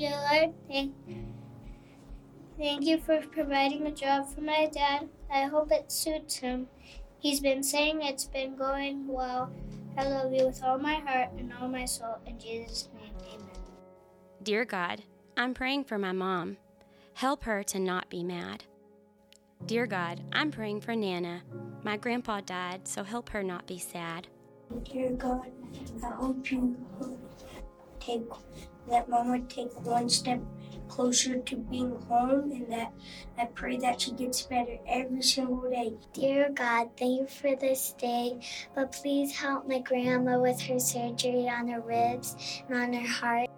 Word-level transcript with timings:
you, 0.00 0.10
Lord. 0.10 0.54
Thank, 0.66 0.94
thank 2.58 2.82
you 2.84 2.98
for 2.98 3.20
providing 3.30 3.86
a 3.86 3.90
job 3.90 4.28
for 4.28 4.40
my 4.40 4.70
dad. 4.72 5.08
I 5.30 5.42
hope 5.44 5.70
it 5.70 5.92
suits 5.92 6.36
him. 6.36 6.68
He's 7.18 7.40
been 7.40 7.62
saying 7.62 8.00
it's 8.02 8.24
been 8.24 8.56
going 8.56 9.06
well. 9.06 9.52
I 9.98 10.08
love 10.08 10.32
you 10.32 10.46
with 10.46 10.62
all 10.64 10.78
my 10.78 10.94
heart 10.94 11.30
and 11.36 11.52
all 11.60 11.68
my 11.68 11.84
soul. 11.84 12.16
In 12.26 12.38
Jesus' 12.38 12.88
name, 12.94 13.12
amen. 13.34 13.48
Dear 14.42 14.64
God, 14.64 15.02
I'm 15.36 15.52
praying 15.52 15.84
for 15.84 15.98
my 15.98 16.12
mom. 16.12 16.56
Help 17.12 17.44
her 17.44 17.62
to 17.64 17.78
not 17.78 18.08
be 18.08 18.24
mad. 18.24 18.64
Dear 19.66 19.86
God, 19.86 20.22
I'm 20.32 20.50
praying 20.50 20.80
for 20.80 20.96
Nana. 20.96 21.42
My 21.82 21.98
grandpa 21.98 22.40
died, 22.40 22.88
so 22.88 23.04
help 23.04 23.28
her 23.28 23.42
not 23.42 23.66
be 23.66 23.78
sad. 23.78 24.28
Dear 24.84 25.12
God, 25.12 25.50
I 26.02 26.10
hope 26.14 26.50
you 26.50 26.78
take 27.98 28.22
that 28.90 29.08
mom 29.08 29.30
would 29.30 29.48
take 29.48 29.72
one 29.84 30.08
step 30.08 30.40
closer 30.88 31.38
to 31.38 31.56
being 31.56 31.96
home 32.08 32.50
and 32.50 32.70
that 32.70 32.92
I 33.38 33.46
pray 33.46 33.76
that 33.78 34.00
she 34.00 34.12
gets 34.12 34.42
better 34.42 34.78
every 34.86 35.22
single 35.22 35.70
day. 35.70 35.92
Dear 36.12 36.50
God, 36.50 36.90
thank 36.98 37.20
you 37.20 37.26
for 37.26 37.54
this 37.56 37.94
day, 37.96 38.40
but 38.74 38.92
please 38.92 39.36
help 39.36 39.68
my 39.68 39.78
grandma 39.78 40.38
with 40.38 40.60
her 40.62 40.78
surgery 40.78 41.48
on 41.48 41.68
her 41.68 41.80
ribs 41.80 42.62
and 42.68 42.76
on 42.76 42.92
her 42.92 43.08
heart. 43.08 43.48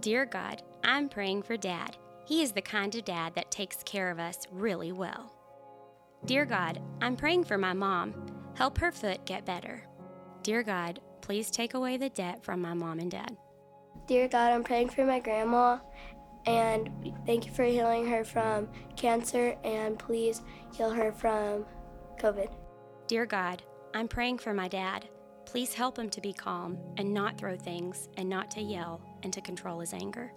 Dear 0.00 0.26
God, 0.26 0.62
I'm 0.82 1.08
praying 1.08 1.42
for 1.42 1.56
Dad. 1.56 1.96
He 2.26 2.42
is 2.42 2.52
the 2.52 2.62
kind 2.62 2.94
of 2.94 3.04
dad 3.04 3.34
that 3.34 3.50
takes 3.50 3.82
care 3.82 4.10
of 4.10 4.18
us 4.18 4.46
really 4.52 4.92
well. 4.92 5.32
Dear 6.26 6.44
God, 6.44 6.80
I'm 7.00 7.16
praying 7.16 7.44
for 7.44 7.58
my 7.58 7.72
mom. 7.72 8.14
Help 8.54 8.78
her 8.78 8.92
foot 8.92 9.24
get 9.26 9.46
better. 9.46 9.82
Dear 10.42 10.62
God, 10.62 11.00
please 11.22 11.50
take 11.50 11.74
away 11.74 11.96
the 11.96 12.10
debt 12.10 12.42
from 12.42 12.60
my 12.60 12.74
mom 12.74 12.98
and 12.98 13.10
dad. 13.10 13.36
Dear 14.10 14.26
God, 14.26 14.50
I'm 14.50 14.64
praying 14.64 14.88
for 14.88 15.04
my 15.04 15.20
grandma 15.20 15.78
and 16.44 16.90
thank 17.26 17.46
you 17.46 17.52
for 17.52 17.62
healing 17.62 18.10
her 18.10 18.24
from 18.24 18.68
cancer 18.96 19.54
and 19.62 20.00
please 20.00 20.42
heal 20.74 20.90
her 20.90 21.12
from 21.12 21.64
COVID. 22.18 22.50
Dear 23.06 23.24
God, 23.24 23.62
I'm 23.94 24.08
praying 24.08 24.38
for 24.38 24.52
my 24.52 24.66
dad. 24.66 25.08
Please 25.44 25.74
help 25.74 25.96
him 25.96 26.10
to 26.10 26.20
be 26.20 26.32
calm 26.32 26.76
and 26.96 27.14
not 27.14 27.38
throw 27.38 27.54
things 27.54 28.08
and 28.16 28.28
not 28.28 28.50
to 28.50 28.60
yell 28.60 29.00
and 29.22 29.32
to 29.32 29.40
control 29.40 29.78
his 29.78 29.94
anger. 29.94 30.32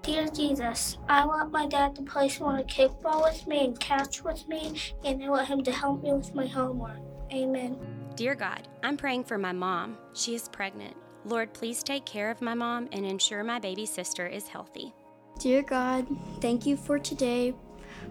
Dear 0.00 0.28
Jesus, 0.28 0.96
I 1.06 1.26
want 1.26 1.52
my 1.52 1.66
dad 1.66 1.94
to 1.96 2.02
play 2.02 2.30
some 2.30 2.46
more 2.46 2.64
kickball 2.64 3.24
with 3.24 3.46
me 3.46 3.66
and 3.66 3.78
catch 3.78 4.24
with 4.24 4.48
me, 4.48 4.80
and 5.04 5.22
I 5.22 5.28
want 5.28 5.48
him 5.48 5.62
to 5.64 5.70
help 5.70 6.02
me 6.02 6.14
with 6.14 6.34
my 6.34 6.46
homework. 6.46 6.96
Amen. 7.30 7.76
Dear 8.16 8.34
God, 8.34 8.68
I'm 8.82 8.96
praying 8.96 9.24
for 9.24 9.36
my 9.36 9.52
mom. 9.52 9.98
She 10.14 10.34
is 10.34 10.48
pregnant. 10.48 10.96
Lord, 11.24 11.52
please 11.52 11.82
take 11.82 12.04
care 12.04 12.30
of 12.30 12.42
my 12.42 12.54
mom 12.54 12.88
and 12.92 13.06
ensure 13.06 13.44
my 13.44 13.58
baby 13.58 13.86
sister 13.86 14.26
is 14.26 14.48
healthy. 14.48 14.92
Dear 15.38 15.62
God, 15.62 16.06
thank 16.40 16.66
you 16.66 16.76
for 16.76 16.98
today. 16.98 17.54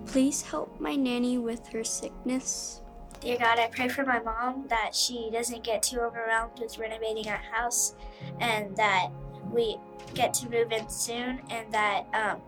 Please 0.05 0.41
help 0.41 0.79
my 0.79 0.95
nanny 0.95 1.37
with 1.37 1.67
her 1.67 1.83
sickness. 1.83 2.81
Dear 3.19 3.37
God, 3.37 3.59
I 3.59 3.67
pray 3.67 3.87
for 3.87 4.03
my 4.03 4.19
mom 4.19 4.65
that 4.69 4.95
she 4.95 5.29
doesn't 5.31 5.63
get 5.63 5.83
too 5.83 5.99
overwhelmed 5.99 6.59
with 6.59 6.77
renovating 6.79 7.27
our 7.27 7.37
house 7.37 7.95
and 8.39 8.75
that 8.77 9.09
we 9.51 9.77
get 10.15 10.33
to 10.35 10.49
move 10.49 10.71
in 10.71 10.89
soon 10.89 11.41
and 11.49 11.71
that 11.71 12.05
um, 12.13 12.41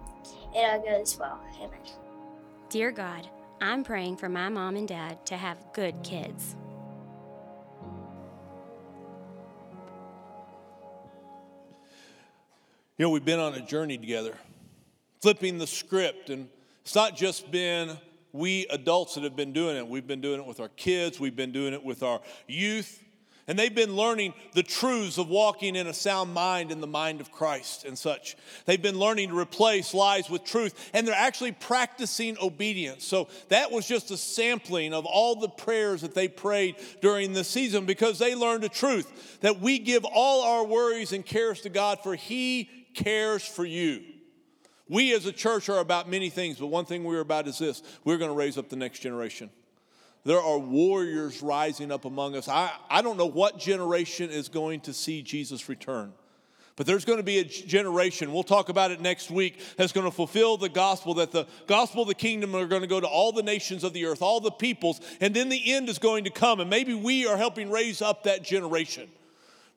it 0.55 0.65
all 0.65 0.81
goes 0.81 1.17
well. 1.19 1.39
Amen. 1.57 1.79
Dear 2.69 2.91
God, 2.91 3.29
I'm 3.61 3.83
praying 3.83 4.17
for 4.17 4.29
my 4.29 4.49
mom 4.49 4.75
and 4.75 4.87
dad 4.87 5.25
to 5.27 5.37
have 5.37 5.63
good 5.73 6.01
kids. 6.01 6.55
You 12.95 13.05
know, 13.05 13.09
we've 13.09 13.25
been 13.25 13.39
on 13.39 13.55
a 13.55 13.59
journey 13.59 13.97
together, 13.97 14.35
flipping 15.19 15.57
the 15.57 15.65
script, 15.65 16.29
and 16.29 16.47
it's 16.83 16.93
not 16.93 17.17
just 17.17 17.49
been 17.49 17.97
we 18.31 18.67
adults 18.69 19.15
that 19.15 19.23
have 19.23 19.35
been 19.35 19.51
doing 19.51 19.77
it. 19.77 19.87
We've 19.87 20.05
been 20.05 20.21
doing 20.21 20.39
it 20.39 20.45
with 20.45 20.59
our 20.59 20.69
kids, 20.69 21.19
we've 21.19 21.35
been 21.35 21.51
doing 21.51 21.73
it 21.73 21.83
with 21.83 22.03
our 22.03 22.21
youth, 22.47 23.03
and 23.47 23.57
they've 23.57 23.73
been 23.73 23.95
learning 23.95 24.35
the 24.53 24.61
truths 24.61 25.17
of 25.17 25.27
walking 25.27 25.75
in 25.75 25.87
a 25.87 25.93
sound 25.93 26.35
mind 26.35 26.71
in 26.71 26.81
the 26.81 26.87
mind 26.87 27.19
of 27.19 27.31
Christ 27.31 27.83
and 27.83 27.97
such. 27.97 28.35
They've 28.67 28.79
been 28.79 28.99
learning 28.99 29.29
to 29.29 29.39
replace 29.39 29.95
lies 29.95 30.29
with 30.29 30.43
truth, 30.43 30.91
and 30.93 31.07
they're 31.07 31.15
actually 31.15 31.53
practicing 31.53 32.37
obedience. 32.43 33.03
So 33.03 33.27
that 33.49 33.71
was 33.71 33.87
just 33.87 34.11
a 34.11 34.17
sampling 34.17 34.93
of 34.93 35.07
all 35.07 35.39
the 35.39 35.49
prayers 35.49 36.01
that 36.01 36.13
they 36.13 36.27
prayed 36.27 36.75
during 37.01 37.33
the 37.33 37.43
season 37.43 37.87
because 37.87 38.19
they 38.19 38.35
learned 38.35 38.61
the 38.61 38.69
truth 38.69 39.39
that 39.41 39.61
we 39.61 39.79
give 39.79 40.05
all 40.05 40.43
our 40.43 40.63
worries 40.63 41.11
and 41.11 41.25
cares 41.25 41.61
to 41.61 41.69
God, 41.69 41.97
for 42.03 42.13
He 42.13 42.69
cares 42.93 43.45
for 43.45 43.65
you. 43.65 44.03
We 44.89 45.13
as 45.13 45.25
a 45.25 45.31
church 45.31 45.69
are 45.69 45.79
about 45.79 46.09
many 46.09 46.29
things, 46.29 46.59
but 46.59 46.67
one 46.67 46.85
thing 46.85 47.03
we're 47.03 47.19
about 47.19 47.47
is 47.47 47.57
this 47.57 47.81
we're 48.03 48.17
going 48.17 48.31
to 48.31 48.35
raise 48.35 48.57
up 48.57 48.69
the 48.69 48.75
next 48.75 48.99
generation. 48.99 49.49
There 50.25 50.39
are 50.39 50.57
warriors 50.57 51.41
rising 51.41 51.91
up 51.91 52.05
among 52.05 52.35
us. 52.35 52.47
I, 52.47 52.71
I 52.89 53.01
don't 53.01 53.17
know 53.17 53.25
what 53.25 53.59
generation 53.59 54.29
is 54.29 54.47
going 54.47 54.81
to 54.81 54.93
see 54.93 55.21
Jesus 55.21 55.67
return. 55.67 56.13
But 56.75 56.87
there's 56.87 57.05
going 57.05 57.19
to 57.19 57.23
be 57.23 57.37
a 57.37 57.43
generation, 57.43 58.33
we'll 58.33 58.41
talk 58.41 58.69
about 58.69 58.89
it 58.89 58.99
next 58.99 59.29
week, 59.29 59.59
that's 59.77 59.91
going 59.91 60.07
to 60.07 60.11
fulfill 60.11 60.57
the 60.57 60.69
gospel, 60.69 61.13
that 61.15 61.31
the 61.31 61.45
gospel 61.67 62.01
of 62.01 62.07
the 62.07 62.15
kingdom 62.15 62.55
are 62.55 62.65
going 62.65 62.81
to 62.81 62.87
go 62.87 62.99
to 62.99 63.05
all 63.05 63.31
the 63.31 63.43
nations 63.43 63.83
of 63.83 63.93
the 63.93 64.05
earth, 64.05 64.23
all 64.23 64.39
the 64.39 64.49
peoples, 64.49 64.99
and 65.21 65.35
then 65.35 65.49
the 65.49 65.71
end 65.71 65.87
is 65.87 65.99
going 65.99 66.23
to 66.23 66.31
come. 66.31 66.59
And 66.59 66.69
maybe 66.69 66.95
we 66.95 67.27
are 67.27 67.37
helping 67.37 67.69
raise 67.69 68.01
up 68.01 68.23
that 68.23 68.43
generation. 68.43 69.07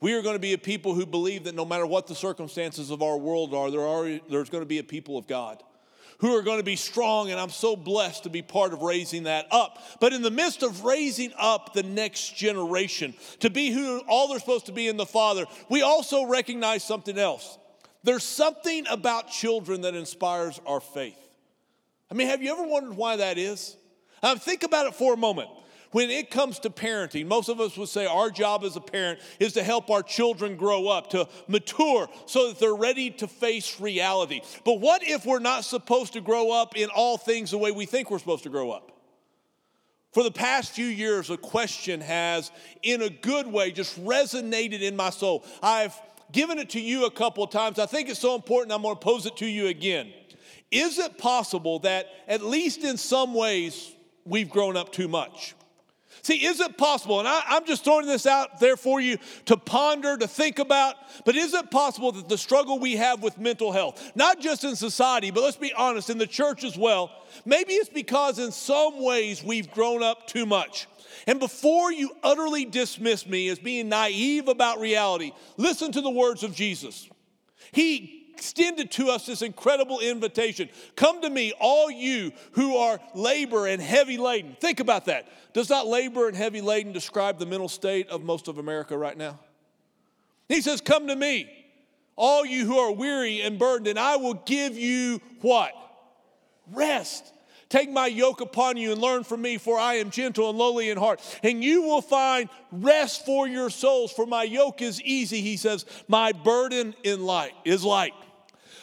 We 0.01 0.13
are 0.13 0.23
going 0.23 0.35
to 0.35 0.41
be 0.41 0.53
a 0.53 0.59
people 0.59 0.95
who 0.95 1.07
believe 1.07 1.45
that 1.45 1.55
no 1.55 1.65
matter 1.65 1.87
what 1.87 2.07
the 2.07 2.15
circumstances 2.15 2.91
of 2.91 3.03
our 3.03 3.17
world 3.17 3.55
are, 3.55 3.71
there 3.71 3.87
are 3.87 4.21
there's 4.29 4.51
going 4.51 4.63
to 4.63 4.69
be 4.69 4.79
a 4.79 4.85
people 4.85 5.17
of 5.17 5.27
God 5.27 5.63
who 6.19 6.35
are 6.35 6.43
going 6.43 6.59
to 6.59 6.65
be 6.65 6.77
strong, 6.77 7.31
and 7.31 7.39
I'm 7.39 7.51
so 7.51 7.77
blessed 7.77 8.23
to 8.23 8.31
be 8.31 8.41
part 8.41 8.73
of 8.73 8.81
raising 8.81 9.25
that 9.25 9.47
up. 9.51 9.79
But 10.01 10.13
in 10.13 10.23
the 10.23 10.31
midst 10.31 10.63
of 10.63 10.85
raising 10.85 11.33
up 11.39 11.75
the 11.75 11.83
next 11.83 12.37
generation 12.37 13.15
to 13.41 13.51
be 13.51 13.71
who 13.71 14.01
all 14.09 14.29
they're 14.29 14.39
supposed 14.39 14.67
to 14.67 14.73
be 14.73 14.89
in 14.89 14.97
the 14.97 15.07
Father, 15.07 15.45
we 15.69 15.83
also 15.83 16.25
recognize 16.25 16.83
something 16.83 17.19
else. 17.19 17.59
There's 18.03 18.25
something 18.25 18.87
about 18.89 19.31
children 19.31 19.83
that 19.83 19.95
inspires 19.95 20.61
our 20.65 20.81
faith. 20.81 21.19
I 22.11 22.15
mean, 22.15 22.29
have 22.29 22.43
you 22.43 22.53
ever 22.53 22.67
wondered 22.67 22.97
why 22.97 23.17
that 23.17 23.37
is? 23.37 23.77
Think 24.39 24.63
about 24.63 24.87
it 24.87 24.95
for 24.95 25.15
a 25.15 25.17
moment. 25.17 25.51
When 25.97 26.11
it 26.11 26.31
comes 26.31 26.59
to 26.59 26.69
parenting, 26.69 27.25
most 27.25 27.49
of 27.49 27.59
us 27.59 27.75
would 27.79 27.89
say 27.89 28.05
our 28.05 28.29
job 28.29 28.65
as 28.65 28.77
a 28.77 28.83
parent 28.83 29.19
is 29.41 29.55
to 29.55 29.63
help 29.63 29.89
our 29.89 30.03
children 30.03 30.55
grow 30.55 30.89
up, 30.89 31.09
to 31.13 31.27
mature 31.49 32.07
so 32.27 32.49
that 32.49 32.59
they're 32.59 32.75
ready 32.75 33.11
to 33.13 33.27
face 33.27 33.81
reality. 33.81 34.43
But 34.63 34.75
what 34.83 35.03
if 35.03 35.25
we're 35.25 35.39
not 35.39 35.65
supposed 35.65 36.13
to 36.13 36.21
grow 36.21 36.53
up 36.53 36.77
in 36.77 36.91
all 36.91 37.17
things 37.17 37.51
the 37.51 37.57
way 37.57 37.73
we 37.73 37.87
think 37.87 38.11
we're 38.11 38.19
supposed 38.19 38.43
to 38.43 38.51
grow 38.51 38.73
up? 38.73 38.93
For 40.13 40.23
the 40.23 40.31
past 40.31 40.73
few 40.73 40.85
years, 40.85 41.31
a 41.31 41.39
question 41.39 42.03
has, 42.03 42.51
in 42.83 43.01
a 43.01 43.09
good 43.09 43.47
way, 43.47 43.73
just 43.73 43.99
resonated 44.05 44.83
in 44.83 44.97
my 44.97 45.09
soul. 45.09 45.47
I've 45.63 45.99
given 46.31 46.59
it 46.59 46.69
to 46.71 46.79
you 46.79 47.07
a 47.07 47.11
couple 47.11 47.43
of 47.43 47.49
times. 47.49 47.79
I 47.79 47.87
think 47.87 48.11
it's 48.11 48.21
so 48.21 48.35
important, 48.35 48.71
I'm 48.71 48.83
going 48.83 48.97
to 48.97 49.01
pose 49.01 49.25
it 49.25 49.39
to 49.39 49.47
you 49.47 49.69
again. 49.69 50.13
Is 50.71 50.99
it 50.99 51.17
possible 51.17 51.79
that, 51.79 52.09
at 52.29 52.43
least 52.43 52.85
in 52.85 52.99
some 52.99 53.33
ways, 53.33 53.95
we've 54.27 54.51
grown 54.51 54.77
up 54.77 54.93
too 54.93 55.09
much? 55.09 55.55
See, 56.23 56.45
is 56.45 56.61
it 56.61 56.77
possible, 56.77 57.21
and 57.21 57.29
I, 57.29 57.43
am 57.57 57.65
just 57.67 57.85
throwing 57.85 58.07
this 58.07 58.27
out 58.27 58.59
there 58.59 58.77
for 58.77 59.01
you 59.01 59.19
to 59.47 59.57
ponder, 59.57 60.17
to 60.17 60.27
think 60.27 60.59
about, 60.59 60.97
but 61.25 61.37
is 61.37 61.55
it 61.55 61.71
possible 61.71 62.13
that 62.13 62.29
the 62.29 62.39
struggle 62.39 62.79
we 62.79 62.97
have 62.97 63.23
with 63.23 63.39
mental 63.39 63.73
health, 63.73 64.13
not 64.15 64.41
just 64.41 64.65
in 64.65 64.77
society, 64.77 65.31
but 65.31 65.43
let's 65.43 65.57
be 65.57 65.73
honest, 65.73 66.11
in 66.11 66.19
the 66.19 66.27
church 66.27 66.65
as 66.65 66.77
well, 66.77 67.11
maybe 67.45 67.75
it's 67.75 67.89
because 67.89 68.39
in 68.39 68.51
some 68.51 69.03
ways 69.03 69.43
we've 69.43 69.71
grown 69.71 70.03
up 70.03 70.27
too 70.27 70.47
much. 70.47 70.89
And 71.27 71.39
before 71.39 71.93
you 71.93 72.11
utterly 72.23 72.65
dismiss 72.65 73.27
me 73.27 73.49
as 73.49 73.59
being 73.59 73.89
naive 73.89 74.49
about 74.49 74.81
reality, 74.81 75.33
listen 75.57 75.93
to 75.93 76.01
the 76.01 76.11
words 76.11 76.43
of 76.43 76.55
Jesus. 76.55 77.09
He 77.73 78.16
extended 78.37 78.91
to 78.93 79.09
us 79.09 79.25
this 79.25 79.41
incredible 79.41 80.01
invitation 80.01 80.69
Come 80.95 81.23
to 81.23 81.31
me, 81.31 81.53
all 81.59 81.91
you 81.91 82.33
who 82.53 82.77
are 82.77 83.01
labor 83.15 83.67
and 83.67 83.81
heavy 83.81 84.19
laden. 84.19 84.57
Think 84.61 84.81
about 84.81 85.07
that. 85.07 85.27
Does 85.55 85.71
not 85.71 85.87
labor 85.87 86.29
and 86.29 86.37
heavy 86.37 86.61
laden 86.61 86.93
describe 86.93 87.39
the 87.39 87.47
mental 87.47 87.69
state 87.69 88.09
of 88.09 88.23
most 88.23 88.49
of 88.49 88.59
America 88.59 88.97
right 88.97 89.17
now? 89.17 89.39
He 90.49 90.61
says, 90.61 90.81
Come 90.81 91.09
to 91.09 91.17
me, 91.17 91.51
all 92.15 92.45
you 92.45 92.67
who 92.67 92.79
are 92.79 92.93
weary 92.93 93.41
and 93.41 93.59
burdened, 93.59 93.89
and 93.89 93.99
I 93.99 94.17
will 94.17 94.35
give 94.35 94.77
you 94.77 95.21
what? 95.41 95.73
Rest. 96.73 97.33
Take 97.69 97.91
my 97.91 98.07
yoke 98.07 98.41
upon 98.41 98.77
you 98.77 98.93
and 98.93 99.01
learn 99.01 99.25
from 99.25 99.43
me, 99.43 99.59
for 99.59 99.77
I 99.77 99.95
am 99.95 100.11
gentle 100.11 100.49
and 100.49 100.59
lowly 100.59 100.89
in 100.89 100.99
heart. 100.99 101.21
And 101.43 101.65
you 101.65 101.83
will 101.83 102.01
find 102.01 102.49
rest 102.71 103.27
for 103.27 103.49
your 103.49 103.71
souls, 103.71 104.13
for 104.13 104.25
my 104.25 104.45
yoke 104.45 104.83
is 104.83 105.03
easy, 105.03 105.41
he 105.41 105.57
says. 105.57 105.85
My 106.07 106.31
burden 106.31 106.95
in 107.03 107.25
light 107.25 107.55
is 107.65 107.83
light. 107.83 108.13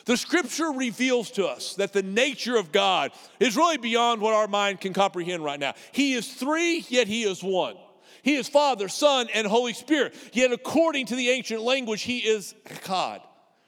The 0.06 0.18
scripture 0.18 0.72
reveals 0.72 1.32
to 1.32 1.46
us 1.46 1.76
that 1.76 1.94
the 1.94 2.04
nature 2.04 2.58
of 2.58 2.72
God 2.72 3.12
is 3.40 3.56
really 3.56 3.78
beyond 3.78 4.22
what 4.22 4.34
our 4.34 4.48
mind 4.48 4.82
can 4.82 4.94
comprehend 4.94 5.44
right 5.44 5.60
now. 5.60 5.74
He 5.92 6.14
is 6.14 6.28
three, 6.34 6.86
yet 6.90 7.08
He 7.08 7.24
is 7.24 7.42
one. 7.42 7.76
He 8.22 8.36
is 8.36 8.48
Father, 8.48 8.88
Son, 8.88 9.28
and 9.34 9.48
Holy 9.48 9.74
Spirit. 9.74 10.16
Yet, 10.34 10.52
according 10.52 11.08
to 11.08 11.16
the 11.16 11.30
ancient 11.30 11.62
language, 11.62 12.02
He 12.02 12.20
is 12.20 12.54
God. 12.86 13.22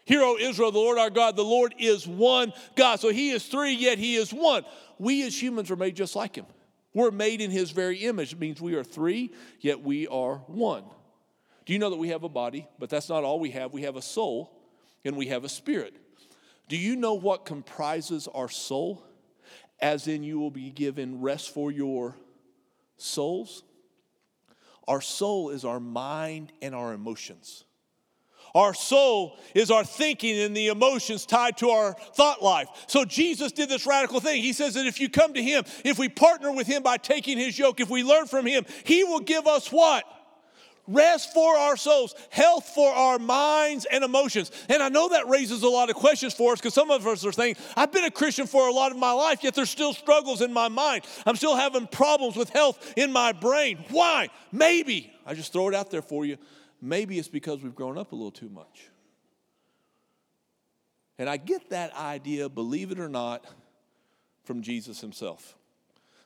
Hear, 0.05 0.21
O 0.21 0.37
Israel, 0.37 0.71
the 0.71 0.77
Lord 0.77 0.99
our 0.99 1.09
God, 1.09 1.35
the 1.35 1.43
Lord 1.43 1.73
is 1.79 2.07
one 2.07 2.53
God. 2.75 2.99
So 2.99 3.09
he 3.09 3.31
is 3.31 3.45
three, 3.45 3.73
yet 3.73 3.97
he 3.97 4.15
is 4.15 4.31
one. 4.31 4.63
We 4.99 5.25
as 5.25 5.41
humans 5.41 5.71
are 5.71 5.75
made 5.75 5.95
just 5.95 6.15
like 6.15 6.35
him. 6.35 6.45
We're 6.93 7.11
made 7.11 7.41
in 7.41 7.49
his 7.49 7.71
very 7.71 7.97
image. 7.97 8.33
It 8.33 8.39
means 8.39 8.61
we 8.61 8.75
are 8.75 8.83
three, 8.83 9.33
yet 9.59 9.81
we 9.81 10.07
are 10.07 10.35
one. 10.47 10.83
Do 11.65 11.73
you 11.73 11.79
know 11.79 11.89
that 11.89 11.97
we 11.97 12.09
have 12.09 12.23
a 12.23 12.29
body? 12.29 12.67
But 12.77 12.91
that's 12.91 13.09
not 13.09 13.23
all 13.23 13.39
we 13.39 13.49
have. 13.51 13.73
We 13.73 13.81
have 13.81 13.95
a 13.95 14.01
soul 14.01 14.51
and 15.03 15.17
we 15.17 15.27
have 15.27 15.43
a 15.43 15.49
spirit. 15.49 15.95
Do 16.67 16.77
you 16.77 16.95
know 16.95 17.13
what 17.13 17.45
comprises 17.45 18.27
our 18.33 18.49
soul? 18.49 19.03
As 19.79 20.07
in, 20.07 20.23
you 20.23 20.39
will 20.39 20.51
be 20.51 20.69
given 20.69 21.21
rest 21.21 21.53
for 21.53 21.71
your 21.71 22.15
souls. 22.97 23.63
Our 24.87 25.01
soul 25.01 25.49
is 25.49 25.65
our 25.65 25.79
mind 25.79 26.51
and 26.61 26.73
our 26.73 26.93
emotions. 26.93 27.65
Our 28.53 28.73
soul 28.73 29.37
is 29.53 29.69
our 29.69 29.83
thinking 29.83 30.39
and 30.39 30.55
the 30.55 30.67
emotions 30.67 31.25
tied 31.25 31.57
to 31.57 31.71
our 31.71 31.93
thought 32.13 32.41
life. 32.41 32.69
So 32.87 33.03
Jesus 33.03 33.51
did 33.51 33.67
this 33.67 33.85
radical 33.85 34.21
thing. 34.21 34.41
He 34.41 34.53
says 34.53 34.75
that 34.75 34.85
if 34.85 35.01
you 35.01 35.09
come 35.09 35.33
to 35.33 35.43
Him, 35.43 35.65
if 35.83 35.99
we 35.99 36.07
partner 36.07 36.53
with 36.53 36.65
Him 36.65 36.81
by 36.81 36.95
taking 36.95 37.37
His 37.37 37.59
yoke, 37.59 37.81
if 37.81 37.89
we 37.89 38.01
learn 38.01 38.27
from 38.27 38.45
Him, 38.45 38.65
He 38.85 39.03
will 39.03 39.19
give 39.19 39.45
us 39.45 39.73
what? 39.73 40.05
Rest 40.87 41.33
for 41.33 41.57
our 41.57 41.75
souls, 41.75 42.13
health 42.29 42.69
for 42.75 42.91
our 42.91 43.17
minds 43.17 43.85
and 43.91 44.03
emotions. 44.03 44.51
And 44.69 44.83
I 44.83 44.89
know 44.89 45.09
that 45.09 45.27
raises 45.27 45.63
a 45.63 45.69
lot 45.69 45.89
of 45.89 45.95
questions 45.95 46.33
for 46.33 46.53
us 46.53 46.59
because 46.59 46.73
some 46.73 46.91
of 46.91 47.05
us 47.07 47.25
are 47.25 47.31
saying, 47.31 47.55
I've 47.75 47.91
been 47.91 48.03
a 48.03 48.11
Christian 48.11 48.45
for 48.45 48.67
a 48.67 48.71
lot 48.71 48.91
of 48.91 48.97
my 48.97 49.11
life, 49.11 49.43
yet 49.43 49.55
there's 49.55 49.69
still 49.69 49.93
struggles 49.93 50.41
in 50.41 50.53
my 50.53 50.67
mind. 50.67 51.05
I'm 51.25 51.35
still 51.35 51.55
having 51.55 51.87
problems 51.87 52.35
with 52.35 52.49
health 52.49 52.93
in 52.95 53.11
my 53.11 53.31
brain. 53.31 53.83
Why? 53.89 54.29
Maybe, 54.51 55.11
I 55.25 55.33
just 55.33 55.51
throw 55.51 55.67
it 55.69 55.75
out 55.75 55.89
there 55.89 56.03
for 56.03 56.25
you, 56.25 56.37
maybe 56.81 57.17
it's 57.17 57.27
because 57.27 57.63
we've 57.63 57.75
grown 57.75 57.97
up 57.97 58.11
a 58.11 58.15
little 58.15 58.31
too 58.31 58.49
much. 58.49 58.89
And 61.17 61.29
I 61.29 61.37
get 61.37 61.69
that 61.69 61.95
idea, 61.95 62.49
believe 62.49 62.91
it 62.91 62.99
or 62.99 63.09
not, 63.09 63.45
from 64.43 64.61
Jesus 64.61 65.01
himself. 65.01 65.55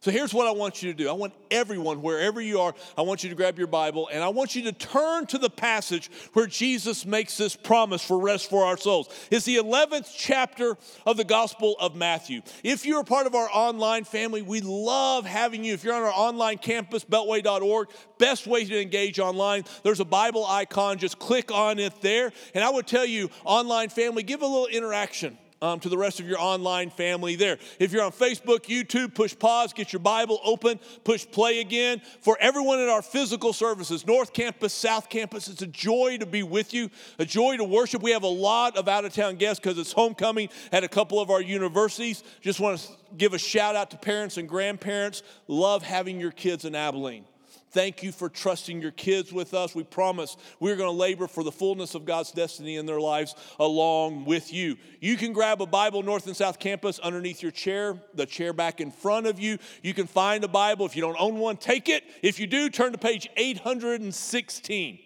So 0.01 0.11
here's 0.11 0.33
what 0.33 0.47
I 0.47 0.51
want 0.51 0.81
you 0.81 0.93
to 0.93 0.97
do. 0.97 1.09
I 1.09 1.11
want 1.11 1.33
everyone, 1.51 2.01
wherever 2.01 2.39
you 2.39 2.61
are, 2.61 2.73
I 2.97 3.01
want 3.01 3.21
you 3.21 3.29
to 3.31 3.35
grab 3.35 3.57
your 3.57 3.67
Bible 3.67 4.07
and 4.09 4.23
I 4.23 4.29
want 4.29 4.55
you 4.55 4.63
to 4.63 4.71
turn 4.71 5.25
to 5.25 5.37
the 5.37 5.49
passage 5.49 6.09
where 6.31 6.47
Jesus 6.47 7.05
makes 7.05 7.35
this 7.35 7.57
promise 7.57 8.01
for 8.01 8.17
rest 8.17 8.49
for 8.49 8.63
our 8.63 8.77
souls. 8.77 9.09
It's 9.29 9.43
the 9.43 9.57
11th 9.57 10.09
chapter 10.15 10.77
of 11.05 11.17
the 11.17 11.25
Gospel 11.25 11.75
of 11.81 11.97
Matthew. 11.97 12.41
If 12.63 12.85
you're 12.85 13.01
a 13.01 13.03
part 13.03 13.27
of 13.27 13.35
our 13.35 13.49
online 13.51 14.05
family, 14.05 14.41
we 14.41 14.61
love 14.61 15.25
having 15.25 15.65
you. 15.65 15.73
If 15.73 15.83
you're 15.83 15.93
on 15.93 16.03
our 16.03 16.13
online 16.15 16.59
campus, 16.59 17.03
beltway.org, 17.03 17.89
best 18.17 18.47
way 18.47 18.63
to 18.63 18.81
engage 18.81 19.19
online, 19.19 19.65
there's 19.83 19.99
a 19.99 20.05
Bible 20.05 20.45
icon. 20.45 20.97
Just 20.97 21.19
click 21.19 21.51
on 21.51 21.77
it 21.77 21.99
there. 21.99 22.31
And 22.53 22.63
I 22.63 22.69
would 22.69 22.87
tell 22.87 23.05
you, 23.05 23.29
online 23.43 23.89
family, 23.89 24.23
give 24.23 24.43
a 24.43 24.47
little 24.47 24.67
interaction 24.67 25.37
um, 25.61 25.79
to 25.79 25.89
the 25.89 25.97
rest 25.97 26.19
of 26.19 26.27
your 26.27 26.39
online 26.39 26.89
family 26.89 27.35
there. 27.35 27.57
If 27.79 27.91
you're 27.91 28.03
on 28.03 28.11
Facebook, 28.11 28.61
YouTube, 28.61 29.13
push 29.13 29.37
pause, 29.37 29.73
get 29.73 29.93
your 29.93 29.99
Bible 29.99 30.39
open, 30.43 30.79
push 31.03 31.25
play 31.29 31.59
again. 31.59 32.01
For 32.21 32.37
everyone 32.39 32.79
in 32.79 32.89
our 32.89 33.01
physical 33.01 33.53
services, 33.53 34.05
North 34.05 34.33
Campus, 34.33 34.73
South 34.73 35.09
Campus, 35.09 35.47
it's 35.47 35.61
a 35.61 35.67
joy 35.67 36.17
to 36.19 36.25
be 36.25 36.43
with 36.43 36.73
you, 36.73 36.89
a 37.17 37.25
joy 37.25 37.57
to 37.57 37.63
worship. 37.63 38.01
We 38.01 38.11
have 38.11 38.23
a 38.23 38.27
lot 38.27 38.77
of 38.77 38.87
out 38.87 39.05
of 39.05 39.13
town 39.13 39.35
guests 39.35 39.59
because 39.59 39.77
it's 39.77 39.91
homecoming 39.91 40.49
at 40.71 40.83
a 40.83 40.87
couple 40.87 41.19
of 41.19 41.29
our 41.29 41.41
universities. 41.41 42.23
Just 42.41 42.59
want 42.59 42.79
to 42.79 42.93
give 43.17 43.33
a 43.33 43.39
shout 43.39 43.75
out 43.75 43.91
to 43.91 43.97
parents 43.97 44.37
and 44.37 44.47
grandparents. 44.47 45.23
Love 45.47 45.83
having 45.83 46.19
your 46.19 46.31
kids 46.31 46.65
in 46.65 46.75
Abilene. 46.75 47.25
Thank 47.71 48.01
you 48.01 48.11
for 48.11 48.29
trusting 48.29 48.81
your 48.81 48.91
kids 48.91 49.31
with 49.31 49.53
us. 49.53 49.75
We 49.75 49.83
promise 49.83 50.37
we're 50.59 50.75
going 50.75 50.91
to 50.91 50.97
labor 50.97 51.27
for 51.27 51.43
the 51.43 51.51
fullness 51.51 51.93
of 51.93 52.03
God's 52.03 52.31
destiny 52.31 52.77
in 52.77 52.85
their 52.85 52.99
lives 52.99 53.35
along 53.59 54.25
with 54.25 54.51
you. 54.51 54.77
You 54.99 55.17
can 55.17 55.33
grab 55.33 55.61
a 55.61 55.67
Bible 55.67 56.01
North 56.01 56.25
and 56.25 56.35
South 56.35 56.57
Campus 56.57 56.97
underneath 56.99 57.43
your 57.43 57.51
chair, 57.51 58.01
the 58.15 58.25
chair 58.25 58.53
back 58.53 58.81
in 58.81 58.91
front 58.91 59.27
of 59.27 59.39
you. 59.39 59.59
You 59.83 59.93
can 59.93 60.07
find 60.07 60.43
a 60.43 60.47
Bible. 60.47 60.85
If 60.85 60.95
you 60.95 61.01
don't 61.01 61.17
own 61.19 61.37
one, 61.37 61.57
take 61.57 61.89
it. 61.89 62.03
If 62.23 62.39
you 62.39 62.47
do, 62.47 62.69
turn 62.69 62.91
to 62.91 62.97
page 62.97 63.29
816. 63.37 64.99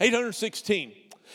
816. 0.00 0.92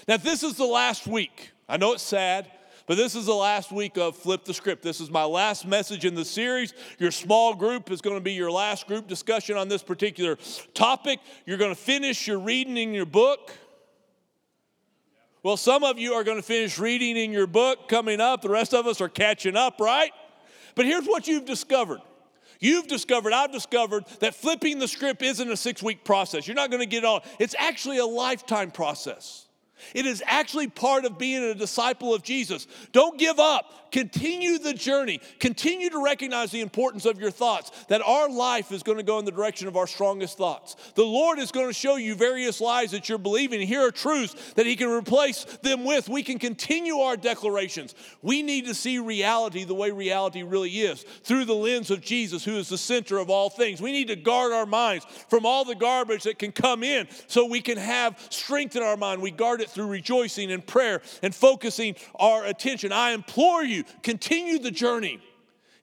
Now, 0.07 0.17
this 0.17 0.43
is 0.43 0.55
the 0.55 0.65
last 0.65 1.07
week. 1.07 1.51
I 1.69 1.77
know 1.77 1.93
it's 1.93 2.03
sad. 2.03 2.51
But 2.87 2.97
this 2.97 3.15
is 3.15 3.25
the 3.25 3.33
last 3.33 3.71
week 3.71 3.97
of 3.97 4.15
Flip 4.15 4.45
the 4.45 4.53
Script. 4.53 4.83
This 4.83 5.01
is 5.01 5.09
my 5.09 5.23
last 5.23 5.65
message 5.65 6.05
in 6.05 6.13
the 6.13 6.25
series. 6.25 6.73
Your 6.99 7.09
small 7.09 7.55
group 7.55 7.89
is 7.89 7.99
going 7.99 8.15
to 8.15 8.21
be 8.21 8.33
your 8.33 8.51
last 8.51 8.85
group 8.85 9.07
discussion 9.07 9.57
on 9.57 9.67
this 9.67 9.81
particular 9.81 10.37
topic. 10.75 11.19
You're 11.47 11.57
going 11.57 11.73
to 11.73 11.79
finish 11.79 12.27
your 12.27 12.37
reading 12.37 12.77
in 12.77 12.93
your 12.93 13.07
book. 13.07 13.51
Well, 15.41 15.57
some 15.57 15.83
of 15.83 15.97
you 15.97 16.13
are 16.13 16.23
going 16.23 16.37
to 16.37 16.43
finish 16.43 16.77
reading 16.77 17.17
in 17.17 17.31
your 17.31 17.47
book 17.47 17.87
coming 17.87 18.21
up. 18.21 18.43
The 18.43 18.49
rest 18.49 18.73
of 18.73 18.85
us 18.85 19.01
are 19.01 19.09
catching 19.09 19.55
up, 19.55 19.79
right? 19.79 20.11
But 20.75 20.85
here's 20.85 21.05
what 21.05 21.27
you've 21.27 21.45
discovered. 21.45 22.01
You've 22.59 22.87
discovered, 22.87 23.33
I've 23.33 23.51
discovered 23.51 24.05
that 24.19 24.35
flipping 24.35 24.77
the 24.77 24.87
script 24.87 25.23
isn't 25.23 25.51
a 25.51 25.57
six 25.57 25.81
week 25.81 26.03
process. 26.03 26.47
You're 26.47 26.55
not 26.55 26.69
going 26.69 26.81
to 26.81 26.87
get 26.87 26.99
it 26.99 27.05
all. 27.05 27.23
It's 27.39 27.55
actually 27.57 27.97
a 27.97 28.05
lifetime 28.05 28.69
process. 28.69 29.44
It 29.93 30.05
is 30.05 30.23
actually 30.25 30.67
part 30.67 31.05
of 31.05 31.17
being 31.17 31.43
a 31.43 31.53
disciple 31.53 32.13
of 32.13 32.23
Jesus. 32.23 32.67
Don't 32.91 33.19
give 33.19 33.39
up. 33.39 33.84
Continue 33.95 34.57
the 34.57 34.73
journey. 34.73 35.21
Continue 35.39 35.89
to 35.89 36.03
recognize 36.03 36.51
the 36.51 36.59
importance 36.59 37.05
of 37.05 37.17
your 37.17 37.31
thoughts, 37.31 37.71
that 37.87 38.01
our 38.01 38.29
life 38.29 38.73
is 38.73 38.83
going 38.83 38.97
to 38.97 39.05
go 39.05 39.19
in 39.19 39.23
the 39.23 39.31
direction 39.31 39.69
of 39.69 39.77
our 39.77 39.87
strongest 39.87 40.37
thoughts. 40.37 40.75
The 40.95 41.05
Lord 41.05 41.39
is 41.39 41.49
going 41.49 41.67
to 41.67 41.73
show 41.73 41.95
you 41.95 42.13
various 42.13 42.59
lies 42.59 42.91
that 42.91 43.07
you're 43.07 43.17
believing. 43.17 43.65
Here 43.65 43.79
are 43.79 43.91
truths 43.91 44.35
that 44.55 44.65
He 44.65 44.75
can 44.75 44.89
replace 44.89 45.45
them 45.63 45.85
with. 45.85 46.09
We 46.09 46.23
can 46.23 46.39
continue 46.39 46.97
our 46.97 47.15
declarations. 47.15 47.95
We 48.21 48.43
need 48.43 48.65
to 48.65 48.73
see 48.73 48.99
reality 48.99 49.63
the 49.63 49.73
way 49.73 49.91
reality 49.91 50.43
really 50.43 50.71
is 50.71 51.03
through 51.23 51.45
the 51.45 51.55
lens 51.55 51.89
of 51.89 52.01
Jesus, 52.01 52.43
who 52.43 52.57
is 52.57 52.67
the 52.67 52.77
center 52.77 53.17
of 53.17 53.29
all 53.29 53.49
things. 53.49 53.81
We 53.81 53.93
need 53.93 54.09
to 54.09 54.17
guard 54.17 54.51
our 54.51 54.65
minds 54.65 55.05
from 55.29 55.45
all 55.45 55.63
the 55.63 55.73
garbage 55.73 56.23
that 56.23 56.37
can 56.37 56.51
come 56.51 56.83
in 56.83 57.07
so 57.27 57.45
we 57.45 57.61
can 57.61 57.77
have 57.77 58.19
strength 58.29 58.75
in 58.75 58.83
our 58.83 58.97
mind. 58.97 59.21
We 59.21 59.31
guard 59.31 59.61
it 59.61 59.69
through 59.69 59.87
rejoicing 59.87 60.51
and 60.51 60.67
prayer 60.67 61.01
and 61.23 61.33
focusing 61.33 61.95
our 62.15 62.43
attention. 62.43 62.91
I 62.91 63.11
implore 63.11 63.63
you 63.63 63.84
continue 64.03 64.59
the 64.59 64.71
journey. 64.71 65.19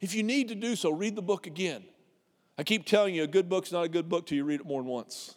If 0.00 0.14
you 0.14 0.22
need 0.22 0.48
to 0.48 0.54
do 0.54 0.76
so, 0.76 0.90
read 0.90 1.16
the 1.16 1.22
book 1.22 1.46
again. 1.46 1.84
I 2.58 2.64
keep 2.64 2.84
telling 2.84 3.14
you, 3.14 3.22
a 3.22 3.26
good 3.26 3.48
book's 3.48 3.72
not 3.72 3.84
a 3.84 3.88
good 3.88 4.08
book 4.08 4.26
till 4.26 4.36
you 4.36 4.44
read 4.44 4.60
it 4.60 4.66
more 4.66 4.82
than 4.82 4.90
once. 4.90 5.36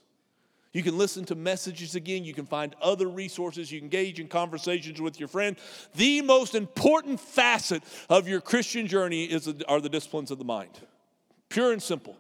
You 0.73 0.83
can 0.83 0.97
listen 0.97 1.23
to 1.25 1.35
messages 1.35 1.95
again. 1.95 2.25
You 2.25 2.33
can 2.33 2.45
find 2.45 2.75
other 2.81 3.07
resources. 3.07 3.71
You 3.71 3.79
can 3.79 3.85
engage 3.85 4.19
in 4.19 4.27
conversations 4.27 4.99
with 4.99 5.19
your 5.19 5.29
friend. 5.29 5.55
The 5.95 6.21
most 6.21 6.53
important 6.53 7.21
facet 7.21 7.81
of 8.09 8.27
your 8.27 8.41
Christian 8.41 8.85
journey 8.85 9.23
is, 9.23 9.47
are 9.69 9.79
the 9.79 9.87
disciplines 9.87 10.31
of 10.31 10.37
the 10.37 10.43
mind. 10.43 10.71
Pure 11.47 11.71
and 11.71 11.81
simple. 11.81 12.17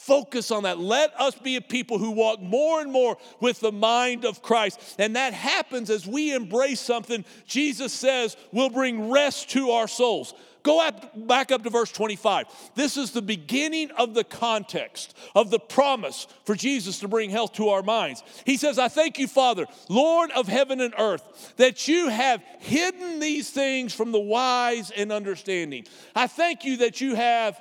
Focus 0.00 0.50
on 0.50 0.62
that. 0.62 0.78
Let 0.78 1.12
us 1.20 1.34
be 1.34 1.56
a 1.56 1.60
people 1.60 1.98
who 1.98 2.12
walk 2.12 2.40
more 2.40 2.80
and 2.80 2.90
more 2.90 3.18
with 3.38 3.60
the 3.60 3.70
mind 3.70 4.24
of 4.24 4.40
Christ. 4.40 4.96
And 4.98 5.14
that 5.14 5.34
happens 5.34 5.90
as 5.90 6.06
we 6.06 6.34
embrace 6.34 6.80
something 6.80 7.22
Jesus 7.44 7.92
says 7.92 8.34
will 8.50 8.70
bring 8.70 9.10
rest 9.10 9.50
to 9.50 9.72
our 9.72 9.86
souls. 9.86 10.32
Go 10.62 10.80
up, 10.80 11.26
back 11.26 11.52
up 11.52 11.62
to 11.64 11.70
verse 11.70 11.92
25. 11.92 12.46
This 12.74 12.96
is 12.96 13.10
the 13.10 13.20
beginning 13.20 13.90
of 13.92 14.14
the 14.14 14.24
context 14.24 15.14
of 15.34 15.50
the 15.50 15.58
promise 15.58 16.26
for 16.44 16.54
Jesus 16.54 17.00
to 17.00 17.08
bring 17.08 17.28
health 17.28 17.52
to 17.54 17.68
our 17.68 17.82
minds. 17.82 18.22
He 18.46 18.56
says, 18.56 18.78
I 18.78 18.88
thank 18.88 19.18
you, 19.18 19.28
Father, 19.28 19.66
Lord 19.90 20.30
of 20.30 20.48
heaven 20.48 20.80
and 20.80 20.94
earth, 20.98 21.54
that 21.58 21.88
you 21.88 22.08
have 22.08 22.42
hidden 22.58 23.20
these 23.20 23.50
things 23.50 23.92
from 23.92 24.12
the 24.12 24.20
wise 24.20 24.90
and 24.90 25.12
understanding. 25.12 25.84
I 26.16 26.26
thank 26.26 26.64
you 26.64 26.78
that 26.78 27.02
you 27.02 27.16
have 27.16 27.60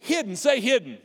Hidden, 0.00 0.36
say 0.36 0.60
hidden. 0.60 0.98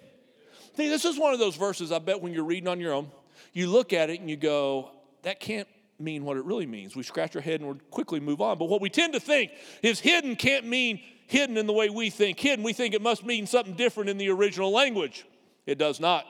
See, 0.76 0.90
this 0.90 1.06
is 1.06 1.18
one 1.18 1.34
of 1.34 1.40
those 1.40 1.56
verses 1.56 1.92
I 1.92 2.00
bet 2.00 2.22
when 2.22 2.34
you're 2.34 2.44
reading 2.44 2.68
on 2.68 2.80
your 2.80 2.94
own, 2.94 3.12
you 3.54 3.68
look 3.68 3.94
at 3.94 4.10
it 4.10 4.20
and 4.20 4.30
you 4.30 4.36
go, 4.36 4.92
that 5.22 5.40
can't 5.40 5.68
mean 6.00 6.26
what 6.26 6.38
it 6.38 6.44
really 6.44 6.66
means. 6.66 6.96
We 6.96 7.04
scratch 7.04 7.36
our 7.36 7.42
head 7.42 7.62
and 7.62 7.70
we 7.70 7.80
quickly 7.92 8.20
move 8.20 8.42
on. 8.42 8.58
But 8.58 8.66
what 8.66 8.82
we 8.82 8.90
tend 8.90 9.14
to 9.14 9.20
think 9.20 9.52
is 9.82 10.00
hidden 10.00 10.36
can't 10.36 10.66
mean 10.66 11.00
hidden 11.28 11.58
in 11.58 11.68
the 11.68 11.74
way 11.74 11.90
we 11.90 12.10
think 12.10 12.40
hidden. 12.40 12.64
We 12.64 12.74
think 12.74 12.94
it 12.94 13.02
must 13.02 13.26
mean 13.26 13.48
something 13.48 13.76
different 13.76 14.10
in 14.10 14.18
the 14.18 14.30
original 14.30 14.72
language. 14.72 15.26
It 15.66 15.78
does 15.78 16.00
not. 16.00 16.26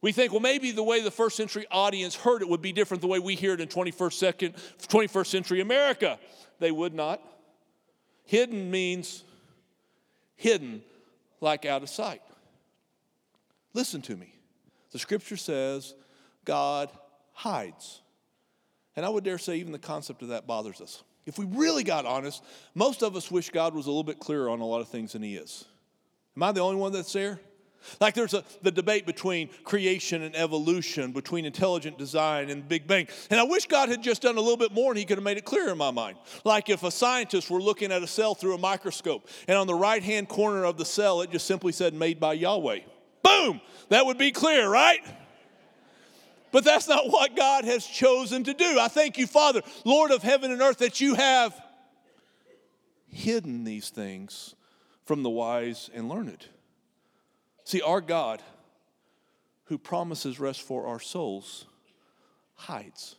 We 0.00 0.12
think, 0.12 0.32
well, 0.32 0.40
maybe 0.40 0.72
the 0.72 0.82
way 0.82 1.00
the 1.00 1.10
first 1.10 1.36
century 1.36 1.64
audience 1.70 2.16
heard 2.16 2.42
it 2.42 2.48
would 2.48 2.62
be 2.62 2.72
different 2.72 3.00
the 3.00 3.06
way 3.06 3.18
we 3.18 3.34
hear 3.34 3.54
it 3.54 3.60
in 3.60 3.68
21st, 3.68 4.12
second, 4.12 4.54
21st 4.88 5.26
century 5.26 5.60
America. 5.60 6.18
They 6.58 6.72
would 6.72 6.92
not. 6.92 7.22
Hidden 8.24 8.70
means 8.70 9.24
hidden 10.36 10.82
like 11.42 11.64
out 11.66 11.82
of 11.82 11.88
sight. 11.88 12.22
Listen 13.74 14.00
to 14.02 14.16
me. 14.16 14.34
The 14.92 14.98
scripture 14.98 15.36
says 15.36 15.94
God 16.44 16.90
hides. 17.32 18.00
And 18.94 19.06
I 19.06 19.08
would 19.08 19.24
dare 19.24 19.38
say, 19.38 19.56
even 19.56 19.72
the 19.72 19.78
concept 19.78 20.22
of 20.22 20.28
that 20.28 20.46
bothers 20.46 20.80
us. 20.80 21.02
If 21.24 21.38
we 21.38 21.46
really 21.46 21.84
got 21.84 22.04
honest, 22.04 22.42
most 22.74 23.02
of 23.02 23.16
us 23.16 23.30
wish 23.30 23.50
God 23.50 23.74
was 23.74 23.86
a 23.86 23.88
little 23.90 24.02
bit 24.02 24.18
clearer 24.18 24.50
on 24.50 24.60
a 24.60 24.66
lot 24.66 24.80
of 24.80 24.88
things 24.88 25.12
than 25.12 25.22
He 25.22 25.36
is. 25.36 25.64
Am 26.36 26.42
I 26.42 26.52
the 26.52 26.60
only 26.60 26.76
one 26.76 26.92
that's 26.92 27.12
there? 27.12 27.40
Like 28.00 28.14
there's 28.14 28.34
a, 28.34 28.44
the 28.62 28.70
debate 28.70 29.06
between 29.06 29.48
creation 29.64 30.22
and 30.22 30.34
evolution, 30.36 31.12
between 31.12 31.44
intelligent 31.44 31.98
design 31.98 32.50
and 32.50 32.62
the 32.62 32.66
Big 32.66 32.86
Bang. 32.86 33.08
And 33.30 33.38
I 33.38 33.44
wish 33.44 33.66
God 33.66 33.88
had 33.88 34.02
just 34.02 34.22
done 34.22 34.36
a 34.36 34.40
little 34.40 34.56
bit 34.56 34.72
more 34.72 34.90
and 34.90 34.98
He 34.98 35.04
could 35.04 35.18
have 35.18 35.24
made 35.24 35.36
it 35.36 35.44
clear 35.44 35.70
in 35.70 35.78
my 35.78 35.90
mind. 35.90 36.18
Like 36.44 36.68
if 36.68 36.82
a 36.82 36.90
scientist 36.90 37.50
were 37.50 37.62
looking 37.62 37.92
at 37.92 38.02
a 38.02 38.06
cell 38.06 38.34
through 38.34 38.54
a 38.54 38.58
microscope 38.58 39.28
and 39.48 39.56
on 39.56 39.66
the 39.66 39.74
right 39.74 40.02
hand 40.02 40.28
corner 40.28 40.64
of 40.64 40.76
the 40.76 40.84
cell 40.84 41.22
it 41.22 41.30
just 41.30 41.46
simply 41.46 41.72
said 41.72 41.94
made 41.94 42.20
by 42.20 42.34
Yahweh. 42.34 42.80
Boom! 43.22 43.60
That 43.88 44.06
would 44.06 44.18
be 44.18 44.32
clear, 44.32 44.68
right? 44.68 45.00
But 46.52 46.64
that's 46.64 46.86
not 46.86 47.08
what 47.08 47.34
God 47.34 47.64
has 47.64 47.84
chosen 47.84 48.44
to 48.44 48.54
do. 48.54 48.78
I 48.78 48.88
thank 48.88 49.16
you, 49.16 49.26
Father, 49.26 49.62
Lord 49.84 50.10
of 50.10 50.22
heaven 50.22 50.52
and 50.52 50.60
earth, 50.60 50.78
that 50.78 51.00
you 51.00 51.14
have 51.14 51.58
hidden 53.08 53.64
these 53.64 53.90
things 53.90 54.54
from 55.04 55.22
the 55.22 55.30
wise 55.30 55.90
and 55.94 56.08
learned. 56.08 56.46
See, 57.72 57.80
our 57.80 58.02
God, 58.02 58.42
who 59.64 59.78
promises 59.78 60.38
rest 60.38 60.60
for 60.60 60.88
our 60.88 61.00
souls, 61.00 61.64
hides. 62.54 63.16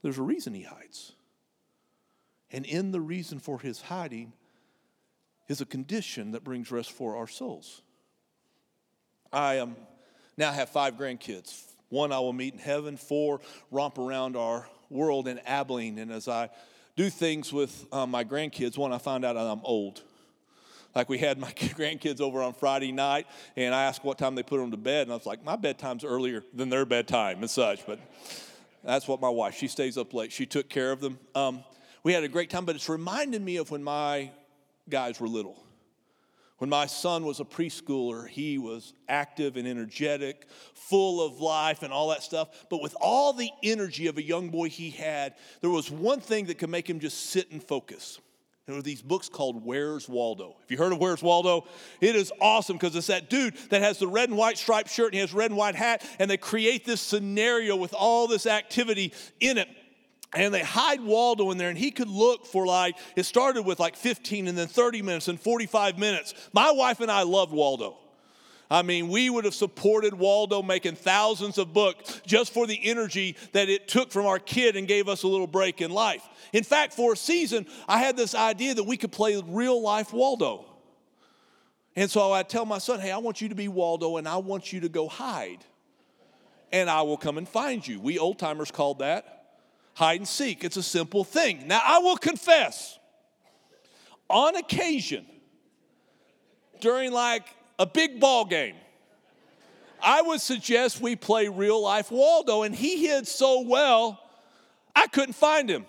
There's 0.00 0.18
a 0.18 0.22
reason 0.22 0.54
he 0.54 0.62
hides. 0.62 1.10
And 2.52 2.64
in 2.64 2.92
the 2.92 3.00
reason 3.00 3.40
for 3.40 3.58
his 3.58 3.80
hiding 3.80 4.32
is 5.48 5.60
a 5.60 5.66
condition 5.66 6.30
that 6.30 6.44
brings 6.44 6.70
rest 6.70 6.92
for 6.92 7.16
our 7.16 7.26
souls. 7.26 7.82
I 9.32 9.58
um, 9.58 9.74
now 10.36 10.52
have 10.52 10.68
five 10.68 10.94
grandkids. 10.94 11.64
One 11.88 12.12
I 12.12 12.20
will 12.20 12.32
meet 12.32 12.52
in 12.52 12.60
heaven, 12.60 12.96
four 12.96 13.40
romp 13.72 13.98
around 13.98 14.36
our 14.36 14.68
world 14.88 15.26
in 15.26 15.40
Abilene. 15.40 15.98
And 15.98 16.12
as 16.12 16.28
I 16.28 16.48
do 16.94 17.10
things 17.10 17.52
with 17.52 17.92
um, 17.92 18.12
my 18.12 18.22
grandkids, 18.22 18.78
one 18.78 18.92
I 18.92 18.98
find 18.98 19.24
out 19.24 19.36
I'm 19.36 19.62
old. 19.64 20.00
Like 20.94 21.08
we 21.08 21.18
had 21.18 21.38
my 21.38 21.50
grandkids 21.52 22.20
over 22.20 22.42
on 22.42 22.54
Friday 22.54 22.92
night, 22.92 23.26
and 23.56 23.74
I 23.74 23.84
asked 23.84 24.04
what 24.04 24.18
time 24.18 24.34
they 24.34 24.42
put 24.42 24.58
them 24.58 24.70
to 24.70 24.76
bed, 24.76 25.02
and 25.02 25.12
I 25.12 25.16
was 25.16 25.26
like, 25.26 25.44
my 25.44 25.56
bedtime's 25.56 26.04
earlier 26.04 26.44
than 26.52 26.68
their 26.68 26.84
bedtime 26.84 27.38
and 27.38 27.50
such. 27.50 27.86
But 27.86 27.98
that's 28.84 29.06
what 29.08 29.20
my 29.20 29.28
wife. 29.28 29.54
She 29.56 29.68
stays 29.68 29.96
up 29.96 30.12
late. 30.12 30.32
She 30.32 30.46
took 30.46 30.68
care 30.68 30.92
of 30.92 31.00
them. 31.00 31.18
Um, 31.34 31.64
we 32.02 32.12
had 32.12 32.24
a 32.24 32.28
great 32.28 32.50
time, 32.50 32.64
but 32.64 32.74
it's 32.74 32.88
reminded 32.88 33.42
me 33.42 33.56
of 33.56 33.70
when 33.70 33.82
my 33.82 34.30
guys 34.88 35.20
were 35.20 35.28
little. 35.28 35.62
When 36.58 36.70
my 36.70 36.86
son 36.86 37.24
was 37.24 37.40
a 37.40 37.44
preschooler, 37.44 38.28
he 38.28 38.56
was 38.56 38.94
active 39.08 39.56
and 39.56 39.66
energetic, 39.66 40.46
full 40.74 41.20
of 41.20 41.40
life 41.40 41.82
and 41.82 41.92
all 41.92 42.10
that 42.10 42.22
stuff. 42.22 42.66
But 42.70 42.80
with 42.80 42.94
all 43.00 43.32
the 43.32 43.50
energy 43.64 44.06
of 44.06 44.16
a 44.16 44.22
young 44.22 44.48
boy 44.48 44.68
he 44.68 44.90
had, 44.90 45.34
there 45.60 45.70
was 45.70 45.90
one 45.90 46.20
thing 46.20 46.46
that 46.46 46.58
could 46.58 46.70
make 46.70 46.88
him 46.88 47.00
just 47.00 47.30
sit 47.30 47.50
and 47.50 47.60
focus. 47.60 48.20
There 48.72 48.78
were 48.78 48.82
these 48.82 49.02
books 49.02 49.28
called 49.28 49.66
Where's 49.66 50.08
Waldo. 50.08 50.56
Have 50.58 50.70
you 50.70 50.78
heard 50.78 50.94
of 50.94 50.98
Where's 50.98 51.22
Waldo? 51.22 51.66
It 52.00 52.16
is 52.16 52.32
awesome 52.40 52.78
because 52.78 52.96
it's 52.96 53.08
that 53.08 53.28
dude 53.28 53.54
that 53.68 53.82
has 53.82 53.98
the 53.98 54.06
red 54.06 54.30
and 54.30 54.38
white 54.38 54.56
striped 54.56 54.88
shirt 54.88 55.08
and 55.08 55.14
he 55.16 55.20
has 55.20 55.34
red 55.34 55.50
and 55.50 55.58
white 55.58 55.74
hat, 55.74 56.02
and 56.18 56.30
they 56.30 56.38
create 56.38 56.86
this 56.86 57.02
scenario 57.02 57.76
with 57.76 57.92
all 57.92 58.26
this 58.26 58.46
activity 58.46 59.12
in 59.40 59.58
it. 59.58 59.68
And 60.34 60.54
they 60.54 60.62
hide 60.62 61.02
Waldo 61.02 61.50
in 61.50 61.58
there, 61.58 61.68
and 61.68 61.76
he 61.76 61.90
could 61.90 62.08
look 62.08 62.46
for 62.46 62.64
like, 62.64 62.96
it 63.14 63.24
started 63.24 63.64
with 63.64 63.78
like 63.78 63.94
15 63.94 64.48
and 64.48 64.56
then 64.56 64.68
30 64.68 65.02
minutes 65.02 65.28
and 65.28 65.38
45 65.38 65.98
minutes. 65.98 66.32
My 66.54 66.70
wife 66.70 67.00
and 67.00 67.10
I 67.10 67.24
loved 67.24 67.52
Waldo. 67.52 67.98
I 68.72 68.80
mean, 68.80 69.08
we 69.08 69.28
would 69.28 69.44
have 69.44 69.54
supported 69.54 70.14
Waldo 70.14 70.62
making 70.62 70.94
thousands 70.94 71.58
of 71.58 71.74
books 71.74 72.22
just 72.24 72.54
for 72.54 72.66
the 72.66 72.80
energy 72.82 73.36
that 73.52 73.68
it 73.68 73.86
took 73.86 74.10
from 74.10 74.24
our 74.24 74.38
kid 74.38 74.76
and 74.76 74.88
gave 74.88 75.10
us 75.10 75.24
a 75.24 75.28
little 75.28 75.46
break 75.46 75.82
in 75.82 75.90
life. 75.90 76.26
In 76.54 76.64
fact, 76.64 76.94
for 76.94 77.12
a 77.12 77.16
season, 77.16 77.66
I 77.86 77.98
had 77.98 78.16
this 78.16 78.34
idea 78.34 78.72
that 78.72 78.84
we 78.84 78.96
could 78.96 79.12
play 79.12 79.38
real 79.46 79.82
life 79.82 80.14
Waldo. 80.14 80.64
And 81.96 82.10
so 82.10 82.32
I 82.32 82.44
tell 82.44 82.64
my 82.64 82.78
son, 82.78 82.98
hey, 82.98 83.10
I 83.10 83.18
want 83.18 83.42
you 83.42 83.50
to 83.50 83.54
be 83.54 83.68
Waldo 83.68 84.16
and 84.16 84.26
I 84.26 84.38
want 84.38 84.72
you 84.72 84.80
to 84.80 84.88
go 84.88 85.06
hide. 85.06 85.66
And 86.72 86.88
I 86.88 87.02
will 87.02 87.18
come 87.18 87.36
and 87.36 87.46
find 87.46 87.86
you. 87.86 88.00
We 88.00 88.18
old 88.18 88.38
timers 88.38 88.70
called 88.70 89.00
that 89.00 89.58
hide 89.92 90.18
and 90.18 90.26
seek. 90.26 90.64
It's 90.64 90.78
a 90.78 90.82
simple 90.82 91.24
thing. 91.24 91.68
Now, 91.68 91.82
I 91.84 91.98
will 91.98 92.16
confess, 92.16 92.98
on 94.30 94.56
occasion, 94.56 95.26
during 96.80 97.12
like 97.12 97.44
a 97.78 97.86
big 97.86 98.20
ball 98.20 98.44
game, 98.44 98.74
I 100.02 100.22
would 100.22 100.40
suggest 100.40 101.00
we 101.00 101.16
play 101.16 101.48
real 101.48 101.80
life 101.80 102.10
Waldo, 102.10 102.62
and 102.62 102.74
he 102.74 103.06
hid 103.06 103.26
so 103.28 103.60
well, 103.60 104.20
I 104.94 105.06
couldn't 105.06 105.34
find 105.34 105.70
him. 105.70 105.86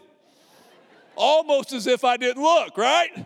Almost 1.16 1.74
as 1.74 1.88
if 1.88 2.04
I 2.04 2.18
didn't 2.18 2.42
look, 2.42 2.78
right? 2.78 3.26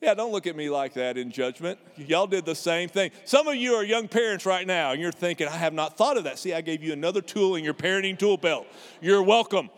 Yeah, 0.00 0.14
don't 0.14 0.30
look 0.30 0.46
at 0.46 0.54
me 0.54 0.70
like 0.70 0.94
that 0.94 1.18
in 1.18 1.32
judgment. 1.32 1.78
Y'all 1.96 2.28
did 2.28 2.44
the 2.44 2.54
same 2.54 2.88
thing. 2.88 3.10
Some 3.24 3.48
of 3.48 3.56
you 3.56 3.74
are 3.74 3.84
young 3.84 4.06
parents 4.06 4.46
right 4.46 4.66
now, 4.66 4.92
and 4.92 5.00
you're 5.00 5.10
thinking, 5.10 5.48
I 5.48 5.56
have 5.56 5.72
not 5.72 5.96
thought 5.96 6.16
of 6.16 6.24
that. 6.24 6.38
See, 6.38 6.54
I 6.54 6.60
gave 6.60 6.84
you 6.84 6.92
another 6.92 7.20
tool 7.20 7.56
in 7.56 7.64
your 7.64 7.74
parenting 7.74 8.16
tool 8.16 8.36
belt. 8.36 8.66
You're 9.00 9.22
welcome. 9.22 9.70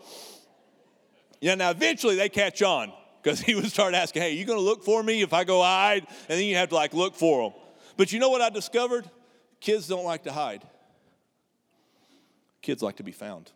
Yeah, 1.39 1.55
now 1.55 1.71
eventually 1.71 2.15
they 2.15 2.29
catch 2.29 2.61
on 2.61 2.93
because 3.21 3.39
he 3.39 3.55
would 3.55 3.65
start 3.65 3.93
asking, 3.93 4.21
Hey, 4.21 4.33
you 4.33 4.45
to 4.45 4.61
look 4.61 4.83
for 4.83 5.01
me 5.03 5.21
if 5.21 5.33
I 5.33 5.43
go 5.43 5.61
hide? 5.61 6.05
And 6.29 6.39
then 6.39 6.45
you 6.45 6.55
have 6.55 6.69
to 6.69 6.75
like 6.75 6.93
look 6.93 7.15
for 7.15 7.49
them. 7.49 7.59
But 7.97 8.11
you 8.11 8.19
know 8.19 8.29
what 8.29 8.41
I 8.41 8.49
discovered? 8.49 9.09
Kids 9.59 9.87
don't 9.87 10.05
like 10.05 10.23
to 10.23 10.31
hide, 10.31 10.63
kids 12.61 12.81
like 12.81 12.97
to 12.97 13.03
be 13.03 13.11
found. 13.11 13.51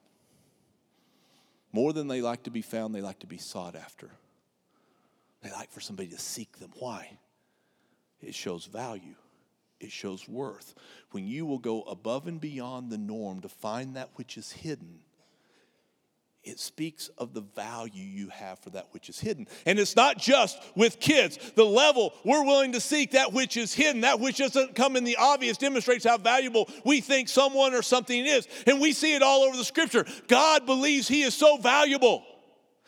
More 1.71 1.91
than 1.91 2.07
they 2.07 2.21
like 2.21 2.43
to 2.43 2.51
be 2.51 2.61
found, 2.61 2.95
they 2.95 3.01
like 3.01 3.19
to 3.19 3.27
be 3.27 3.37
sought 3.37 3.75
after. 3.75 4.09
They 5.41 5.51
like 5.51 5.71
for 5.71 5.81
somebody 5.81 6.09
to 6.09 6.19
seek 6.19 6.57
them. 6.57 6.71
Why? 6.79 7.17
It 8.21 8.33
shows 8.33 8.65
value. 8.65 9.15
It 9.79 9.91
shows 9.91 10.27
worth. 10.27 10.73
When 11.11 11.27
you 11.27 11.45
will 11.45 11.59
go 11.59 11.81
above 11.81 12.27
and 12.27 12.39
beyond 12.39 12.91
the 12.91 12.97
norm 12.97 13.41
to 13.41 13.49
find 13.49 13.95
that 13.95 14.09
which 14.15 14.37
is 14.37 14.53
hidden, 14.53 14.99
it 16.45 16.59
speaks 16.59 17.09
of 17.17 17.33
the 17.33 17.41
value 17.41 18.03
you 18.03 18.29
have 18.29 18.59
for 18.59 18.69
that 18.69 18.87
which 18.91 19.09
is 19.09 19.19
hidden. 19.19 19.47
And 19.65 19.79
it's 19.79 19.95
not 19.95 20.17
just 20.17 20.61
with 20.75 20.99
kids. 20.99 21.39
The 21.55 21.65
level 21.65 22.13
we're 22.23 22.45
willing 22.45 22.71
to 22.73 22.79
seek 22.79 23.11
that 23.11 23.33
which 23.33 23.57
is 23.57 23.73
hidden, 23.73 24.01
that 24.01 24.19
which 24.19 24.37
doesn't 24.37 24.75
come 24.75 24.95
in 24.95 25.03
the 25.03 25.17
obvious, 25.17 25.57
demonstrates 25.57 26.05
how 26.05 26.17
valuable 26.17 26.69
we 26.85 27.01
think 27.01 27.29
someone 27.29 27.73
or 27.73 27.81
something 27.81 28.25
is. 28.25 28.47
And 28.67 28.79
we 28.79 28.93
see 28.93 29.15
it 29.15 29.23
all 29.23 29.41
over 29.41 29.57
the 29.57 29.65
scripture. 29.65 30.05
God 30.27 30.65
believes 30.65 31.07
He 31.07 31.23
is 31.23 31.33
so 31.33 31.57
valuable. 31.57 32.23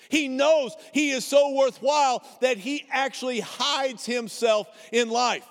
He 0.09 0.27
knows 0.27 0.75
He 0.93 1.09
is 1.09 1.25
so 1.25 1.53
worthwhile 1.53 2.23
that 2.41 2.57
He 2.57 2.85
actually 2.91 3.39
hides 3.39 4.05
Himself 4.05 4.67
in 4.91 5.09
life. 5.09 5.45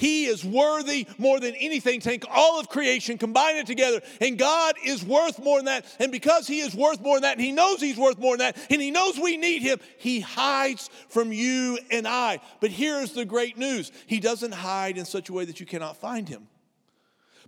He 0.00 0.24
is 0.24 0.42
worthy 0.42 1.06
more 1.18 1.40
than 1.40 1.54
anything. 1.56 2.00
Take 2.00 2.24
all 2.30 2.58
of 2.58 2.70
creation, 2.70 3.18
combine 3.18 3.56
it 3.56 3.66
together, 3.66 4.00
and 4.18 4.38
God 4.38 4.76
is 4.82 5.04
worth 5.04 5.38
more 5.38 5.58
than 5.58 5.66
that. 5.66 5.84
And 5.98 6.10
because 6.10 6.46
He 6.46 6.60
is 6.60 6.74
worth 6.74 7.02
more 7.02 7.16
than 7.16 7.24
that, 7.24 7.36
and 7.36 7.42
He 7.42 7.52
knows 7.52 7.82
He's 7.82 7.98
worth 7.98 8.18
more 8.18 8.34
than 8.34 8.54
that, 8.54 8.56
and 8.70 8.80
He 8.80 8.90
knows 8.90 9.18
we 9.18 9.36
need 9.36 9.60
Him, 9.60 9.78
He 9.98 10.20
hides 10.20 10.88
from 11.10 11.34
you 11.34 11.78
and 11.90 12.08
I. 12.08 12.40
But 12.60 12.70
here's 12.70 13.12
the 13.12 13.26
great 13.26 13.58
news 13.58 13.92
He 14.06 14.20
doesn't 14.20 14.52
hide 14.52 14.96
in 14.96 15.04
such 15.04 15.28
a 15.28 15.34
way 15.34 15.44
that 15.44 15.60
you 15.60 15.66
cannot 15.66 15.98
find 15.98 16.26
Him. 16.26 16.48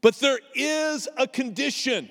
But 0.02 0.16
there 0.16 0.40
is 0.54 1.08
a 1.16 1.26
condition. 1.26 2.10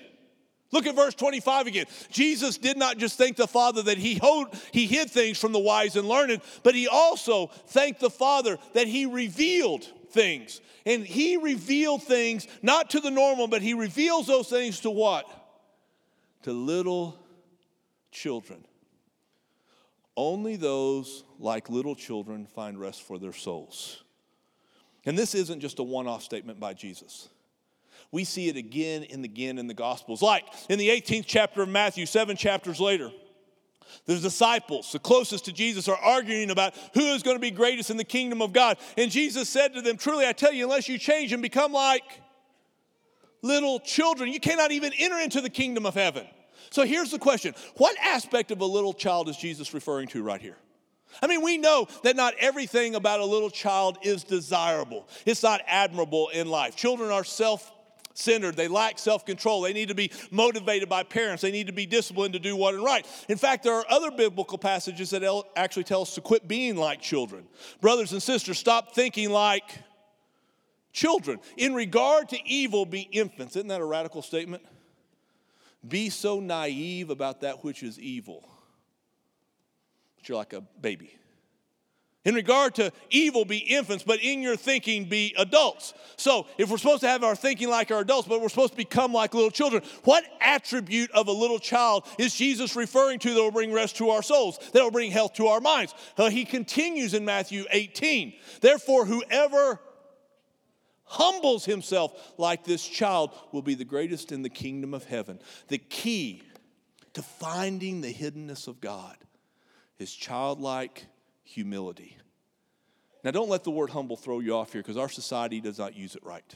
Look 0.72 0.88
at 0.88 0.96
verse 0.96 1.14
25 1.16 1.68
again. 1.68 1.86
Jesus 2.10 2.58
did 2.58 2.78
not 2.78 2.98
just 2.98 3.18
thank 3.18 3.36
the 3.36 3.48
Father 3.48 3.84
that 3.84 3.98
he, 3.98 4.16
hold, 4.16 4.56
he 4.72 4.88
hid 4.88 5.10
things 5.10 5.38
from 5.38 5.52
the 5.52 5.60
wise 5.60 5.96
and 5.96 6.08
learned, 6.08 6.42
but 6.64 6.76
he 6.76 6.88
also 6.88 7.48
thanked 7.48 8.00
the 8.00 8.10
Father 8.10 8.58
that 8.74 8.88
he 8.88 9.06
revealed 9.06 9.86
things. 10.12 10.62
And 10.86 11.06
he 11.06 11.38
revealed 11.38 12.04
things 12.04 12.48
not 12.62 12.90
to 12.92 13.00
the 13.00 13.12
normal, 13.12 13.48
but 13.48 13.62
he 13.62 13.74
reveals 13.74 14.28
those 14.28 14.50
things 14.50 14.80
to 14.82 14.90
what? 14.90 15.26
To 16.44 16.54
little 16.54 17.20
children. 18.12 18.66
Only 20.16 20.56
those 20.56 21.24
like 21.40 21.70
little 21.70 21.96
children 21.96 22.46
find 22.46 22.80
rest 22.80 23.02
for 23.04 23.18
their 23.18 23.34
souls. 23.34 24.04
And 25.06 25.18
this 25.18 25.36
isn't 25.36 25.60
just 25.60 25.80
a 25.80 25.84
one 25.84 26.08
off 26.08 26.24
statement 26.24 26.60
by 26.60 26.74
Jesus. 26.74 27.30
We 28.12 28.26
see 28.26 28.50
it 28.50 28.58
again 28.58 29.06
and 29.10 29.24
again 29.24 29.58
in 29.58 29.68
the 29.68 29.74
Gospels. 29.74 30.22
Like 30.22 30.46
in 30.70 30.78
the 30.78 30.90
18th 30.90 31.26
chapter 31.26 31.62
of 31.62 31.70
Matthew, 31.70 32.06
seven 32.06 32.36
chapters 32.36 32.80
later, 32.80 33.12
the 34.06 34.18
disciples, 34.18 34.92
the 34.92 35.00
closest 35.00 35.46
to 35.46 35.54
Jesus, 35.54 35.88
are 35.88 35.98
arguing 35.98 36.50
about 36.50 36.74
who 36.94 37.14
is 37.14 37.24
going 37.24 37.36
to 37.36 37.42
be 37.42 37.52
greatest 37.52 37.90
in 37.90 37.98
the 37.98 38.04
kingdom 38.04 38.42
of 38.42 38.54
God. 38.54 38.78
And 38.98 39.12
Jesus 39.12 39.50
said 39.50 39.74
to 39.74 39.82
them, 39.82 39.98
Truly, 39.98 40.26
I 40.26 40.34
tell 40.34 40.52
you, 40.52 40.64
unless 40.66 40.90
you 40.90 40.98
change 40.98 41.34
and 41.34 41.42
become 41.42 41.72
like 41.72 42.04
little 43.42 43.80
children, 43.80 44.32
you 44.32 44.40
cannot 44.40 44.72
even 44.72 44.92
enter 44.98 45.20
into 45.20 45.42
the 45.42 45.50
kingdom 45.50 45.86
of 45.86 45.94
heaven. 45.94 46.28
So 46.70 46.86
here's 46.86 47.12
the 47.12 47.20
question 47.20 47.54
What 47.78 47.96
aspect 48.00 48.52
of 48.52 48.62
a 48.62 48.66
little 48.66 48.94
child 48.94 49.30
is 49.30 49.38
Jesus 49.38 49.74
referring 49.74 50.08
to 50.10 50.24
right 50.24 50.42
here? 50.42 50.58
I 51.22 51.28
mean, 51.28 51.42
we 51.42 51.58
know 51.58 51.88
that 52.04 52.16
not 52.16 52.34
everything 52.40 52.96
about 52.96 53.20
a 53.20 53.26
little 53.26 53.50
child 53.50 53.98
is 54.02 54.24
desirable, 54.24 55.08
it's 55.26 55.44
not 55.44 55.62
admirable 55.68 56.30
in 56.30 56.50
life. 56.50 56.76
Children 56.76 57.12
are 57.12 57.24
self 57.24 57.72
centered. 58.14 58.56
They 58.56 58.68
lack 58.68 59.00
self 59.00 59.26
control. 59.26 59.62
They 59.62 59.74
need 59.74 59.90
to 59.90 59.96
be 59.96 60.12
motivated 60.32 60.90
by 60.90 61.04
parents. 61.04 61.42
They 61.42 61.52
need 61.52 61.68
to 61.68 61.74
be 61.74 61.86
disciplined 61.86 62.34
to 62.34 62.40
do 62.40 62.56
what 62.56 62.76
is 62.76 62.82
right. 62.82 63.06
In 63.30 63.38
fact, 63.38 63.64
there 63.64 63.74
are 63.74 63.86
other 63.90 64.12
biblical 64.12 64.58
passages 64.58 65.10
that 65.12 65.24
actually 65.56 65.84
tell 65.84 66.02
us 66.02 66.16
to 66.16 66.22
quit 66.22 66.48
being 66.48 66.76
like 66.76 67.02
children. 67.02 67.48
Brothers 67.80 68.12
and 68.12 68.22
sisters, 68.22 68.58
stop 68.58 68.94
thinking 68.94 69.30
like 69.30 69.80
children. 70.94 71.40
In 71.58 71.74
regard 71.74 72.30
to 72.30 72.38
evil, 72.48 72.86
be 72.86 73.02
infants. 73.02 73.56
Isn't 73.56 73.70
that 73.70 73.82
a 73.82 73.86
radical 73.86 74.22
statement? 74.22 74.64
Be 75.88 76.10
so 76.10 76.40
naive 76.40 77.10
about 77.10 77.42
that 77.42 77.64
which 77.64 77.82
is 77.82 78.00
evil 78.00 78.48
that 80.22 80.30
you're 80.30 80.38
like 80.38 80.54
a 80.54 80.62
baby. 80.62 81.16
In 82.24 82.36
regard 82.36 82.76
to 82.76 82.92
evil, 83.10 83.46
be 83.46 83.58
infants, 83.58 84.04
but 84.04 84.20
in 84.22 84.44
your 84.44 84.56
thinking, 84.56 85.06
be 85.06 85.34
adults. 85.40 85.96
So, 86.18 86.46
if 86.60 86.70
we're 86.70 86.78
supposed 86.78 87.02
to 87.02 87.08
have 87.08 87.24
our 87.24 87.36
thinking 87.36 87.68
like 87.68 87.90
our 87.90 88.02
adults, 88.02 88.28
but 88.28 88.42
we're 88.42 88.50
supposed 88.50 88.74
to 88.74 88.78
become 88.78 89.12
like 89.12 89.34
little 89.34 89.50
children, 89.50 89.82
what 90.04 90.24
attribute 90.40 91.10
of 91.12 91.28
a 91.28 91.32
little 91.32 91.58
child 91.58 92.06
is 92.20 92.36
Jesus 92.36 92.76
referring 92.76 93.18
to 93.20 93.34
that 93.34 93.42
will 93.42 93.50
bring 93.50 93.74
rest 93.74 93.98
to 93.98 94.12
our 94.12 94.22
souls, 94.22 94.60
that 94.74 94.84
will 94.84 94.92
bring 94.92 95.10
health 95.10 95.34
to 95.34 95.48
our 95.48 95.60
minds? 95.60 95.96
Uh, 96.16 96.30
he 96.30 96.46
continues 96.46 97.16
in 97.16 97.26
Matthew 97.26 97.66
18. 97.72 98.34
Therefore, 98.62 99.06
whoever 99.06 99.80
humbles 101.06 101.66
himself 101.66 102.34
like 102.38 102.64
this 102.64 102.88
child 102.88 103.32
will 103.52 103.64
be 103.64 103.74
the 103.74 103.84
greatest 103.84 104.32
in 104.32 104.44
the 104.44 104.50
kingdom 104.50 104.94
of 104.94 105.06
heaven. 105.06 105.40
The 105.70 105.80
key 105.80 106.44
to 107.14 107.24
finding 107.24 108.02
the 108.02 108.14
hiddenness 108.14 108.68
of 108.68 108.80
God 108.80 109.18
is 109.98 110.14
childlike 110.14 111.08
humility. 111.52 112.18
Now, 113.24 113.32
don't 113.32 113.50
let 113.50 113.64
the 113.64 113.72
word 113.72 113.92
humble 113.92 114.18
throw 114.18 114.40
you 114.40 114.56
off 114.56 114.74
here 114.74 114.82
because 114.82 114.98
our 114.98 115.10
society 115.10 115.62
does 115.62 115.78
not 115.78 115.96
use 115.96 116.16
it 116.16 116.24
right. 116.26 116.56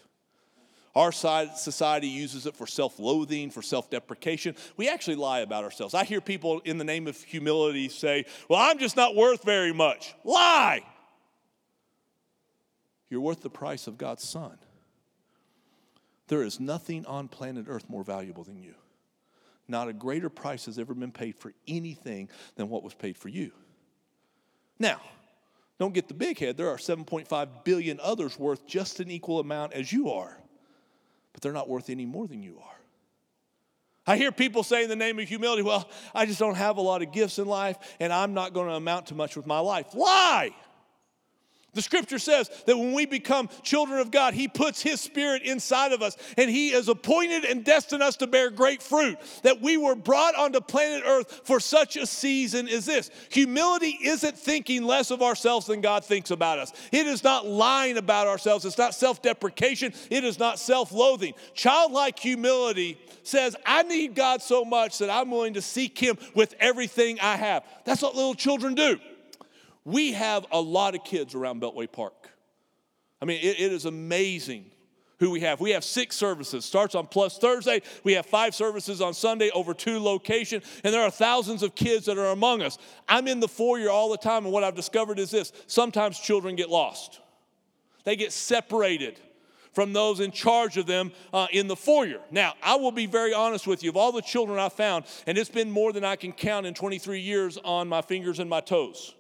Our 0.95 1.11
society 1.11 2.07
uses 2.07 2.45
it 2.45 2.55
for 2.55 2.65
self 2.65 2.99
loathing, 2.99 3.51
for 3.51 3.61
self 3.61 3.89
deprecation. 3.89 4.55
We 4.77 4.87
actually 4.87 5.17
lie 5.17 5.39
about 5.39 5.65
ourselves. 5.65 5.93
I 5.93 6.05
hear 6.05 6.21
people 6.21 6.61
in 6.61 6.77
the 6.77 6.85
name 6.85 7.07
of 7.07 7.21
humility 7.21 7.89
say, 7.89 8.25
Well, 8.49 8.59
I'm 8.59 8.79
just 8.79 8.95
not 8.95 9.15
worth 9.15 9.43
very 9.43 9.73
much. 9.73 10.15
Lie! 10.23 10.83
You're 13.09 13.21
worth 13.21 13.41
the 13.41 13.49
price 13.49 13.87
of 13.87 13.97
God's 13.97 14.23
Son. 14.23 14.57
There 16.27 16.43
is 16.43 16.59
nothing 16.59 17.05
on 17.05 17.27
planet 17.27 17.65
Earth 17.67 17.89
more 17.89 18.03
valuable 18.03 18.43
than 18.43 18.57
you. 18.57 18.73
Not 19.67 19.89
a 19.89 19.93
greater 19.93 20.29
price 20.29 20.65
has 20.65 20.79
ever 20.79 20.93
been 20.93 21.11
paid 21.11 21.35
for 21.35 21.53
anything 21.67 22.29
than 22.55 22.69
what 22.69 22.83
was 22.83 22.93
paid 22.93 23.17
for 23.17 23.29
you. 23.29 23.51
Now, 24.79 25.01
don't 25.79 25.93
get 25.93 26.07
the 26.07 26.13
big 26.13 26.39
head. 26.39 26.57
There 26.57 26.69
are 26.69 26.77
7.5 26.77 27.47
billion 27.63 27.99
others 27.99 28.39
worth 28.39 28.65
just 28.65 28.99
an 28.99 29.11
equal 29.11 29.39
amount 29.39 29.73
as 29.73 29.91
you 29.91 30.11
are, 30.11 30.37
but 31.33 31.41
they're 31.41 31.53
not 31.53 31.67
worth 31.67 31.89
any 31.89 32.05
more 32.05 32.27
than 32.27 32.41
you 32.41 32.59
are. 32.63 32.75
I 34.07 34.17
hear 34.17 34.31
people 34.31 34.63
say 34.63 34.83
in 34.83 34.89
the 34.89 34.95
name 34.95 35.17
of 35.19 35.27
humility, 35.27 35.63
well, 35.63 35.89
I 36.13 36.25
just 36.25 36.39
don't 36.39 36.55
have 36.55 36.77
a 36.77 36.81
lot 36.81 37.01
of 37.01 37.11
gifts 37.11 37.39
in 37.39 37.47
life 37.47 37.77
and 37.99 38.13
I'm 38.13 38.33
not 38.33 38.53
going 38.53 38.67
to 38.67 38.75
amount 38.75 39.07
to 39.07 39.15
much 39.15 39.35
with 39.35 39.47
my 39.47 39.59
life. 39.59 39.95
Lie! 39.95 40.51
The 41.75 41.81
scripture 41.81 42.19
says 42.19 42.49
that 42.65 42.77
when 42.77 42.93
we 42.93 43.05
become 43.05 43.49
children 43.61 43.99
of 43.99 44.09
God, 44.09 44.33
He 44.33 44.47
puts 44.47 44.81
His 44.81 45.01
Spirit 45.01 45.43
inside 45.43 45.91
of 45.91 46.01
us 46.01 46.17
and 46.37 46.49
He 46.49 46.71
has 46.71 46.87
appointed 46.87 47.43
and 47.43 47.63
destined 47.63 48.01
us 48.01 48.15
to 48.17 48.27
bear 48.27 48.49
great 48.49 48.81
fruit. 48.81 49.17
That 49.43 49.61
we 49.61 49.75
were 49.75 49.93
brought 49.93 50.35
onto 50.35 50.61
planet 50.61 51.03
Earth 51.05 51.41
for 51.43 51.59
such 51.59 51.97
a 51.97 52.07
season 52.07 52.69
as 52.69 52.85
this. 52.85 53.11
Humility 53.29 53.99
isn't 54.01 54.37
thinking 54.37 54.85
less 54.85 55.11
of 55.11 55.21
ourselves 55.21 55.67
than 55.67 55.81
God 55.81 56.05
thinks 56.05 56.31
about 56.31 56.59
us, 56.59 56.71
it 56.91 57.05
is 57.05 57.23
not 57.23 57.45
lying 57.45 57.97
about 57.97 58.27
ourselves, 58.27 58.65
it's 58.65 58.77
not 58.77 58.95
self 58.95 59.21
deprecation, 59.21 59.93
it 60.09 60.23
is 60.23 60.39
not 60.39 60.57
self 60.57 60.93
loathing. 60.93 61.33
Childlike 61.53 62.17
humility 62.19 62.97
says, 63.23 63.55
I 63.65 63.83
need 63.83 64.15
God 64.15 64.41
so 64.41 64.63
much 64.63 64.99
that 64.99 65.09
I'm 65.09 65.29
willing 65.29 65.55
to 65.55 65.61
seek 65.61 65.99
Him 65.99 66.17
with 66.33 66.55
everything 66.59 67.19
I 67.19 67.35
have. 67.35 67.65
That's 67.83 68.01
what 68.01 68.15
little 68.15 68.35
children 68.35 68.75
do. 68.75 68.97
We 69.85 70.13
have 70.13 70.47
a 70.51 70.59
lot 70.59 70.95
of 70.95 71.03
kids 71.03 71.35
around 71.35 71.61
Beltway 71.61 71.89
Park. 71.89 72.29
I 73.21 73.25
mean, 73.25 73.39
it, 73.41 73.59
it 73.59 73.71
is 73.71 73.85
amazing 73.85 74.65
who 75.19 75.31
we 75.31 75.41
have. 75.41 75.61
We 75.61 75.71
have 75.71 75.83
six 75.83 76.15
services. 76.15 76.65
Starts 76.65 76.95
on 76.95 77.07
Plus 77.07 77.37
Thursday. 77.37 77.81
We 78.03 78.13
have 78.13 78.25
five 78.25 78.53
services 78.53 78.99
on 78.99 79.13
Sunday 79.13 79.49
over 79.51 79.73
two 79.73 79.99
locations, 79.99 80.65
and 80.83 80.93
there 80.93 81.03
are 81.03 81.11
thousands 81.11 81.63
of 81.63 81.75
kids 81.75 82.07
that 82.07 82.17
are 82.17 82.31
among 82.31 82.61
us. 82.61 82.77
I'm 83.07 83.27
in 83.27 83.39
the 83.39 83.47
foyer 83.47 83.89
all 83.89 84.09
the 84.09 84.17
time, 84.17 84.43
and 84.43 84.51
what 84.51 84.63
I've 84.63 84.75
discovered 84.75 85.19
is 85.19 85.31
this: 85.31 85.53
sometimes 85.67 86.19
children 86.19 86.55
get 86.55 86.69
lost. 86.69 87.21
They 88.03 88.15
get 88.15 88.33
separated 88.33 89.19
from 89.71 89.93
those 89.93 90.19
in 90.19 90.31
charge 90.31 90.77
of 90.77 90.85
them 90.85 91.11
uh, 91.33 91.47
in 91.51 91.67
the 91.67 91.75
foyer. 91.75 92.21
Now, 92.31 92.53
I 92.63 92.75
will 92.75 92.91
be 92.91 93.07
very 93.07 93.33
honest 93.33 93.67
with 93.67 93.83
you. 93.83 93.89
Of 93.89 93.97
all 93.97 94.11
the 94.11 94.21
children 94.21 94.57
I 94.57 94.69
found, 94.69 95.05
and 95.27 95.37
it's 95.37 95.49
been 95.49 95.69
more 95.71 95.93
than 95.93 96.03
I 96.03 96.15
can 96.15 96.31
count 96.31 96.65
in 96.65 96.73
23 96.73 97.19
years 97.19 97.57
on 97.63 97.87
my 97.87 98.01
fingers 98.01 98.39
and 98.39 98.49
my 98.49 98.61
toes 98.61 99.15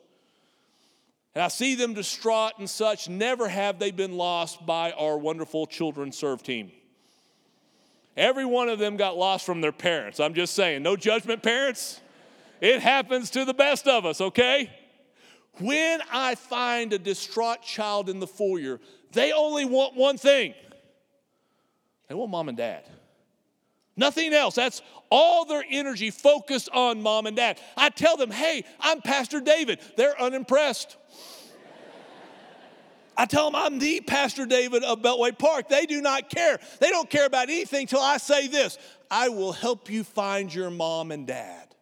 and 1.35 1.43
I 1.43 1.49
see 1.49 1.75
them 1.75 1.93
distraught 1.93 2.53
and 2.57 2.69
such. 2.69 3.09
Never 3.09 3.47
have 3.47 3.77
they 3.77 3.91
been 3.91 4.17
lost 4.17 4.65
by 4.65 4.93
our 4.93 5.17
wonderful 5.17 5.67
children 5.67 6.13
serve 6.13 6.41
team. 6.41 6.71
Every 8.15 8.45
one 8.45 8.69
of 8.69 8.79
them 8.79 8.95
got 8.95 9.17
lost 9.17 9.45
from 9.45 9.59
their 9.59 9.73
parents. 9.73 10.21
I'm 10.21 10.33
just 10.33 10.55
saying, 10.55 10.81
no 10.81 10.95
judgment, 10.95 11.43
parents. 11.43 11.99
It 12.61 12.81
happens 12.81 13.29
to 13.31 13.43
the 13.43 13.53
best 13.53 13.85
of 13.85 14.05
us, 14.05 14.21
okay? 14.21 14.71
When 15.59 15.99
I 16.11 16.35
find 16.35 16.93
a 16.93 16.97
distraught 16.97 17.61
child 17.61 18.09
in 18.09 18.21
the 18.21 18.27
foyer, 18.27 18.79
they 19.11 19.33
only 19.33 19.65
want 19.65 19.95
one 19.95 20.17
thing 20.17 20.53
they 22.07 22.15
want 22.15 22.31
mom 22.31 22.49
and 22.49 22.57
dad. 22.57 22.83
Nothing 23.97 24.33
else. 24.33 24.55
That's 24.55 24.81
all 25.09 25.45
their 25.45 25.63
energy 25.69 26.11
focused 26.11 26.69
on 26.73 27.01
mom 27.01 27.25
and 27.25 27.35
dad. 27.35 27.59
I 27.77 27.89
tell 27.89 28.17
them, 28.17 28.31
hey, 28.31 28.65
I'm 28.79 29.01
Pastor 29.01 29.39
David. 29.39 29.79
They're 29.95 30.19
unimpressed. 30.19 30.97
I 33.17 33.25
tell 33.25 33.49
them 33.49 33.55
I'm 33.55 33.79
the 33.79 34.01
Pastor 34.01 34.45
David 34.45 34.83
of 34.83 35.01
Beltway 35.01 35.37
Park. 35.37 35.69
They 35.69 35.85
do 35.85 36.01
not 36.01 36.29
care. 36.29 36.59
They 36.79 36.89
don't 36.89 37.09
care 37.09 37.25
about 37.25 37.49
anything 37.49 37.87
till 37.87 38.01
I 38.01 38.17
say 38.17 38.47
this 38.47 38.77
I 39.09 39.29
will 39.29 39.53
help 39.53 39.89
you 39.89 40.03
find 40.03 40.53
your 40.53 40.69
mom 40.69 41.11
and 41.11 41.25
dad. 41.25 41.73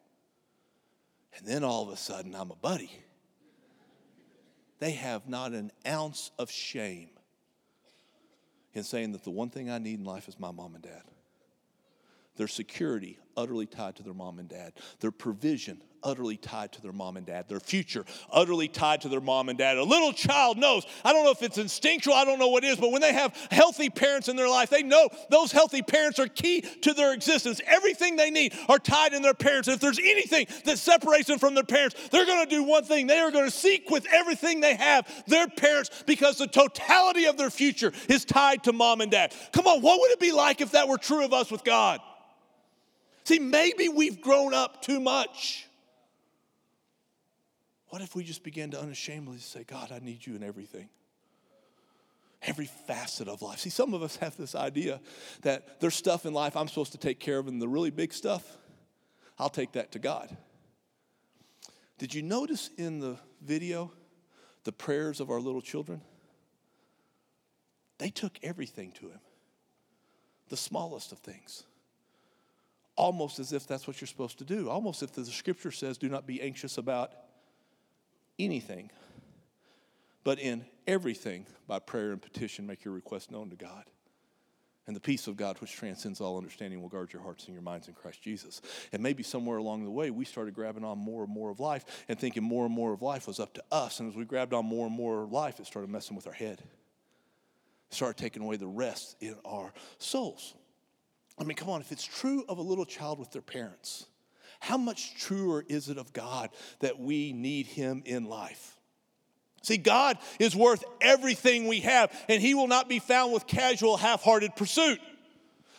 And 1.38 1.47
then 1.47 1.63
all 1.63 1.84
of 1.84 1.89
a 1.89 1.97
sudden, 1.97 2.36
I'm 2.36 2.52
a 2.52 2.56
buddy. 2.56 2.91
They 4.80 4.91
have 4.91 5.28
not 5.28 5.54
an 5.54 5.71
ounce 5.88 6.30
of 6.38 6.52
shame 6.52 7.10
in 8.73 8.84
saying 8.84 9.13
that 9.13 9.23
the 9.23 9.32
one 9.32 9.49
thing 9.49 9.69
I 9.69 9.78
need 9.78 9.99
in 9.99 10.06
life 10.06 10.28
is 10.28 10.39
my 10.39 10.52
mom 10.52 10.76
and 10.76 10.84
dad. 10.84 11.04
Their 12.36 12.48
security 12.48 13.19
utterly 13.38 13.65
tied 13.65 13.96
to 13.98 14.04
their 14.04 14.13
mom 14.13 14.39
and 14.39 14.50
dad. 14.50 14.74
Their 15.00 15.12
provision 15.12 15.82
utterly 16.04 16.36
tied 16.36 16.74
to 16.74 16.82
their 16.82 16.91
mom 16.91 17.15
and 17.15 17.26
dad. 17.26 17.48
Their 17.48 17.60
future 17.60 18.06
utterly 18.30 18.67
tied 18.67 19.02
to 19.02 19.10
their 19.10 19.22
mom 19.22 19.50
and 19.50 19.58
dad. 19.58 19.78
A 19.78 19.84
little 19.84 20.12
child 20.12 20.58
knows, 20.58 20.86
I 21.06 21.13
don't 21.13 21.24
know 21.24 21.32
if 21.32 21.41
it's 21.41 21.58
instinctual, 21.58 22.13
I 22.13 22.26
don't 22.26 22.39
know 22.39 22.50
what 22.50 22.63
it 22.63 22.67
is, 22.67 22.78
but 22.78 22.91
when 22.91 23.02
they 23.02 23.13
have 23.13 23.34
healthy 23.52 23.89
parents 23.89 24.28
in 24.28 24.36
their 24.36 24.50
life, 24.50 24.69
they 24.69 24.84
know 24.84 25.10
those 25.30 25.52
healthy 25.52 25.82
parents 25.82 26.19
are 26.19 26.28
key 26.28 26.62
to 26.82 26.93
their 26.93 27.13
existence. 27.13 27.62
Everything 27.65 28.15
they 28.15 28.32
need 28.32 28.54
are 28.67 28.80
tied 28.80 29.13
in 29.13 29.22
their 29.22 29.34
parents. 29.34 29.67
If 29.69 29.80
there's 29.80 30.00
anything 30.00 30.48
that 30.65 30.78
separates 30.78 31.28
them 31.28 31.39
from 31.39 31.56
their 31.56 31.63
parents, 31.63 31.96
they're 32.10 32.26
going 32.26 32.43
to 32.43 32.50
do 32.50 32.63
one 32.63 32.84
thing. 32.84 33.08
They 33.08 33.19
are 33.19 33.32
going 33.32 33.46
to 33.46 33.52
seek 33.52 33.89
with 33.89 34.06
everything 34.12 34.60
they 34.60 34.76
have 34.76 35.08
their 35.28 35.48
parents 35.48 36.04
because 36.06 36.38
the 36.38 36.48
totality 36.48 37.26
of 37.26 37.38
their 37.38 37.50
future 37.50 37.93
is 38.10 38.26
tied 38.26 38.63
to 38.65 38.74
mom 38.74 39.02
and 39.02 39.12
dad. 39.12 39.34
Come 39.54 39.67
on, 39.67 39.82
what 39.82 40.00
would 40.02 40.12
it 40.12 40.19
be 40.19 40.34
like 40.34 40.60
if 40.60 40.72
that 40.72 40.89
were 40.89 40.98
true 40.98 41.24
of 41.24 41.34
us 41.34 41.50
with 41.50 41.63
God? 41.63 42.02
See, 43.23 43.39
maybe 43.39 43.88
we've 43.89 44.21
grown 44.21 44.53
up 44.53 44.81
too 44.81 44.99
much. 44.99 45.67
What 47.88 48.01
if 48.01 48.15
we 48.15 48.23
just 48.23 48.43
began 48.43 48.71
to 48.71 48.79
unashamedly 48.79 49.38
say, 49.39 49.63
God, 49.63 49.91
I 49.91 49.99
need 49.99 50.25
you 50.25 50.36
in 50.36 50.43
everything? 50.43 50.89
Every 52.41 52.65
facet 52.65 53.29
of 53.29 53.41
life. 53.41 53.59
See, 53.59 53.69
some 53.69 53.93
of 53.93 54.01
us 54.01 54.17
have 54.17 54.36
this 54.36 54.55
idea 54.55 54.99
that 55.43 55.79
there's 55.79 55.95
stuff 55.95 56.25
in 56.25 56.33
life 56.33 56.57
I'm 56.57 56.67
supposed 56.67 56.91
to 56.93 56.97
take 56.97 57.19
care 57.19 57.39
of, 57.39 57.47
and 57.47 57.62
the 57.62 57.67
really 57.67 57.91
big 57.91 58.12
stuff, 58.12 58.43
I'll 59.39 59.49
take 59.49 59.73
that 59.73 59.93
to 59.93 59.99
God. 59.99 60.36
Did 61.97 62.13
you 62.13 62.21
notice 62.21 62.69
in 62.77 62.99
the 62.99 63.17
video 63.41 63.91
the 64.65 64.73
prayers 64.73 65.21
of 65.21 65.29
our 65.29 65.39
little 65.39 65.62
children? 65.62 66.01
They 67.99 68.09
took 68.09 68.38
everything 68.43 68.91
to 68.93 69.07
Him, 69.07 69.19
the 70.49 70.57
smallest 70.57 71.13
of 71.13 71.19
things 71.19 71.63
almost 72.95 73.39
as 73.39 73.53
if 73.53 73.67
that's 73.67 73.88
what 73.88 73.99
you're 73.99 74.08
supposed 74.08 74.38
to 74.39 74.43
do, 74.43 74.69
almost 74.69 75.03
if 75.03 75.12
the 75.12 75.25
scripture 75.25 75.71
says, 75.71 75.97
do 75.97 76.10
not 76.10 76.27
be 76.27 76.41
anxious 76.41 76.77
about 76.77 77.12
anything, 78.38 78.91
but 80.23 80.39
in 80.39 80.65
everything, 80.88 81.45
by 81.67 81.79
prayer 81.79 82.12
and 82.12 82.21
petition, 82.21 82.67
make 82.67 82.86
your 82.86 82.93
request 82.93 83.32
known 83.32 83.49
to 83.49 83.56
God. 83.56 83.86
And 84.86 84.95
the 84.95 85.01
peace 85.01 85.27
of 85.27 85.38
God, 85.38 85.60
which 85.62 85.71
transcends 85.71 86.19
all 86.19 86.38
understanding, 86.38 86.82
will 86.82 86.89
guard 86.89 87.13
your 87.13 87.21
hearts 87.21 87.45
and 87.45 87.53
your 87.53 87.63
minds 87.63 87.88
in 87.88 87.93
Christ 87.93 88.21
Jesus. 88.21 88.62
And 88.91 89.01
maybe 89.01 89.23
somewhere 89.23 89.58
along 89.58 89.86
the 89.86 89.91
way, 89.91 90.12
we 90.12 90.25
started 90.25 90.53
grabbing 90.53 90.84
on 90.84 90.97
more 90.97 91.23
and 91.23 91.34
more 91.34 91.49
of 91.49 91.62
life 91.62 91.86
and 92.10 92.19
thinking 92.19 92.43
more 92.43 92.65
and 92.65 92.75
more 92.75 92.91
of 92.91 93.01
life 93.01 93.25
was 93.25 93.39
up 93.39 93.53
to 93.53 93.63
us. 93.71 94.01
And 94.01 94.10
as 94.10 94.15
we 94.15 94.25
grabbed 94.25 94.53
on 94.53 94.65
more 94.65 94.86
and 94.88 94.95
more 94.95 95.23
of 95.23 95.32
life, 95.32 95.62
it 95.62 95.67
started 95.67 95.89
messing 95.89 96.17
with 96.17 96.27
our 96.27 96.34
head 96.34 96.62
Started 97.93 98.17
taking 98.17 98.41
away 98.41 98.56
the 98.56 98.67
rest 98.67 99.15
in 99.21 99.36
our 99.45 99.71
souls. 99.99 100.56
I 101.39 101.43
mean, 101.43 101.56
come 101.56 101.69
on, 101.69 101.82
if 101.82 101.91
it's 101.91 102.06
true 102.06 102.46
of 102.48 102.58
a 102.58 102.62
little 102.62 102.86
child 102.86 103.19
with 103.19 103.32
their 103.32 103.41
parents, 103.41 104.06
how 104.60 104.78
much 104.78 105.15
truer 105.19 105.65
is 105.67 105.89
it 105.89 105.98
of 105.98 106.13
God 106.13 106.50
that 106.80 107.00
we 107.00 107.34
need 107.34 107.65
Him 107.65 108.04
in 108.06 108.26
life? 108.26 108.78
See, 109.62 109.78
God 109.78 110.17
is 110.39 110.56
worth 110.56 110.84
everything 111.02 111.67
we 111.67 111.80
have, 111.82 112.12
and 112.30 112.41
He 112.41 112.54
will 112.54 112.67
not 112.67 112.88
be 112.88 113.00
found 113.00 113.34
with 113.34 113.48
casual, 113.48 113.98
half 113.98 114.22
hearted 114.22 114.56
pursuit. 114.56 115.00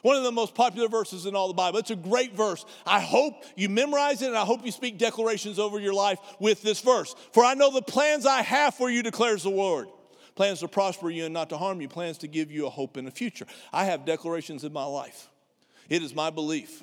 One 0.03 0.17
of 0.17 0.23
the 0.23 0.33
most 0.33 0.55
popular 0.55 0.89
verses 0.89 1.25
in 1.25 1.35
all 1.35 1.49
the 1.49 1.55
Bible. 1.55 1.79
It's 1.79 1.91
a 1.91 1.97
great 1.97 2.35
verse. 2.35 2.67
I 2.85 3.01
hope 3.01 3.43
you 3.57 3.71
memorize 3.71 4.21
it 4.21 4.27
and 4.27 4.37
I 4.37 4.45
hope 4.45 4.63
you 4.63 4.71
speak 4.71 4.99
declarations 4.99 5.59
over 5.59 5.81
your 5.81 5.95
life 5.95 6.19
with 6.39 6.61
this 6.61 6.83
verse. 6.83 7.15
For 7.33 7.43
I 7.43 7.55
know 7.55 7.71
the 7.71 7.81
plans 7.81 8.27
I 8.27 8.43
have 8.43 8.75
for 8.75 8.91
you, 8.91 9.03
declares 9.03 9.45
the 9.45 9.49
Lord. 9.49 9.89
Plans 10.35 10.61
to 10.61 10.69
prosper 10.69 11.09
you 11.09 11.25
and 11.25 11.33
not 11.33 11.49
to 11.49 11.57
harm 11.57 11.81
you, 11.81 11.89
plans 11.89 12.19
to 12.19 12.29
give 12.29 12.53
you 12.53 12.67
a 12.67 12.71
hope 12.71 12.99
in 12.99 13.07
the 13.07 13.11
future. 13.11 13.47
I 13.73 13.87
have 13.87 14.05
declarations 14.05 14.63
in 14.63 14.75
my 14.75 14.85
life. 14.85 15.31
It 15.89 16.03
is 16.03 16.15
my 16.15 16.31
belief. 16.31 16.83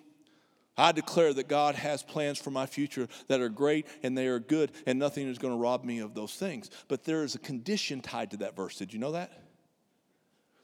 I 0.78 0.92
declare 0.92 1.34
that 1.34 1.48
God 1.48 1.76
has 1.76 2.02
plans 2.02 2.40
for 2.40 2.50
my 2.50 2.66
future 2.66 3.08
that 3.28 3.42
are 3.42 3.50
great 3.50 3.86
and 4.04 4.18
they 4.18 4.28
are 4.28 4.40
good, 4.40 4.72
and 4.86 4.98
nothing 4.98 5.28
is 5.28 5.38
going 5.38 5.54
to 5.54 5.60
rob 5.60 5.84
me 5.84 6.00
of 6.00 6.14
those 6.14 6.34
things. 6.34 6.70
But 6.88 7.04
there 7.04 7.24
is 7.24 7.36
a 7.36 7.40
condition 7.40 8.02
tied 8.02 8.32
to 8.32 8.38
that 8.38 8.56
verse. 8.56 8.78
Did 8.78 8.94
you 8.94 9.00
know 9.00 9.12
that? 9.12 9.32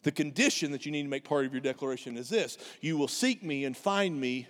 The 0.04 0.12
condition 0.12 0.71
that 0.71 0.86
you 0.86 0.91
need 0.91 1.04
to 1.04 1.10
make 1.10 1.26
part 1.26 1.45
of 1.45 1.52
your 1.52 1.62
declaration 1.62 2.17
is 2.17 2.30
this 2.30 2.58
you 2.82 2.97
will 2.97 3.08
seek 3.08 3.43
me 3.43 3.65
and 3.65 3.76
find 3.76 4.19
me 4.19 4.47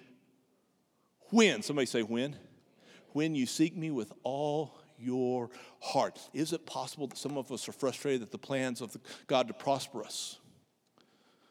when? 1.32 1.62
Somebody 1.62 1.88
say 1.88 2.04
when? 2.04 2.36
When 3.14 3.36
you 3.36 3.46
seek 3.46 3.76
me 3.76 3.92
with 3.92 4.14
all 4.24 4.80
your 5.00 5.50
heart. 5.80 6.20
Is 6.34 6.54
it 6.54 6.66
possible 6.66 7.08
that 7.08 7.18
some 7.18 7.38
of 7.38 7.52
us 7.52 7.68
are 7.68 7.74
frustrated 7.74 8.22
that 8.22 8.32
the 8.32 8.38
plans 8.38 8.82
of 8.82 8.96
God 9.28 9.48
to 9.48 9.54
prosper 9.54 10.04
us, 10.04 10.38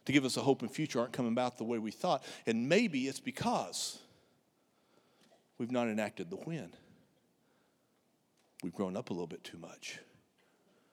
to 0.06 0.12
give 0.12 0.24
us 0.24 0.36
a 0.36 0.40
hope 0.40 0.62
and 0.62 0.70
future, 0.70 1.00
aren't 1.00 1.12
coming 1.12 1.32
about 1.32 1.58
the 1.58 1.64
way 1.64 1.78
we 1.78 1.90
thought? 1.90 2.24
And 2.46 2.68
maybe 2.68 3.06
it's 3.06 3.20
because 3.20 3.98
we've 5.58 5.70
not 5.70 5.88
enacted 5.88 6.30
the 6.30 6.36
when. 6.36 6.70
We've 8.62 8.74
grown 8.74 8.96
up 8.96 9.10
a 9.10 9.12
little 9.12 9.26
bit 9.26 9.44
too 9.44 9.58
much, 9.58 9.98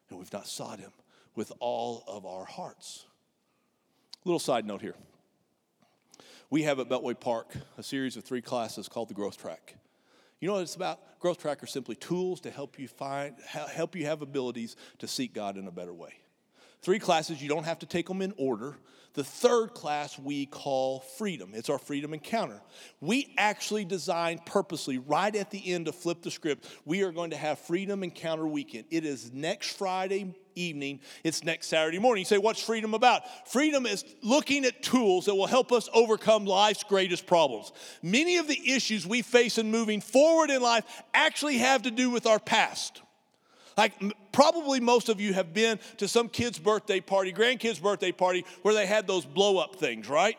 and 0.09 0.19
we've 0.19 0.33
not 0.33 0.47
sought 0.47 0.79
Him 0.79 0.91
with 1.35 1.51
all 1.59 2.03
of 2.07 2.25
our 2.25 2.45
hearts. 2.45 3.05
Little 4.25 4.39
side 4.39 4.65
note 4.65 4.81
here. 4.81 4.95
We 6.49 6.63
have 6.63 6.79
at 6.79 6.87
Beltway 6.87 7.19
Park 7.19 7.55
a 7.77 7.83
series 7.83 8.15
of 8.15 8.23
three 8.23 8.41
classes 8.41 8.87
called 8.87 9.09
the 9.09 9.15
Growth 9.15 9.37
Track. 9.37 9.75
You 10.39 10.47
know 10.47 10.55
what 10.55 10.63
it's 10.63 10.75
about? 10.75 11.19
Growth 11.19 11.39
Track 11.39 11.63
are 11.63 11.67
simply 11.67 11.95
tools 11.95 12.41
to 12.41 12.51
help 12.51 12.77
you 12.77 12.87
find, 12.87 13.35
help 13.45 13.95
you 13.95 14.05
have 14.05 14.21
abilities 14.21 14.75
to 14.99 15.07
seek 15.07 15.33
God 15.33 15.57
in 15.57 15.67
a 15.67 15.71
better 15.71 15.93
way. 15.93 16.13
Three 16.81 16.99
classes, 16.99 17.41
you 17.41 17.47
don't 17.47 17.63
have 17.63 17.79
to 17.79 17.85
take 17.85 18.07
them 18.07 18.21
in 18.21 18.33
order. 18.37 18.75
The 19.13 19.23
third 19.23 19.75
class 19.75 20.17
we 20.17 20.47
call 20.47 21.01
freedom. 21.01 21.51
It's 21.53 21.69
our 21.69 21.77
freedom 21.77 22.15
encounter. 22.15 22.59
We 22.99 23.31
actually 23.37 23.85
designed 23.85 24.43
purposely 24.45 24.97
right 24.97 25.35
at 25.35 25.51
the 25.51 25.71
end 25.71 25.85
to 25.85 25.91
flip 25.91 26.23
the 26.23 26.31
script. 26.31 26.67
We 26.83 27.03
are 27.03 27.11
going 27.11 27.29
to 27.29 27.37
have 27.37 27.59
freedom 27.59 28.01
encounter 28.01 28.47
weekend. 28.47 28.85
It 28.89 29.05
is 29.05 29.31
next 29.31 29.77
Friday 29.77 30.33
evening, 30.55 30.99
it's 31.23 31.43
next 31.43 31.67
Saturday 31.67 31.99
morning. 31.99 32.21
You 32.21 32.25
say, 32.25 32.37
What's 32.39 32.61
freedom 32.61 32.95
about? 32.95 33.23
Freedom 33.47 33.85
is 33.85 34.03
looking 34.23 34.65
at 34.65 34.81
tools 34.81 35.25
that 35.25 35.35
will 35.35 35.47
help 35.47 35.71
us 35.71 35.89
overcome 35.93 36.45
life's 36.45 36.83
greatest 36.83 37.27
problems. 37.27 37.71
Many 38.01 38.37
of 38.37 38.47
the 38.47 38.71
issues 38.71 39.05
we 39.05 39.21
face 39.21 39.59
in 39.59 39.69
moving 39.69 40.01
forward 40.01 40.49
in 40.49 40.61
life 40.61 40.85
actually 41.13 41.59
have 41.59 41.83
to 41.83 41.91
do 41.91 42.09
with 42.09 42.25
our 42.25 42.39
past. 42.39 43.02
Like, 43.77 43.93
probably 44.31 44.79
most 44.79 45.09
of 45.09 45.19
you 45.19 45.33
have 45.33 45.53
been 45.53 45.79
to 45.97 46.07
some 46.07 46.29
kid's 46.29 46.59
birthday 46.59 46.99
party, 46.99 47.31
grandkid's 47.31 47.79
birthday 47.79 48.11
party, 48.11 48.45
where 48.61 48.73
they 48.73 48.85
had 48.85 49.07
those 49.07 49.25
blow 49.25 49.57
up 49.57 49.75
things, 49.75 50.09
right? 50.09 50.37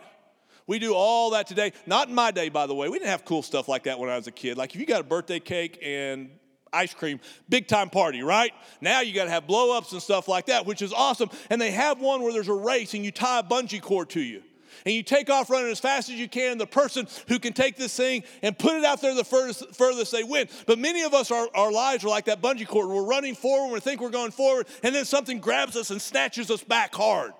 We 0.66 0.78
do 0.78 0.94
all 0.94 1.30
that 1.30 1.46
today. 1.46 1.72
Not 1.86 2.08
in 2.08 2.14
my 2.14 2.30
day, 2.30 2.48
by 2.48 2.66
the 2.66 2.74
way. 2.74 2.88
We 2.88 2.98
didn't 2.98 3.10
have 3.10 3.24
cool 3.24 3.42
stuff 3.42 3.68
like 3.68 3.84
that 3.84 3.98
when 3.98 4.08
I 4.08 4.16
was 4.16 4.26
a 4.26 4.32
kid. 4.32 4.56
Like, 4.56 4.74
if 4.74 4.80
you 4.80 4.86
got 4.86 5.00
a 5.00 5.04
birthday 5.04 5.40
cake 5.40 5.78
and 5.82 6.30
ice 6.72 6.94
cream, 6.94 7.20
big 7.48 7.68
time 7.68 7.90
party, 7.90 8.22
right? 8.22 8.52
Now 8.80 9.00
you 9.00 9.14
got 9.14 9.24
to 9.24 9.30
have 9.30 9.46
blow 9.46 9.76
ups 9.76 9.92
and 9.92 10.02
stuff 10.02 10.26
like 10.26 10.46
that, 10.46 10.66
which 10.66 10.82
is 10.82 10.92
awesome. 10.92 11.30
And 11.50 11.60
they 11.60 11.70
have 11.70 12.00
one 12.00 12.22
where 12.22 12.32
there's 12.32 12.48
a 12.48 12.54
race 12.54 12.94
and 12.94 13.04
you 13.04 13.10
tie 13.10 13.40
a 13.40 13.42
bungee 13.42 13.80
cord 13.80 14.10
to 14.10 14.20
you 14.20 14.42
and 14.84 14.94
you 14.94 15.02
take 15.02 15.30
off 15.30 15.50
running 15.50 15.70
as 15.70 15.80
fast 15.80 16.08
as 16.08 16.16
you 16.16 16.28
can. 16.28 16.58
The 16.58 16.66
person 16.66 17.06
who 17.28 17.38
can 17.38 17.52
take 17.52 17.76
this 17.76 17.96
thing 17.96 18.24
and 18.42 18.58
put 18.58 18.74
it 18.74 18.84
out 18.84 19.00
there 19.00 19.14
the 19.14 19.24
furthest, 19.24 19.74
furthest 19.74 20.12
they 20.12 20.24
win. 20.24 20.48
But 20.66 20.78
many 20.78 21.02
of 21.02 21.14
us, 21.14 21.30
our, 21.30 21.48
our 21.54 21.72
lives 21.72 22.04
are 22.04 22.08
like 22.08 22.26
that 22.26 22.40
bungee 22.42 22.66
cord. 22.66 22.88
We're 22.88 23.04
running 23.04 23.34
forward, 23.34 23.72
we 23.72 23.80
think 23.80 24.00
we're 24.00 24.10
going 24.10 24.30
forward, 24.30 24.66
and 24.82 24.94
then 24.94 25.04
something 25.04 25.38
grabs 25.38 25.76
us 25.76 25.90
and 25.90 26.00
snatches 26.00 26.50
us 26.50 26.62
back 26.62 26.94
hard. 26.94 27.32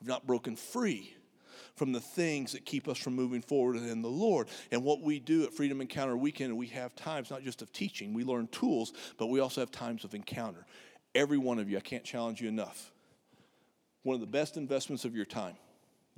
We've 0.00 0.08
not 0.08 0.26
broken 0.26 0.56
free 0.56 1.14
from 1.78 1.92
the 1.92 2.00
things 2.00 2.52
that 2.52 2.64
keep 2.66 2.88
us 2.88 2.98
from 2.98 3.14
moving 3.14 3.40
forward 3.40 3.76
in 3.76 4.02
the 4.02 4.08
Lord. 4.08 4.48
And 4.70 4.82
what 4.82 5.00
we 5.00 5.20
do 5.20 5.44
at 5.44 5.54
Freedom 5.54 5.80
Encounter 5.80 6.16
Weekend, 6.16 6.56
we 6.56 6.66
have 6.68 6.94
times 6.94 7.30
not 7.30 7.42
just 7.42 7.62
of 7.62 7.72
teaching, 7.72 8.12
we 8.12 8.24
learn 8.24 8.48
tools, 8.48 8.92
but 9.16 9.28
we 9.28 9.40
also 9.40 9.60
have 9.60 9.70
times 9.70 10.04
of 10.04 10.14
encounter. 10.14 10.66
Every 11.14 11.38
one 11.38 11.58
of 11.58 11.70
you, 11.70 11.78
I 11.78 11.80
can't 11.80 12.04
challenge 12.04 12.40
you 12.40 12.48
enough. 12.48 12.92
One 14.02 14.14
of 14.14 14.20
the 14.20 14.26
best 14.26 14.56
investments 14.56 15.04
of 15.04 15.14
your 15.14 15.24
time 15.24 15.56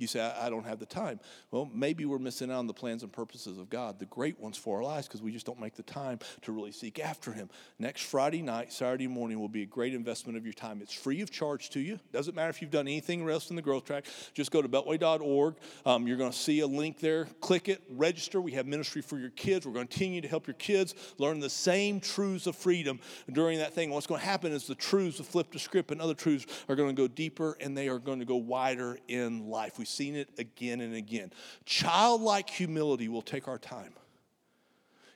you 0.01 0.07
say, 0.07 0.19
I, 0.19 0.49
don't 0.49 0.65
have 0.65 0.79
the 0.79 0.85
time. 0.85 1.19
Well, 1.51 1.69
maybe 1.73 2.05
we're 2.05 2.19
missing 2.19 2.51
out 2.51 2.57
on 2.57 2.67
the 2.67 2.73
plans 2.73 3.03
and 3.03 3.11
purposes 3.11 3.57
of 3.57 3.69
God, 3.69 3.99
the 3.99 4.05
great 4.05 4.39
ones 4.39 4.57
for 4.57 4.77
our 4.77 4.83
lives, 4.83 5.07
because 5.07 5.21
we 5.21 5.31
just 5.31 5.45
don't 5.45 5.59
make 5.59 5.75
the 5.75 5.83
time 5.83 6.19
to 6.41 6.51
really 6.51 6.71
seek 6.71 6.99
after 6.99 7.31
Him. 7.31 7.49
Next 7.79 8.03
Friday 8.03 8.41
night, 8.41 8.73
Saturday 8.73 9.07
morning 9.07 9.39
will 9.39 9.49
be 9.49 9.61
a 9.61 9.67
great 9.67 9.93
investment 9.93 10.37
of 10.37 10.45
your 10.45 10.53
time. 10.53 10.81
It's 10.81 10.93
free 10.93 11.21
of 11.21 11.31
charge 11.31 11.69
to 11.71 11.79
you. 11.79 11.99
Doesn't 12.11 12.35
matter 12.35 12.49
if 12.49 12.61
you've 12.61 12.71
done 12.71 12.87
anything 12.87 13.29
else 13.29 13.49
in 13.49 13.55
the 13.55 13.61
growth 13.61 13.85
track. 13.85 14.05
Just 14.33 14.51
go 14.51 14.61
to 14.61 14.67
beltway.org. 14.67 15.55
Um, 15.85 16.07
you're 16.07 16.17
going 16.17 16.31
to 16.31 16.37
see 16.37 16.61
a 16.61 16.67
link 16.67 16.99
there. 16.99 17.25
Click 17.39 17.69
it, 17.69 17.81
register. 17.89 18.41
We 18.41 18.53
have 18.53 18.65
ministry 18.65 19.01
for 19.01 19.17
your 19.17 19.29
kids. 19.29 19.65
We're 19.65 19.73
going 19.73 19.87
to 19.87 19.91
continue 19.91 20.21
to 20.21 20.27
help 20.27 20.47
your 20.47 20.55
kids 20.55 20.95
learn 21.17 21.39
the 21.39 21.49
same 21.49 21.99
truths 21.99 22.47
of 22.47 22.55
freedom 22.55 22.99
during 23.31 23.59
that 23.59 23.73
thing. 23.73 23.91
What's 23.91 24.07
going 24.07 24.19
to 24.19 24.25
happen 24.25 24.51
is 24.51 24.65
the 24.65 24.75
truths 24.75 25.19
of 25.19 25.27
flip 25.27 25.51
the 25.51 25.59
script 25.59 25.91
and 25.91 26.01
other 26.01 26.13
truths 26.13 26.45
are 26.67 26.75
going 26.75 26.95
to 26.95 26.99
go 26.99 27.07
deeper 27.07 27.57
and 27.59 27.77
they 27.77 27.87
are 27.87 27.99
going 27.99 28.19
to 28.19 28.25
go 28.25 28.35
wider 28.35 28.97
in 29.07 29.47
life. 29.47 29.77
We 29.77 29.85
seen 29.91 30.15
it 30.15 30.29
again 30.37 30.81
and 30.81 30.95
again. 30.95 31.31
Childlike 31.65 32.49
humility 32.49 33.07
will 33.07 33.21
take 33.21 33.47
our 33.47 33.57
time 33.57 33.93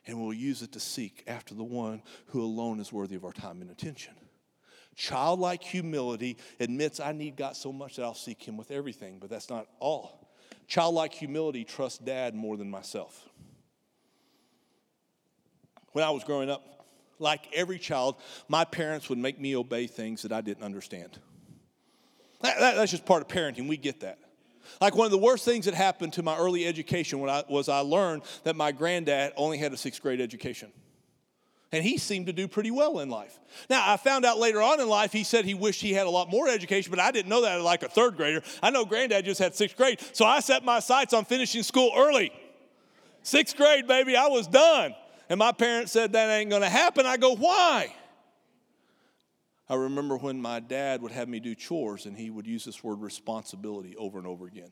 and 0.07 0.21
we'll 0.21 0.33
use 0.33 0.61
it 0.61 0.71
to 0.73 0.79
seek 0.79 1.23
after 1.27 1.53
the 1.55 1.63
one 1.63 2.01
who 2.27 2.43
alone 2.43 2.79
is 2.79 2.93
worthy 2.93 3.15
of 3.15 3.25
our 3.25 3.33
time 3.33 3.61
and 3.61 3.71
attention. 3.71 4.13
Childlike 4.95 5.63
humility 5.63 6.37
admits 6.59 6.99
I 6.99 7.11
need 7.11 7.35
God 7.35 7.55
so 7.55 7.73
much 7.73 7.95
that 7.95 8.03
I'll 8.03 8.13
seek 8.13 8.41
Him 8.41 8.55
with 8.55 8.71
everything, 8.71 9.17
but 9.19 9.29
that's 9.29 9.49
not 9.49 9.67
all. 9.79 10.29
Childlike 10.67 11.13
humility 11.13 11.63
trusts 11.63 11.99
dad 11.99 12.33
more 12.33 12.55
than 12.55 12.69
myself. 12.69 13.27
When 15.91 16.03
I 16.03 16.09
was 16.11 16.23
growing 16.23 16.49
up, 16.49 16.87
like 17.19 17.47
every 17.53 17.79
child, 17.79 18.15
my 18.47 18.65
parents 18.65 19.09
would 19.09 19.17
make 19.17 19.39
me 19.39 19.55
obey 19.55 19.87
things 19.87 20.21
that 20.23 20.31
I 20.31 20.41
didn't 20.41 20.63
understand. 20.63 21.19
That, 22.41 22.59
that, 22.59 22.75
that's 22.75 22.91
just 22.91 23.05
part 23.05 23.21
of 23.21 23.27
parenting. 23.27 23.67
We 23.67 23.77
get 23.77 24.01
that. 24.01 24.19
Like 24.81 24.95
one 24.95 25.05
of 25.05 25.11
the 25.11 25.17
worst 25.17 25.45
things 25.45 25.65
that 25.65 25.73
happened 25.73 26.13
to 26.13 26.23
my 26.23 26.37
early 26.37 26.65
education 26.65 27.19
when 27.19 27.29
I, 27.29 27.43
was 27.49 27.69
I 27.69 27.79
learned 27.79 28.23
that 28.43 28.55
my 28.55 28.71
granddad 28.71 29.33
only 29.35 29.57
had 29.57 29.73
a 29.73 29.77
sixth 29.77 30.01
grade 30.01 30.21
education. 30.21 30.71
And 31.71 31.83
he 31.83 31.97
seemed 31.97 32.27
to 32.27 32.33
do 32.33 32.47
pretty 32.47 32.71
well 32.71 32.99
in 32.99 33.09
life. 33.09 33.37
Now, 33.69 33.83
I 33.91 33.97
found 33.97 34.23
out 34.23 34.37
later 34.37 34.61
on 34.61 34.79
in 34.79 34.87
life, 34.87 35.11
he 35.11 35.23
said 35.23 35.43
he 35.43 35.53
wished 35.53 35.81
he 35.81 35.93
had 35.93 36.07
a 36.07 36.09
lot 36.09 36.29
more 36.29 36.47
education, 36.47 36.89
but 36.89 36.99
I 36.99 37.11
didn't 37.11 37.27
know 37.27 37.41
that 37.41 37.61
like 37.61 37.83
a 37.83 37.89
third 37.89 38.15
grader. 38.15 38.41
I 38.63 38.69
know 38.69 38.85
granddad 38.85 39.25
just 39.25 39.39
had 39.41 39.55
sixth 39.55 39.75
grade. 39.75 39.99
So 40.13 40.25
I 40.25 40.39
set 40.39 40.63
my 40.63 40.79
sights 40.79 41.13
on 41.13 41.25
finishing 41.25 41.63
school 41.63 41.91
early. 41.95 42.31
Sixth 43.23 43.57
grade, 43.57 43.87
baby, 43.87 44.15
I 44.15 44.27
was 44.27 44.47
done. 44.47 44.95
And 45.27 45.39
my 45.39 45.51
parents 45.51 45.91
said 45.91 46.13
that 46.13 46.29
ain't 46.29 46.49
gonna 46.49 46.69
happen. 46.69 47.05
I 47.05 47.17
go, 47.17 47.35
why? 47.35 47.93
I 49.67 49.75
remember 49.75 50.17
when 50.17 50.41
my 50.41 50.59
dad 50.59 51.01
would 51.01 51.11
have 51.11 51.27
me 51.27 51.39
do 51.39 51.55
chores 51.55 52.05
and 52.05 52.15
he 52.15 52.29
would 52.29 52.45
use 52.45 52.65
this 52.65 52.83
word 52.83 53.01
responsibility 53.01 53.95
over 53.95 54.17
and 54.17 54.27
over 54.27 54.45
again. 54.45 54.69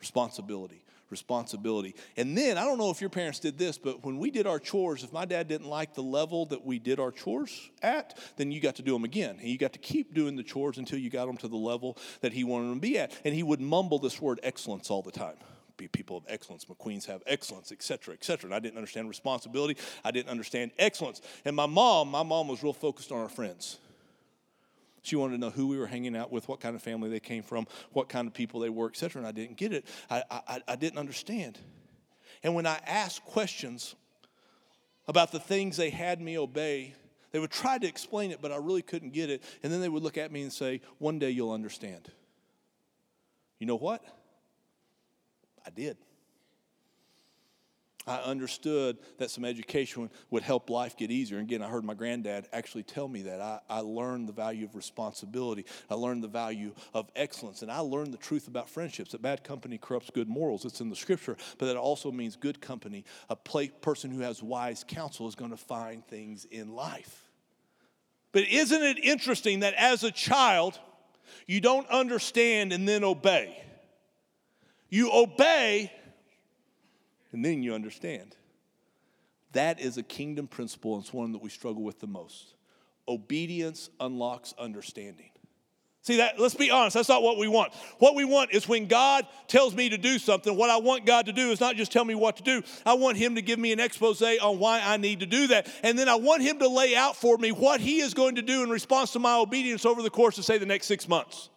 Responsibility, 0.00 0.84
responsibility. 1.10 1.94
And 2.16 2.38
then, 2.38 2.56
I 2.56 2.64
don't 2.64 2.78
know 2.78 2.90
if 2.90 3.00
your 3.00 3.10
parents 3.10 3.40
did 3.40 3.58
this, 3.58 3.76
but 3.76 4.04
when 4.04 4.18
we 4.18 4.30
did 4.30 4.46
our 4.46 4.58
chores, 4.58 5.02
if 5.02 5.12
my 5.12 5.24
dad 5.24 5.48
didn't 5.48 5.68
like 5.68 5.94
the 5.94 6.02
level 6.02 6.46
that 6.46 6.64
we 6.64 6.78
did 6.78 7.00
our 7.00 7.10
chores 7.10 7.68
at, 7.82 8.16
then 8.36 8.50
you 8.50 8.60
got 8.60 8.76
to 8.76 8.82
do 8.82 8.92
them 8.92 9.04
again. 9.04 9.36
And 9.40 9.48
you 9.48 9.58
got 9.58 9.72
to 9.72 9.78
keep 9.78 10.14
doing 10.14 10.36
the 10.36 10.44
chores 10.44 10.78
until 10.78 10.98
you 10.98 11.10
got 11.10 11.26
them 11.26 11.36
to 11.38 11.48
the 11.48 11.56
level 11.56 11.98
that 12.20 12.32
he 12.32 12.44
wanted 12.44 12.68
them 12.68 12.76
to 12.76 12.80
be 12.80 12.98
at. 12.98 13.12
And 13.24 13.34
he 13.34 13.42
would 13.42 13.60
mumble 13.60 13.98
this 13.98 14.22
word 14.22 14.40
excellence 14.42 14.90
all 14.90 15.02
the 15.02 15.12
time 15.12 15.36
be 15.76 15.86
people 15.86 16.16
of 16.16 16.24
excellence. 16.28 16.64
McQueens 16.64 17.06
have 17.06 17.22
excellence, 17.24 17.70
et 17.70 17.82
cetera, 17.82 18.12
et 18.12 18.24
cetera. 18.24 18.48
And 18.48 18.54
I 18.54 18.58
didn't 18.58 18.76
understand 18.76 19.08
responsibility. 19.08 19.80
I 20.04 20.10
didn't 20.10 20.28
understand 20.28 20.72
excellence. 20.76 21.22
And 21.44 21.54
my 21.54 21.66
mom, 21.66 22.08
my 22.08 22.24
mom 22.24 22.48
was 22.48 22.64
real 22.64 22.72
focused 22.72 23.12
on 23.12 23.18
our 23.18 23.28
friends. 23.28 23.78
She 25.08 25.16
wanted 25.16 25.36
to 25.36 25.38
know 25.38 25.50
who 25.50 25.68
we 25.68 25.78
were 25.78 25.86
hanging 25.86 26.14
out 26.14 26.30
with, 26.30 26.48
what 26.48 26.60
kind 26.60 26.76
of 26.76 26.82
family 26.82 27.08
they 27.08 27.18
came 27.18 27.42
from, 27.42 27.66
what 27.92 28.10
kind 28.10 28.28
of 28.28 28.34
people 28.34 28.60
they 28.60 28.68
were, 28.68 28.88
etc. 28.88 29.20
And 29.20 29.26
I 29.26 29.32
didn't 29.32 29.56
get 29.56 29.72
it. 29.72 29.86
I, 30.10 30.22
I, 30.30 30.60
I 30.68 30.76
didn't 30.76 30.98
understand. 30.98 31.58
And 32.42 32.54
when 32.54 32.66
I 32.66 32.78
asked 32.86 33.24
questions 33.24 33.94
about 35.06 35.32
the 35.32 35.40
things 35.40 35.78
they 35.78 35.88
had 35.88 36.20
me 36.20 36.36
obey, 36.36 36.94
They 37.30 37.38
would 37.38 37.50
try 37.50 37.78
to 37.78 37.86
explain 37.86 38.30
it, 38.30 38.40
but 38.40 38.52
I 38.52 38.56
really 38.56 38.82
couldn't 38.82 39.12
get 39.12 39.30
it. 39.30 39.42
And 39.62 39.72
then 39.72 39.80
they 39.80 39.88
would 39.88 40.02
look 40.02 40.18
at 40.18 40.32
me 40.32 40.42
and 40.42 40.52
say, 40.52 40.80
One 40.98 41.18
day 41.18 41.30
you'll 41.30 41.52
understand. 41.52 42.10
You 43.58 43.66
know 43.66 43.76
what? 43.76 44.02
I 45.66 45.70
did. 45.70 45.96
I 48.08 48.16
understood 48.22 48.98
that 49.18 49.30
some 49.30 49.44
education 49.44 50.10
would 50.30 50.42
help 50.42 50.70
life 50.70 50.96
get 50.96 51.10
easier. 51.10 51.38
And 51.38 51.46
again, 51.46 51.62
I 51.62 51.68
heard 51.68 51.84
my 51.84 51.94
granddad 51.94 52.48
actually 52.52 52.82
tell 52.82 53.06
me 53.06 53.22
that. 53.22 53.40
I, 53.40 53.60
I 53.68 53.80
learned 53.80 54.28
the 54.28 54.32
value 54.32 54.64
of 54.64 54.74
responsibility. 54.74 55.66
I 55.90 55.94
learned 55.94 56.24
the 56.24 56.28
value 56.28 56.72
of 56.94 57.10
excellence. 57.14 57.62
And 57.62 57.70
I 57.70 57.80
learned 57.80 58.12
the 58.14 58.18
truth 58.18 58.48
about 58.48 58.68
friendships 58.70 59.12
that 59.12 59.22
bad 59.22 59.44
company 59.44 59.78
corrupts 59.78 60.10
good 60.10 60.28
morals. 60.28 60.64
It's 60.64 60.80
in 60.80 60.88
the 60.88 60.96
scripture. 60.96 61.36
But 61.58 61.66
that 61.66 61.76
also 61.76 62.10
means 62.10 62.36
good 62.36 62.60
company. 62.60 63.04
A 63.28 63.36
play, 63.36 63.68
person 63.68 64.10
who 64.10 64.20
has 64.20 64.42
wise 64.42 64.84
counsel 64.86 65.28
is 65.28 65.34
going 65.34 65.50
to 65.50 65.56
find 65.56 66.06
things 66.06 66.46
in 66.46 66.74
life. 66.74 67.28
But 68.32 68.48
isn't 68.48 68.82
it 68.82 68.98
interesting 68.98 69.60
that 69.60 69.74
as 69.74 70.04
a 70.04 70.10
child, 70.10 70.78
you 71.46 71.60
don't 71.60 71.88
understand 71.88 72.72
and 72.72 72.88
then 72.88 73.04
obey? 73.04 73.62
You 74.90 75.10
obey 75.12 75.92
and 77.32 77.44
then 77.44 77.62
you 77.62 77.74
understand. 77.74 78.36
That 79.52 79.80
is 79.80 79.96
a 79.96 80.02
kingdom 80.02 80.46
principle, 80.46 80.94
and 80.94 81.02
it's 81.02 81.12
one 81.12 81.32
that 81.32 81.42
we 81.42 81.50
struggle 81.50 81.82
with 81.82 82.00
the 82.00 82.06
most. 82.06 82.54
Obedience 83.06 83.88
unlocks 83.98 84.54
understanding. 84.58 85.30
See 86.02 86.18
that? 86.18 86.38
Let's 86.38 86.54
be 86.54 86.70
honest. 86.70 86.94
That's 86.94 87.08
not 87.08 87.22
what 87.22 87.38
we 87.38 87.48
want. 87.48 87.72
What 87.98 88.14
we 88.14 88.24
want 88.24 88.52
is 88.52 88.68
when 88.68 88.86
God 88.86 89.26
tells 89.46 89.74
me 89.74 89.90
to 89.90 89.98
do 89.98 90.18
something, 90.18 90.56
what 90.56 90.70
I 90.70 90.78
want 90.78 91.04
God 91.04 91.26
to 91.26 91.32
do 91.32 91.50
is 91.50 91.60
not 91.60 91.76
just 91.76 91.92
tell 91.92 92.04
me 92.04 92.14
what 92.14 92.36
to 92.36 92.42
do. 92.42 92.62
I 92.86 92.94
want 92.94 93.18
Him 93.18 93.34
to 93.34 93.42
give 93.42 93.58
me 93.58 93.72
an 93.72 93.80
expose 93.80 94.22
on 94.22 94.58
why 94.58 94.80
I 94.82 94.96
need 94.96 95.20
to 95.20 95.26
do 95.26 95.48
that. 95.48 95.68
And 95.82 95.98
then 95.98 96.08
I 96.08 96.14
want 96.14 96.42
Him 96.42 96.60
to 96.60 96.68
lay 96.68 96.94
out 96.94 97.16
for 97.16 97.36
me 97.36 97.52
what 97.52 97.80
He 97.80 97.98
is 97.98 98.14
going 98.14 98.36
to 98.36 98.42
do 98.42 98.62
in 98.62 98.70
response 98.70 99.12
to 99.12 99.18
my 99.18 99.34
obedience 99.36 99.84
over 99.84 100.02
the 100.02 100.10
course 100.10 100.38
of, 100.38 100.44
say, 100.44 100.56
the 100.56 100.66
next 100.66 100.86
six 100.86 101.08
months 101.08 101.50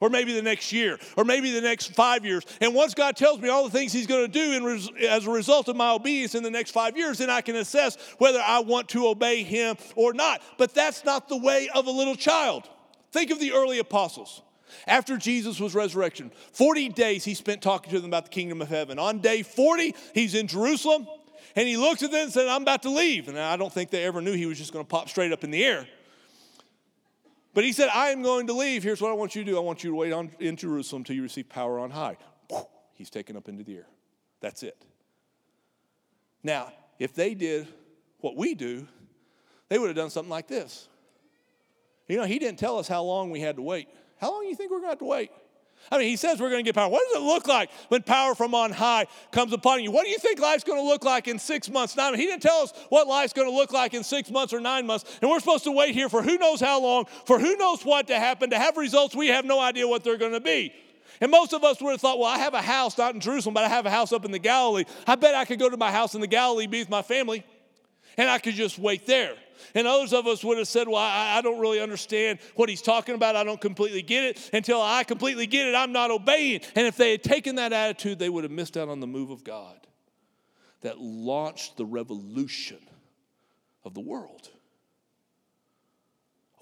or 0.00 0.08
maybe 0.10 0.32
the 0.32 0.42
next 0.42 0.72
year, 0.72 0.98
or 1.16 1.24
maybe 1.24 1.50
the 1.50 1.60
next 1.60 1.94
five 1.94 2.24
years. 2.24 2.44
And 2.60 2.74
once 2.74 2.94
God 2.94 3.16
tells 3.16 3.40
me 3.40 3.48
all 3.48 3.64
the 3.64 3.70
things 3.70 3.92
He's 3.92 4.06
going 4.06 4.30
to 4.30 4.32
do 4.32 4.66
res- 4.66 4.90
as 5.08 5.26
a 5.26 5.30
result 5.30 5.68
of 5.68 5.76
my 5.76 5.90
obedience 5.90 6.34
in 6.34 6.42
the 6.42 6.50
next 6.50 6.70
five 6.70 6.96
years, 6.96 7.18
then 7.18 7.30
I 7.30 7.40
can 7.40 7.56
assess 7.56 7.96
whether 8.18 8.40
I 8.40 8.60
want 8.60 8.88
to 8.90 9.06
obey 9.08 9.42
Him 9.42 9.76
or 9.96 10.12
not. 10.12 10.42
But 10.58 10.74
that's 10.74 11.04
not 11.04 11.28
the 11.28 11.36
way 11.36 11.68
of 11.74 11.86
a 11.86 11.90
little 11.90 12.16
child. 12.16 12.68
Think 13.12 13.30
of 13.30 13.40
the 13.40 13.52
early 13.52 13.78
apostles. 13.78 14.42
After 14.86 15.16
Jesus 15.16 15.58
was 15.58 15.74
resurrection, 15.74 16.30
40 16.52 16.90
days 16.90 17.24
he 17.24 17.34
spent 17.34 17.60
talking 17.60 17.92
to 17.92 18.00
them 18.00 18.10
about 18.10 18.24
the 18.26 18.30
kingdom 18.30 18.62
of 18.62 18.68
heaven. 18.68 18.98
On 18.98 19.18
day 19.18 19.42
40, 19.42 19.94
he's 20.14 20.34
in 20.34 20.46
Jerusalem 20.46 21.08
and 21.56 21.66
he 21.66 21.76
looked 21.76 22.02
at 22.02 22.10
them 22.10 22.24
and 22.24 22.32
said, 22.32 22.46
I'm 22.46 22.62
about 22.62 22.82
to 22.82 22.90
leave. 22.90 23.28
And 23.28 23.38
I 23.38 23.56
don't 23.56 23.72
think 23.72 23.90
they 23.90 24.04
ever 24.04 24.20
knew 24.20 24.32
he 24.32 24.46
was 24.46 24.58
just 24.58 24.72
going 24.72 24.84
to 24.84 24.88
pop 24.88 25.08
straight 25.08 25.32
up 25.32 25.44
in 25.44 25.50
the 25.50 25.64
air. 25.64 25.86
But 27.52 27.64
he 27.64 27.72
said, 27.72 27.88
I 27.92 28.10
am 28.10 28.22
going 28.22 28.46
to 28.46 28.52
leave. 28.52 28.82
Here's 28.82 29.00
what 29.00 29.10
I 29.10 29.14
want 29.14 29.34
you 29.34 29.44
to 29.44 29.50
do 29.50 29.56
I 29.56 29.60
want 29.60 29.82
you 29.82 29.90
to 29.90 29.96
wait 29.96 30.12
on, 30.12 30.30
in 30.38 30.56
Jerusalem 30.56 31.00
until 31.00 31.16
you 31.16 31.22
receive 31.22 31.48
power 31.48 31.78
on 31.80 31.90
high. 31.90 32.16
He's 32.94 33.10
taken 33.10 33.36
up 33.36 33.48
into 33.48 33.64
the 33.64 33.76
air. 33.76 33.86
That's 34.40 34.62
it. 34.62 34.84
Now, 36.42 36.72
if 36.98 37.14
they 37.14 37.34
did 37.34 37.66
what 38.20 38.36
we 38.36 38.54
do, 38.54 38.86
they 39.68 39.78
would 39.78 39.88
have 39.88 39.96
done 39.96 40.10
something 40.10 40.30
like 40.30 40.48
this. 40.48 40.88
You 42.08 42.16
know, 42.16 42.24
he 42.24 42.38
didn't 42.38 42.58
tell 42.58 42.78
us 42.78 42.88
how 42.88 43.02
long 43.02 43.30
we 43.30 43.40
had 43.40 43.56
to 43.56 43.62
wait. 43.62 43.88
How 44.20 44.32
long 44.32 44.42
do 44.42 44.48
you 44.48 44.56
think 44.56 44.70
we're 44.70 44.78
going 44.78 44.88
to 44.88 44.92
have 44.92 44.98
to 44.98 45.04
wait? 45.04 45.30
I 45.90 45.98
mean, 45.98 46.08
he 46.08 46.16
says 46.16 46.40
we're 46.40 46.50
going 46.50 46.64
to 46.64 46.68
get 46.68 46.74
power. 46.74 46.88
What 46.88 47.02
does 47.08 47.22
it 47.22 47.24
look 47.24 47.48
like 47.48 47.70
when 47.88 48.02
power 48.02 48.34
from 48.34 48.54
on 48.54 48.70
high 48.70 49.06
comes 49.32 49.52
upon 49.52 49.82
you? 49.82 49.90
What 49.90 50.04
do 50.04 50.10
you 50.10 50.18
think 50.18 50.38
life's 50.38 50.62
going 50.62 50.78
to 50.78 50.86
look 50.86 51.04
like 51.04 51.26
in 51.26 51.38
six 51.38 51.68
months' 51.68 51.94
time? 51.94 52.14
He 52.14 52.26
didn't 52.26 52.42
tell 52.42 52.60
us 52.60 52.72
what 52.90 53.08
life's 53.08 53.32
going 53.32 53.48
to 53.48 53.54
look 53.54 53.72
like 53.72 53.94
in 53.94 54.04
six 54.04 54.30
months 54.30 54.52
or 54.52 54.60
nine 54.60 54.86
months. 54.86 55.18
And 55.20 55.30
we're 55.30 55.40
supposed 55.40 55.64
to 55.64 55.72
wait 55.72 55.94
here 55.94 56.08
for 56.08 56.22
who 56.22 56.38
knows 56.38 56.60
how 56.60 56.80
long, 56.80 57.06
for 57.26 57.38
who 57.38 57.56
knows 57.56 57.82
what 57.82 58.06
to 58.08 58.18
happen, 58.18 58.50
to 58.50 58.58
have 58.58 58.76
results 58.76 59.16
we 59.16 59.28
have 59.28 59.44
no 59.44 59.58
idea 59.58 59.88
what 59.88 60.04
they're 60.04 60.16
going 60.16 60.32
to 60.32 60.40
be. 60.40 60.72
And 61.20 61.30
most 61.30 61.52
of 61.52 61.64
us 61.64 61.82
would 61.82 61.90
have 61.90 62.00
thought, 62.00 62.18
well, 62.18 62.28
I 62.28 62.38
have 62.38 62.54
a 62.54 62.62
house 62.62 62.96
not 62.96 63.14
in 63.14 63.20
Jerusalem, 63.20 63.54
but 63.54 63.64
I 63.64 63.68
have 63.68 63.84
a 63.84 63.90
house 63.90 64.12
up 64.12 64.24
in 64.24 64.30
the 64.30 64.38
Galilee. 64.38 64.84
I 65.06 65.16
bet 65.16 65.34
I 65.34 65.44
could 65.44 65.58
go 65.58 65.68
to 65.68 65.76
my 65.76 65.90
house 65.90 66.14
in 66.14 66.20
the 66.20 66.26
Galilee, 66.26 66.66
be 66.66 66.78
with 66.78 66.88
my 66.88 67.02
family, 67.02 67.44
and 68.16 68.28
I 68.28 68.38
could 68.38 68.54
just 68.54 68.78
wait 68.78 69.06
there. 69.06 69.34
And 69.74 69.86
others 69.86 70.12
of 70.12 70.26
us 70.26 70.42
would 70.42 70.58
have 70.58 70.68
said, 70.68 70.88
Well, 70.88 70.96
I, 70.96 71.36
I, 71.38 71.42
don't 71.42 71.60
really 71.60 71.80
understand 71.80 72.38
what 72.54 72.68
he's 72.68 72.82
talking 72.82 73.14
about. 73.14 73.36
I 73.36 73.44
don't 73.44 73.60
completely 73.60 74.02
get 74.02 74.24
it. 74.24 74.50
Until 74.52 74.80
I 74.80 75.04
completely 75.04 75.46
get 75.46 75.66
it, 75.66 75.74
I'm 75.74 75.92
not 75.92 76.10
obeying. 76.10 76.60
And 76.74 76.86
if 76.86 76.96
they 76.96 77.12
had 77.12 77.22
taken 77.22 77.56
that 77.56 77.72
attitude, 77.72 78.18
they 78.18 78.28
would 78.28 78.44
have 78.44 78.50
missed 78.50 78.76
out 78.76 78.88
on 78.88 79.00
the 79.00 79.06
move 79.06 79.30
of 79.30 79.44
God 79.44 79.86
that 80.80 80.98
launched 80.98 81.76
the 81.76 81.84
revolution 81.84 82.80
of 83.84 83.94
the 83.94 84.00
world. 84.00 84.48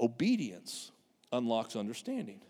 Obedience 0.01 0.91
unlocks 1.33 1.77
understanding. 1.77 2.41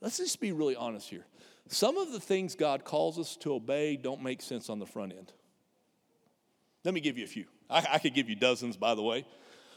Let's 0.00 0.18
just 0.18 0.40
be 0.40 0.52
really 0.52 0.76
honest 0.76 1.08
here. 1.08 1.26
Some 1.68 1.96
of 1.96 2.12
the 2.12 2.20
things 2.20 2.54
God 2.54 2.84
calls 2.84 3.18
us 3.18 3.36
to 3.38 3.54
obey 3.54 3.96
don't 3.96 4.22
make 4.22 4.42
sense 4.42 4.68
on 4.68 4.78
the 4.78 4.86
front 4.86 5.12
end. 5.12 5.32
Let 6.84 6.92
me 6.92 7.00
give 7.00 7.16
you 7.16 7.24
a 7.24 7.28
few. 7.28 7.46
I, 7.74 7.94
I 7.94 7.98
could 7.98 8.14
give 8.14 8.28
you 8.28 8.36
dozens, 8.36 8.76
by 8.76 8.94
the 8.94 9.02
way. 9.02 9.26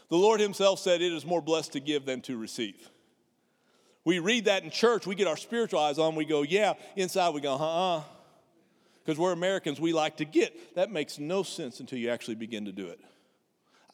The 0.08 0.16
Lord 0.16 0.40
Himself 0.40 0.78
said, 0.78 1.02
It 1.02 1.12
is 1.12 1.26
more 1.26 1.42
blessed 1.42 1.72
to 1.72 1.80
give 1.80 2.06
than 2.06 2.20
to 2.22 2.38
receive. 2.38 2.88
We 4.04 4.20
read 4.20 4.46
that 4.46 4.62
in 4.62 4.70
church, 4.70 5.06
we 5.06 5.14
get 5.14 5.26
our 5.26 5.36
spiritual 5.36 5.80
eyes 5.80 5.98
on, 5.98 6.14
we 6.14 6.24
go, 6.24 6.42
Yeah, 6.42 6.74
inside 6.96 7.34
we 7.34 7.40
go, 7.40 7.54
uh 7.54 7.96
uh. 7.96 8.02
Because 9.04 9.18
we're 9.18 9.32
Americans, 9.32 9.80
we 9.80 9.92
like 9.92 10.18
to 10.18 10.24
get. 10.24 10.74
That 10.74 10.90
makes 10.92 11.18
no 11.18 11.42
sense 11.42 11.80
until 11.80 11.98
you 11.98 12.10
actually 12.10 12.34
begin 12.36 12.66
to 12.66 12.72
do 12.72 12.88
it. 12.88 13.00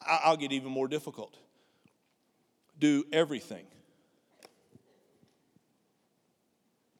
I'll 0.01 0.37
get 0.37 0.51
even 0.51 0.71
more 0.71 0.87
difficult. 0.87 1.37
Do 2.77 3.05
everything. 3.11 3.65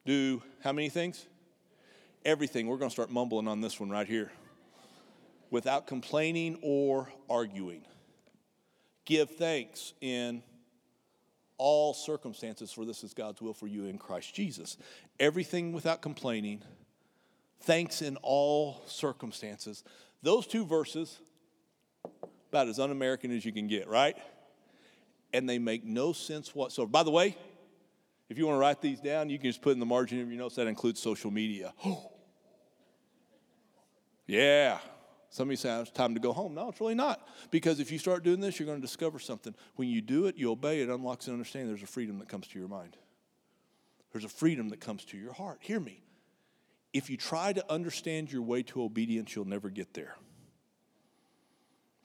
Do 0.06 0.41
how 0.63 0.72
many 0.72 0.88
things? 0.89 1.26
Everything. 2.24 2.68
We're 2.68 2.78
going 2.78 2.89
to 2.89 2.94
start 2.94 3.12
mumbling 3.12 3.50
on 3.50 3.60
this 3.60 3.80
one 3.80 3.89
right 3.89 4.08
here. 4.08 4.32
Without 5.56 5.88
complaining 5.88 6.60
or 6.62 7.10
arguing 7.30 7.86
give 9.06 9.30
thanks 9.30 9.94
in 10.02 10.44
all 11.58 11.94
circumstances, 11.94 12.74
for 12.74 12.84
this 12.84 13.06
is 13.06 13.13
God's 13.13 13.41
will 13.41 13.54
for 13.54 13.65
you 13.65 13.86
in 13.86 13.98
Christ 13.98 14.36
Jesus. 14.36 14.76
Everything 15.18 15.72
without 15.72 16.02
complaining, 16.02 16.62
thanks 17.62 18.02
in 18.02 18.18
all 18.18 18.82
circumstances. 18.86 19.86
Those 20.22 20.46
two 20.46 20.65
verses, 20.65 21.20
about 22.50 22.68
as 22.68 22.78
un 22.78 22.91
American 22.91 23.32
as 23.32 23.46
you 23.46 23.54
can 23.54 23.70
get, 23.70 23.88
right? 23.88 24.18
And 25.32 25.48
they 25.48 25.58
make 25.58 25.86
no 25.86 26.12
sense 26.12 26.54
whatsoever. 26.54 26.89
By 26.89 27.04
the 27.04 27.12
way, 27.12 27.38
if 28.28 28.38
you 28.38 28.46
want 28.46 28.58
to 28.58 28.60
write 28.60 28.82
these 28.82 29.00
down, 29.00 29.30
you 29.30 29.39
can 29.39 29.52
just 29.52 29.62
put 29.62 29.72
in 29.72 29.80
the 29.80 29.86
margin 29.86 30.20
of 30.20 30.28
your 30.28 30.38
notes 30.38 30.56
that 30.56 30.68
includes 30.68 31.00
social 31.00 31.32
media. 31.32 31.74
yeah, 34.28 34.80
some 35.36 35.50
of 35.50 35.52
you 35.52 35.58
say, 35.58 35.82
it's 35.82 35.91
time 35.91 36.13
to 36.13 36.21
go 36.21 36.32
home. 36.32 36.56
No, 36.56 36.69
it's 36.69 36.80
really 36.80 36.95
not. 36.95 37.28
Because 37.52 37.82
if 37.82 37.91
you 37.91 38.00
start 38.00 38.24
doing 38.24 38.39
this, 38.39 38.58
you're 38.58 38.65
going 38.65 38.80
to 38.80 38.82
discover 38.82 39.19
something. 39.19 39.54
When 39.76 39.89
you 39.89 40.00
do 40.00 40.28
it, 40.28 40.38
you 40.38 40.50
obey 40.50 40.80
it, 40.80 40.88
unlocks 40.88 41.28
an 41.28 41.34
understanding. 41.34 41.67
There's 41.67 41.84
a 41.84 41.88
freedom 41.88 42.19
that 42.19 42.30
comes 42.30 42.48
to 42.48 42.58
your 42.58 42.69
mind. 42.69 42.95
There's 44.13 44.24
a 44.24 44.30
freedom 44.30 44.69
that 44.69 44.80
comes 44.80 45.04
to 45.06 45.17
your 45.17 45.34
heart. 45.34 45.58
Hear 45.60 45.82
me. 45.82 46.02
If 46.93 47.10
you 47.10 47.17
try 47.17 47.52
to 47.52 47.69
understand 47.69 48.32
your 48.32 48.43
way 48.43 48.63
to 48.63 48.82
obedience, 48.82 49.36
you'll 49.36 49.43
never 49.43 49.69
get 49.69 49.93
there. 49.93 50.15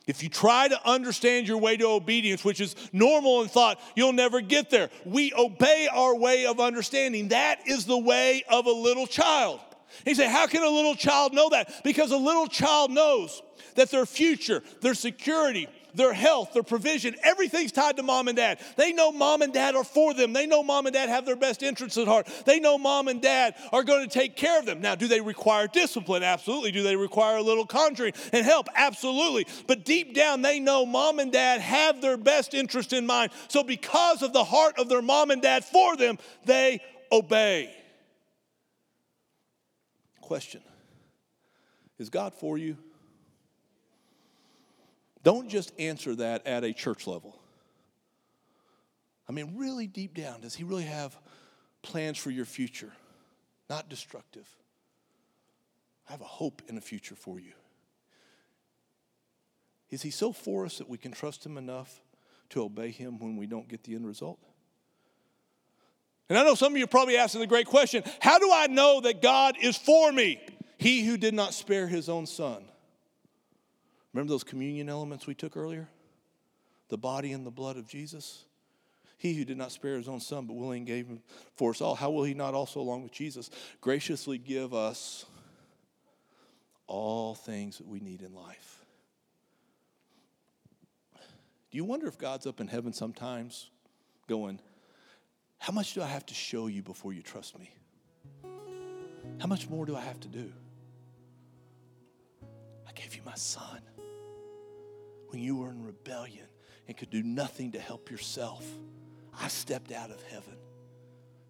If 0.08 0.24
you 0.24 0.28
try 0.28 0.66
to 0.66 0.84
understand 0.84 1.46
your 1.46 1.58
way 1.58 1.76
to 1.76 1.86
obedience, 1.86 2.44
which 2.44 2.60
is 2.60 2.74
normal 2.92 3.42
in 3.42 3.48
thought, 3.48 3.80
you'll 3.94 4.12
never 4.12 4.40
get 4.40 4.70
there. 4.70 4.90
We 5.04 5.32
obey 5.34 5.88
our 5.92 6.16
way 6.16 6.46
of 6.46 6.58
understanding. 6.58 7.28
That 7.28 7.60
is 7.68 7.84
the 7.86 7.96
way 7.96 8.42
of 8.50 8.66
a 8.66 8.72
little 8.72 9.06
child. 9.06 9.60
He 10.04 10.14
said, 10.14 10.30
How 10.30 10.46
can 10.46 10.62
a 10.62 10.68
little 10.68 10.94
child 10.94 11.32
know 11.32 11.50
that? 11.50 11.82
Because 11.84 12.10
a 12.10 12.16
little 12.16 12.46
child 12.46 12.90
knows 12.90 13.42
that 13.74 13.90
their 13.90 14.06
future, 14.06 14.62
their 14.80 14.94
security, 14.94 15.68
their 15.94 16.12
health, 16.12 16.52
their 16.52 16.62
provision, 16.62 17.14
everything's 17.22 17.72
tied 17.72 17.96
to 17.96 18.02
mom 18.02 18.28
and 18.28 18.36
dad. 18.36 18.60
They 18.76 18.92
know 18.92 19.12
mom 19.12 19.42
and 19.42 19.52
dad 19.52 19.74
are 19.74 19.84
for 19.84 20.14
them. 20.14 20.32
They 20.32 20.46
know 20.46 20.62
mom 20.62 20.86
and 20.86 20.94
dad 20.94 21.08
have 21.08 21.26
their 21.26 21.36
best 21.36 21.62
interests 21.62 21.98
at 21.98 22.06
heart. 22.06 22.28
They 22.46 22.60
know 22.60 22.78
mom 22.78 23.08
and 23.08 23.20
dad 23.20 23.54
are 23.72 23.82
going 23.82 24.08
to 24.08 24.12
take 24.12 24.36
care 24.36 24.58
of 24.58 24.66
them. 24.66 24.80
Now, 24.80 24.94
do 24.94 25.08
they 25.08 25.20
require 25.20 25.66
discipline? 25.66 26.22
Absolutely. 26.22 26.72
Do 26.72 26.82
they 26.82 26.96
require 26.96 27.38
a 27.38 27.42
little 27.42 27.66
conjuring 27.66 28.12
and 28.32 28.44
help? 28.44 28.68
Absolutely. 28.74 29.46
But 29.66 29.84
deep 29.84 30.14
down, 30.14 30.42
they 30.42 30.60
know 30.60 30.86
mom 30.86 31.18
and 31.18 31.32
dad 31.32 31.60
have 31.60 32.00
their 32.00 32.16
best 32.16 32.54
interest 32.54 32.92
in 32.92 33.06
mind. 33.06 33.32
So, 33.48 33.62
because 33.62 34.22
of 34.22 34.32
the 34.32 34.44
heart 34.44 34.78
of 34.78 34.88
their 34.88 35.02
mom 35.02 35.30
and 35.30 35.42
dad 35.42 35.64
for 35.64 35.96
them, 35.96 36.18
they 36.44 36.80
obey. 37.10 37.74
Question 40.30 40.60
Is 41.98 42.08
God 42.08 42.34
for 42.34 42.56
you? 42.56 42.76
Don't 45.24 45.48
just 45.48 45.72
answer 45.76 46.14
that 46.14 46.46
at 46.46 46.62
a 46.62 46.72
church 46.72 47.08
level. 47.08 47.36
I 49.28 49.32
mean, 49.32 49.54
really 49.56 49.88
deep 49.88 50.14
down, 50.14 50.42
does 50.42 50.54
He 50.54 50.62
really 50.62 50.84
have 50.84 51.18
plans 51.82 52.16
for 52.16 52.30
your 52.30 52.44
future? 52.44 52.92
Not 53.68 53.88
destructive. 53.88 54.48
I 56.08 56.12
have 56.12 56.20
a 56.20 56.26
hope 56.26 56.62
in 56.68 56.78
a 56.78 56.80
future 56.80 57.16
for 57.16 57.40
you. 57.40 57.54
Is 59.90 60.02
He 60.02 60.12
so 60.12 60.30
for 60.32 60.64
us 60.64 60.78
that 60.78 60.88
we 60.88 60.96
can 60.96 61.10
trust 61.10 61.44
Him 61.44 61.58
enough 61.58 62.02
to 62.50 62.62
obey 62.62 62.92
Him 62.92 63.18
when 63.18 63.36
we 63.36 63.46
don't 63.46 63.66
get 63.66 63.82
the 63.82 63.96
end 63.96 64.06
result? 64.06 64.38
And 66.30 66.38
I 66.38 66.44
know 66.44 66.54
some 66.54 66.72
of 66.72 66.78
you 66.78 66.84
are 66.84 66.86
probably 66.86 67.16
asking 67.16 67.40
the 67.40 67.46
great 67.46 67.66
question 67.66 68.04
how 68.20 68.38
do 68.38 68.50
I 68.50 68.68
know 68.68 69.00
that 69.02 69.20
God 69.20 69.56
is 69.60 69.76
for 69.76 70.10
me? 70.10 70.40
He 70.78 71.04
who 71.04 71.18
did 71.18 71.34
not 71.34 71.52
spare 71.52 71.86
his 71.88 72.08
own 72.08 72.24
son. 72.24 72.64
Remember 74.14 74.30
those 74.30 74.44
communion 74.44 74.88
elements 74.88 75.26
we 75.26 75.34
took 75.34 75.56
earlier? 75.56 75.88
The 76.88 76.96
body 76.96 77.32
and 77.32 77.44
the 77.44 77.50
blood 77.50 77.76
of 77.76 77.86
Jesus? 77.86 78.44
He 79.18 79.34
who 79.34 79.44
did 79.44 79.58
not 79.58 79.72
spare 79.72 79.96
his 79.96 80.08
own 80.08 80.20
son, 80.20 80.46
but 80.46 80.54
willingly 80.54 80.86
gave 80.86 81.06
him 81.06 81.20
for 81.54 81.72
us 81.72 81.82
all, 81.82 81.94
how 81.94 82.10
will 82.10 82.24
he 82.24 82.32
not 82.32 82.54
also, 82.54 82.80
along 82.80 83.02
with 83.02 83.12
Jesus, 83.12 83.50
graciously 83.82 84.38
give 84.38 84.72
us 84.72 85.26
all 86.86 87.34
things 87.34 87.78
that 87.78 87.86
we 87.86 88.00
need 88.00 88.22
in 88.22 88.34
life? 88.34 88.82
Do 91.70 91.76
you 91.76 91.84
wonder 91.84 92.06
if 92.06 92.16
God's 92.18 92.46
up 92.46 92.60
in 92.60 92.66
heaven 92.66 92.94
sometimes 92.94 93.70
going, 94.26 94.58
How 95.60 95.74
much 95.74 95.92
do 95.92 96.02
I 96.02 96.06
have 96.06 96.24
to 96.26 96.34
show 96.34 96.68
you 96.68 96.82
before 96.82 97.12
you 97.12 97.20
trust 97.20 97.58
me? 97.58 97.70
How 99.38 99.46
much 99.46 99.68
more 99.68 99.84
do 99.84 99.94
I 99.94 100.00
have 100.00 100.18
to 100.20 100.28
do? 100.28 100.50
I 102.88 102.92
gave 102.92 103.14
you 103.14 103.20
my 103.26 103.34
son 103.34 103.82
when 105.28 105.42
you 105.42 105.56
were 105.56 105.70
in 105.70 105.84
rebellion 105.84 106.46
and 106.88 106.96
could 106.96 107.10
do 107.10 107.22
nothing 107.22 107.72
to 107.72 107.78
help 107.78 108.10
yourself. 108.10 108.66
I 109.38 109.48
stepped 109.48 109.92
out 109.92 110.10
of 110.10 110.22
heaven 110.24 110.56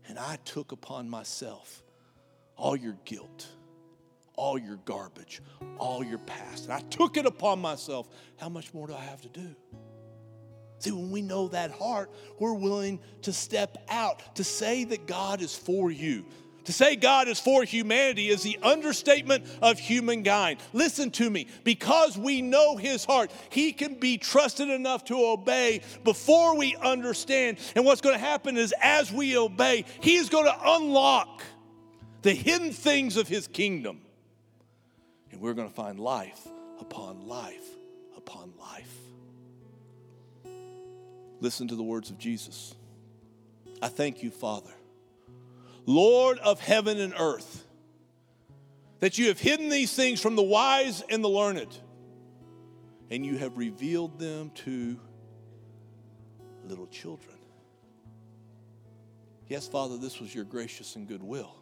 and 0.09 0.19
I 0.19 0.39
took 0.45 0.73
upon 0.73 1.09
myself 1.09 1.85
all 2.57 2.75
your 2.75 2.97
guilt, 3.05 3.47
all 4.35 4.59
your 4.59 4.81
garbage, 4.85 5.41
all 5.79 6.03
your 6.03 6.19
past. 6.19 6.65
And 6.65 6.73
I 6.73 6.81
took 6.91 7.17
it 7.17 7.27
upon 7.27 7.61
myself. 7.61 8.09
How 8.39 8.49
much 8.49 8.75
more 8.75 8.89
do 8.89 8.95
I 8.95 9.03
have 9.03 9.21
to 9.23 9.29
do? 9.29 9.55
See, 10.81 10.91
when 10.91 11.11
we 11.11 11.23
know 11.23 11.49
that 11.49 11.71
heart, 11.71 12.11
we're 12.39 12.55
willing 12.55 13.01
to 13.23 13.33
step 13.33 13.79
out, 13.89 14.37
to 14.37 14.45
say 14.45 14.85
that 14.85 15.07
God 15.07 15.43
is 15.43 15.55
for 15.55 15.91
you, 15.91 16.25
to 16.65 16.73
say 16.73 16.97
God 16.97 17.29
is 17.29 17.39
for 17.39 17.65
humanity 17.65 18.29
is 18.29 18.43
the 18.43 18.59
understatement 18.63 19.45
of 19.61 19.79
humankind. 19.79 20.59
Listen 20.73 21.11
to 21.13 21.29
me. 21.29 21.49
Because 21.65 22.17
we 22.17 22.43
know 22.43 22.77
his 22.77 23.05
heart, 23.05 23.31
he 23.51 23.73
can 23.73 23.95
be 23.95 24.19
trusted 24.19 24.69
enough 24.69 25.05
to 25.07 25.15
obey 25.17 25.83
before 26.05 26.57
we 26.57 26.77
understand. 26.77 27.59
And 27.75 27.85
what's 27.85 28.01
going 28.01 28.15
to 28.15 28.25
happen 28.25 28.57
is 28.57 28.75
as 28.81 29.13
we 29.13 29.37
obey, 29.37 29.85
he 30.01 30.17
is 30.17 30.29
going 30.29 30.47
to 30.47 30.57
unlock 30.65 31.43
the 32.23 32.33
hidden 32.33 32.73
things 32.73 33.17
of 33.17 33.29
his 33.29 33.49
kingdom. 33.49 34.01
And 35.33 35.41
we're 35.41 35.55
going 35.55 35.69
to 35.69 35.75
find 35.75 35.99
life 35.99 36.47
upon 36.81 37.27
life 37.27 37.69
upon 38.17 38.53
life. 38.59 39.00
Listen 41.41 41.69
to 41.69 41.77
the 41.77 41.83
words 41.83 42.11
of 42.11 42.19
Jesus. 42.19 42.75
I 43.83 43.89
thank 43.89 44.23
you, 44.23 44.31
Father 44.31 44.71
Lord 45.87 46.39
of 46.39 46.61
heaven 46.61 47.01
and 47.01 47.15
earth, 47.19 47.65
that 49.01 49.19
you 49.19 49.29
have 49.29 49.41
hidden 49.41 49.69
these 49.69 49.93
things 49.93 50.21
from 50.21 50.37
the 50.37 50.43
wise 50.43 51.03
and 51.09 51.25
the 51.25 51.29
learned, 51.29 51.77
and 53.11 53.25
you 53.25 53.39
have 53.39 53.57
revealed 53.57 54.19
them 54.19 54.51
to 54.67 55.01
little 56.65 56.87
children. 56.87 57.37
Yes, 59.49 59.67
Father, 59.67 59.97
this 59.97 60.21
was 60.21 60.33
your 60.33 60.45
gracious 60.45 60.95
and 60.95 61.09
good 61.09 61.23
will. 61.23 61.57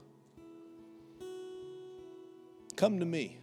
Come 2.77 3.01
to 3.01 3.07
me, 3.07 3.39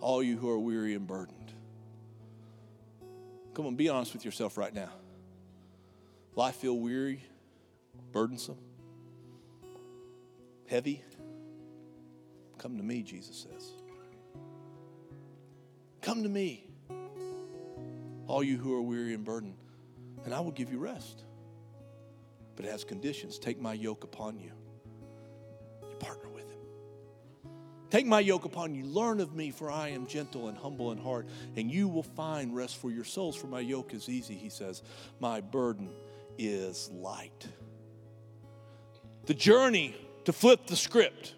all 0.00 0.22
you 0.22 0.38
who 0.38 0.48
are 0.48 0.58
weary 0.58 0.94
and 0.94 1.06
burdened. 1.06 1.52
Come 3.52 3.66
on, 3.66 3.76
be 3.76 3.88
honest 3.88 4.14
with 4.14 4.24
yourself 4.24 4.56
right 4.56 4.72
now. 4.72 4.90
Life 6.34 6.56
feel 6.56 6.78
weary, 6.78 7.24
burdensome? 8.12 8.58
heavy, 10.70 11.02
come 12.56 12.76
to 12.76 12.82
me, 12.82 13.02
Jesus 13.02 13.48
says. 13.50 13.72
Come 16.00 16.22
to 16.22 16.28
me, 16.28 16.64
all 18.28 18.42
you 18.44 18.56
who 18.56 18.72
are 18.74 18.80
weary 18.80 19.12
and 19.12 19.24
burdened, 19.24 19.56
and 20.24 20.32
I 20.32 20.38
will 20.40 20.52
give 20.52 20.70
you 20.70 20.78
rest. 20.78 21.24
But 22.54 22.66
it 22.66 22.70
has 22.70 22.84
conditions. 22.84 23.38
Take 23.38 23.60
my 23.60 23.72
yoke 23.72 24.04
upon 24.04 24.38
you. 24.38 24.52
You 25.82 25.96
partner 25.96 26.28
with 26.28 26.48
him. 26.48 26.60
Take 27.90 28.06
my 28.06 28.20
yoke 28.20 28.44
upon 28.44 28.74
you. 28.74 28.84
Learn 28.84 29.18
of 29.20 29.34
me, 29.34 29.50
for 29.50 29.70
I 29.72 29.88
am 29.88 30.06
gentle 30.06 30.48
and 30.48 30.56
humble 30.56 30.92
in 30.92 30.98
heart, 30.98 31.26
and 31.56 31.70
you 31.70 31.88
will 31.88 32.02
find 32.04 32.54
rest 32.54 32.76
for 32.76 32.90
your 32.90 33.04
souls. 33.04 33.34
For 33.34 33.48
my 33.48 33.60
yoke 33.60 33.92
is 33.92 34.08
easy, 34.08 34.34
he 34.34 34.50
says. 34.50 34.82
My 35.18 35.40
burden 35.40 35.90
is 36.40 36.90
light. 36.90 37.46
The 39.26 39.34
journey 39.34 39.94
to 40.24 40.32
flip 40.32 40.66
the 40.66 40.76
script, 40.76 41.34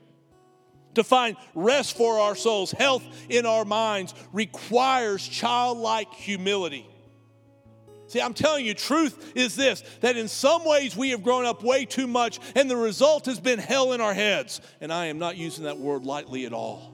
to 0.94 1.02
find 1.02 1.36
rest 1.54 1.96
for 1.96 2.20
our 2.20 2.36
souls, 2.36 2.70
health 2.70 3.04
in 3.28 3.44
our 3.44 3.64
minds, 3.64 4.14
requires 4.32 5.26
childlike 5.26 6.12
humility. 6.14 6.86
See, 8.06 8.20
I'm 8.20 8.34
telling 8.34 8.66
you, 8.66 8.74
truth 8.74 9.32
is 9.34 9.56
this 9.56 9.82
that 10.02 10.16
in 10.18 10.28
some 10.28 10.64
ways 10.66 10.94
we 10.94 11.10
have 11.10 11.22
grown 11.22 11.46
up 11.46 11.62
way 11.62 11.86
too 11.86 12.06
much, 12.06 12.38
and 12.54 12.70
the 12.70 12.76
result 12.76 13.26
has 13.26 13.40
been 13.40 13.58
hell 13.58 13.92
in 13.94 14.00
our 14.00 14.14
heads. 14.14 14.60
And 14.80 14.92
I 14.92 15.06
am 15.06 15.18
not 15.18 15.36
using 15.36 15.64
that 15.64 15.78
word 15.78 16.04
lightly 16.04 16.44
at 16.44 16.52
all. 16.52 16.91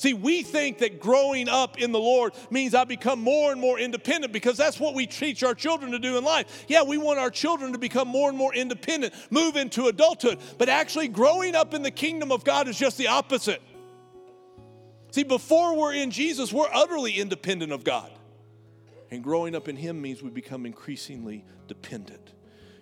See, 0.00 0.14
we 0.14 0.42
think 0.42 0.78
that 0.78 0.98
growing 0.98 1.46
up 1.46 1.78
in 1.78 1.92
the 1.92 1.98
Lord 1.98 2.32
means 2.48 2.74
I 2.74 2.84
become 2.84 3.20
more 3.20 3.52
and 3.52 3.60
more 3.60 3.78
independent 3.78 4.32
because 4.32 4.56
that's 4.56 4.80
what 4.80 4.94
we 4.94 5.06
teach 5.06 5.42
our 5.42 5.54
children 5.54 5.92
to 5.92 5.98
do 5.98 6.16
in 6.16 6.24
life. 6.24 6.64
Yeah, 6.68 6.84
we 6.84 6.96
want 6.96 7.18
our 7.18 7.28
children 7.28 7.72
to 7.74 7.78
become 7.78 8.08
more 8.08 8.30
and 8.30 8.38
more 8.38 8.54
independent, 8.54 9.12
move 9.28 9.56
into 9.56 9.88
adulthood. 9.88 10.38
But 10.56 10.70
actually, 10.70 11.08
growing 11.08 11.54
up 11.54 11.74
in 11.74 11.82
the 11.82 11.90
kingdom 11.90 12.32
of 12.32 12.44
God 12.44 12.66
is 12.66 12.78
just 12.78 12.96
the 12.96 13.08
opposite. 13.08 13.60
See, 15.10 15.22
before 15.22 15.76
we're 15.76 15.92
in 15.92 16.10
Jesus, 16.10 16.50
we're 16.50 16.72
utterly 16.72 17.12
independent 17.20 17.70
of 17.70 17.84
God. 17.84 18.10
And 19.10 19.22
growing 19.22 19.54
up 19.54 19.68
in 19.68 19.76
Him 19.76 20.00
means 20.00 20.22
we 20.22 20.30
become 20.30 20.64
increasingly 20.64 21.44
dependent, 21.68 22.32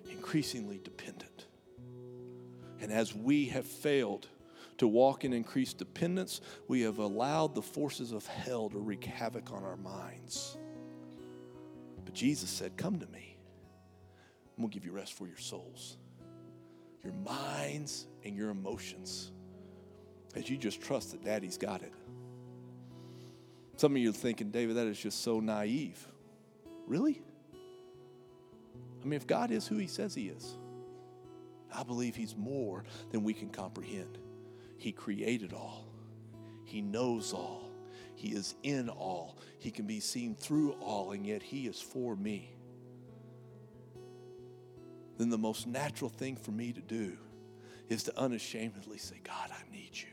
increasingly 0.09 0.79
dependent. 0.79 1.47
And 2.81 2.93
as 2.93 3.13
we 3.13 3.47
have 3.47 3.67
failed, 3.67 4.29
to 4.79 4.89
walk 4.89 5.25
in 5.25 5.33
increased 5.33 5.79
dependence, 5.79 6.41
we 6.69 6.81
have 6.83 6.99
allowed 6.99 7.55
the 7.55 7.63
forces 7.63 8.13
of 8.13 8.27
hell 8.27 8.69
to 8.71 8.79
wreak 8.79 9.05
havoc 9.05 9.53
on 9.53 9.65
our 9.65 9.77
minds. 9.77 10.57
But 12.05 12.15
Jesus 12.15 12.49
said, 12.49 12.77
Come 12.77 12.99
to 13.01 13.07
me. 13.07 13.37
I'm 14.57 14.63
going 14.63 14.71
to 14.71 14.75
give 14.75 14.85
you 14.85 14.93
rest 14.93 15.13
for 15.13 15.29
your 15.29 15.37
souls, 15.37 15.99
your 17.05 17.13
minds, 17.13 18.07
and 18.25 18.37
your 18.37 18.51
emotions 18.51 19.31
as 20.35 20.51
you 20.51 20.57
just 20.57 20.81
trust 20.81 21.13
that 21.13 21.25
Daddy's 21.25 21.57
got 21.57 21.83
it. 21.83 21.93
Some 23.77 23.93
of 23.93 23.99
you 23.99 24.11
are 24.11 24.13
thinking, 24.13 24.51
David, 24.51 24.77
that 24.77 24.89
is 24.89 24.99
just 24.99 25.23
so 25.23 25.39
naive. 25.39 26.05
Really? 26.89 27.23
I 29.01 29.05
mean, 29.05 29.13
if 29.13 29.27
God 29.27 29.53
is 29.53 29.67
who 29.69 29.77
He 29.77 29.87
says 29.87 30.15
He 30.15 30.29
is, 30.29 30.57
I 31.73 31.85
believe 31.85 32.17
He's 32.17 32.37
more 32.37 32.85
than 33.11 33.23
we 33.23 33.33
can 33.33 33.51
comprehend. 33.51 34.19
He 34.79 34.93
created 34.93 35.53
all, 35.53 35.85
He 36.65 36.81
knows 36.81 37.33
all, 37.33 37.71
He 38.15 38.29
is 38.29 38.55
in 38.63 38.89
all, 38.89 39.37
He 39.59 39.71
can 39.71 39.87
be 39.87 40.01
seen 40.01 40.35
through 40.35 40.73
all, 40.81 41.13
and 41.13 41.27
yet 41.27 41.43
He 41.43 41.67
is 41.67 41.81
for 41.81 42.17
me. 42.17 42.55
Then 45.19 45.31
the 45.31 45.39
most 45.39 45.67
natural 45.67 46.09
thing 46.09 46.37
for 46.37 46.53
me 46.53 46.73
to 46.73 46.81
do 46.81 47.17
is 47.89 48.05
to 48.05 48.19
unashamedly 48.19 48.99
say, 48.99 49.17
God, 49.25 49.51
I 49.51 49.73
need 49.73 49.91
you. 49.93 50.09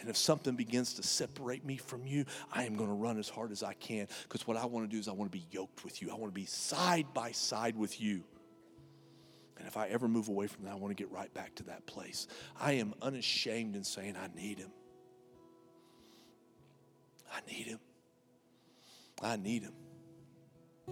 And 0.00 0.08
if 0.08 0.16
something 0.16 0.56
begins 0.56 0.94
to 0.94 1.02
separate 1.02 1.64
me 1.64 1.76
from 1.76 2.06
you, 2.06 2.24
I 2.50 2.64
am 2.64 2.74
going 2.74 2.88
to 2.88 2.94
run 2.94 3.18
as 3.18 3.28
hard 3.28 3.52
as 3.52 3.62
I 3.62 3.74
can 3.74 4.08
because 4.22 4.46
what 4.46 4.56
I 4.56 4.64
want 4.64 4.88
to 4.88 4.94
do 4.94 4.98
is 4.98 5.08
I 5.08 5.12
want 5.12 5.30
to 5.30 5.38
be 5.38 5.44
yoked 5.50 5.84
with 5.84 6.00
you. 6.00 6.10
I 6.10 6.14
want 6.14 6.32
to 6.32 6.40
be 6.40 6.46
side 6.46 7.06
by 7.12 7.32
side 7.32 7.76
with 7.76 8.00
you. 8.00 8.24
And 9.60 9.68
if 9.68 9.76
I 9.76 9.88
ever 9.88 10.08
move 10.08 10.28
away 10.28 10.46
from 10.46 10.64
that, 10.64 10.72
I 10.72 10.74
want 10.76 10.90
to 10.90 11.00
get 11.00 11.12
right 11.12 11.32
back 11.34 11.54
to 11.56 11.64
that 11.64 11.84
place. 11.86 12.26
I 12.58 12.72
am 12.72 12.94
unashamed 13.02 13.76
in 13.76 13.84
saying, 13.84 14.16
I 14.16 14.34
need 14.34 14.58
him. 14.58 14.70
I 17.30 17.40
need 17.46 17.66
him. 17.66 17.78
I 19.22 19.36
need 19.36 19.62
him. 19.62 19.74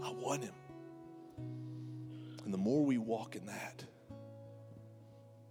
I 0.03 0.11
want 0.11 0.45
him. 0.45 0.53
And 2.45 2.53
the 2.53 2.59
more 2.59 2.85
we 2.85 2.99
walk 2.99 3.37
in 3.37 3.47
that, 3.47 3.83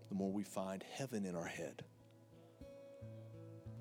the 0.09 0.15
more 0.15 0.31
we 0.31 0.43
find 0.43 0.83
heaven 0.93 1.25
in 1.25 1.35
our 1.35 1.47
head. 1.47 1.83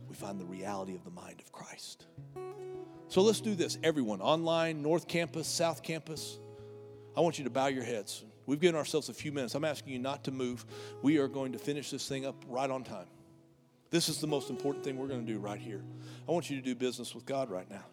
We 0.08 0.14
find 0.14 0.40
the 0.40 0.46
reality 0.46 0.94
of 0.94 1.04
the 1.04 1.10
mind 1.10 1.40
of 1.40 1.52
Christ. 1.52 2.06
So 3.08 3.20
let's 3.20 3.42
do 3.42 3.54
this. 3.54 3.76
Everyone, 3.82 4.22
online, 4.22 4.80
North 4.80 5.06
Campus, 5.08 5.46
South 5.46 5.82
Campus, 5.82 6.38
I 7.14 7.20
want 7.20 7.36
you 7.38 7.44
to 7.44 7.50
bow 7.50 7.66
your 7.66 7.84
heads. 7.84 8.24
We've 8.46 8.60
given 8.60 8.76
ourselves 8.76 9.08
a 9.08 9.14
few 9.14 9.32
minutes. 9.32 9.54
I'm 9.54 9.64
asking 9.64 9.92
you 9.92 9.98
not 9.98 10.24
to 10.24 10.30
move. 10.30 10.64
We 11.02 11.18
are 11.18 11.28
going 11.28 11.52
to 11.52 11.58
finish 11.58 11.90
this 11.90 12.08
thing 12.08 12.24
up 12.24 12.36
right 12.48 12.70
on 12.70 12.84
time. 12.84 13.06
This 13.90 14.08
is 14.08 14.20
the 14.20 14.26
most 14.26 14.50
important 14.50 14.84
thing 14.84 14.96
we're 14.96 15.08
going 15.08 15.26
to 15.26 15.32
do 15.32 15.38
right 15.38 15.60
here. 15.60 15.82
I 16.28 16.32
want 16.32 16.50
you 16.50 16.56
to 16.56 16.62
do 16.62 16.74
business 16.74 17.14
with 17.14 17.26
God 17.26 17.50
right 17.50 17.68
now. 17.70 17.84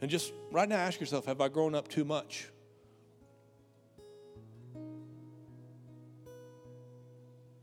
And 0.00 0.10
just 0.10 0.32
right 0.52 0.68
now 0.68 0.76
ask 0.76 1.00
yourself 1.00 1.26
have 1.26 1.40
I 1.40 1.48
grown 1.48 1.74
up 1.74 1.88
too 1.88 2.04
much? 2.04 2.48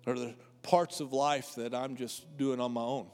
Are 0.05 0.17
there 0.17 0.33
parts 0.63 0.99
of 0.99 1.13
life 1.13 1.55
that 1.55 1.73
I'm 1.73 1.95
just 1.95 2.37
doing 2.37 2.59
on 2.59 2.71
my 2.73 2.81
own? 2.81 3.07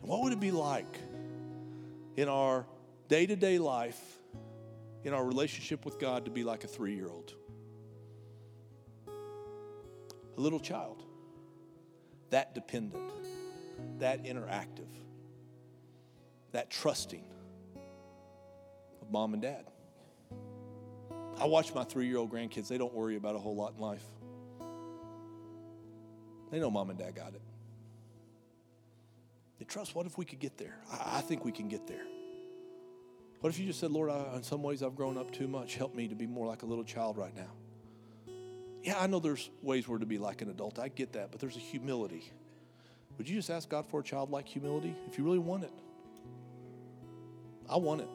What 0.00 0.22
would 0.22 0.32
it 0.32 0.40
be 0.40 0.50
like 0.50 0.98
in 2.16 2.28
our 2.28 2.66
day 3.08 3.26
to 3.26 3.36
day 3.36 3.58
life, 3.58 4.00
in 5.04 5.12
our 5.12 5.24
relationship 5.24 5.84
with 5.84 5.98
God, 5.98 6.24
to 6.24 6.30
be 6.30 6.44
like 6.44 6.64
a 6.64 6.68
three 6.68 6.94
year 6.94 7.08
old? 7.08 7.34
A 10.36 10.40
little 10.40 10.60
child, 10.60 11.02
that 12.30 12.54
dependent, 12.54 13.12
that 13.98 14.24
interactive, 14.24 14.88
that 16.52 16.70
trusting 16.70 17.24
of 19.00 19.10
mom 19.10 19.34
and 19.34 19.42
dad. 19.42 19.66
I 21.38 21.46
watch 21.46 21.74
my 21.74 21.84
three 21.84 22.06
year 22.06 22.18
old 22.18 22.30
grandkids, 22.30 22.68
they 22.68 22.78
don't 22.78 22.94
worry 22.94 23.16
about 23.16 23.34
a 23.34 23.38
whole 23.38 23.56
lot 23.56 23.74
in 23.74 23.80
life. 23.80 24.04
They 26.50 26.60
know 26.60 26.70
mom 26.70 26.90
and 26.90 26.98
dad 26.98 27.14
got 27.14 27.34
it. 27.34 27.40
They 29.58 29.64
trust, 29.64 29.94
what 29.94 30.06
if 30.06 30.18
we 30.18 30.24
could 30.24 30.38
get 30.38 30.58
there? 30.58 30.76
I, 30.90 31.18
I 31.18 31.20
think 31.22 31.44
we 31.44 31.52
can 31.52 31.68
get 31.68 31.86
there. 31.86 32.04
What 33.42 33.52
if 33.52 33.58
you 33.58 33.66
just 33.66 33.80
said, 33.80 33.90
Lord, 33.90 34.08
I, 34.08 34.36
in 34.36 34.44
some 34.44 34.62
ways 34.62 34.84
I've 34.84 34.94
grown 34.94 35.18
up 35.18 35.32
too 35.32 35.48
much. 35.48 35.74
Help 35.74 35.96
me 35.96 36.06
to 36.06 36.14
be 36.14 36.28
more 36.28 36.46
like 36.46 36.62
a 36.62 36.66
little 36.66 36.84
child 36.84 37.18
right 37.18 37.34
now. 37.34 37.50
Yeah, 38.84 39.00
I 39.00 39.08
know 39.08 39.18
there's 39.18 39.50
ways 39.62 39.88
where 39.88 39.98
to 39.98 40.06
be 40.06 40.16
like 40.16 40.42
an 40.42 40.48
adult. 40.48 40.78
I 40.78 40.86
get 40.86 41.14
that, 41.14 41.32
but 41.32 41.40
there's 41.40 41.56
a 41.56 41.60
humility. 41.60 42.30
Would 43.18 43.28
you 43.28 43.34
just 43.34 43.50
ask 43.50 43.68
God 43.68 43.84
for 43.88 43.98
a 43.98 44.02
childlike 44.04 44.46
humility 44.46 44.94
if 45.08 45.18
you 45.18 45.24
really 45.24 45.40
want 45.40 45.64
it? 45.64 45.72
I 47.68 47.78
want 47.78 48.02
it. 48.02 48.08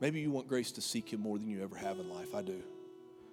Maybe 0.00 0.20
you 0.20 0.30
want 0.30 0.48
grace 0.48 0.70
to 0.72 0.82
seek 0.82 1.10
Him 1.10 1.20
more 1.20 1.38
than 1.38 1.48
you 1.48 1.62
ever 1.62 1.76
have 1.76 1.98
in 1.98 2.10
life. 2.10 2.34
I 2.34 2.42
do. 2.42 2.62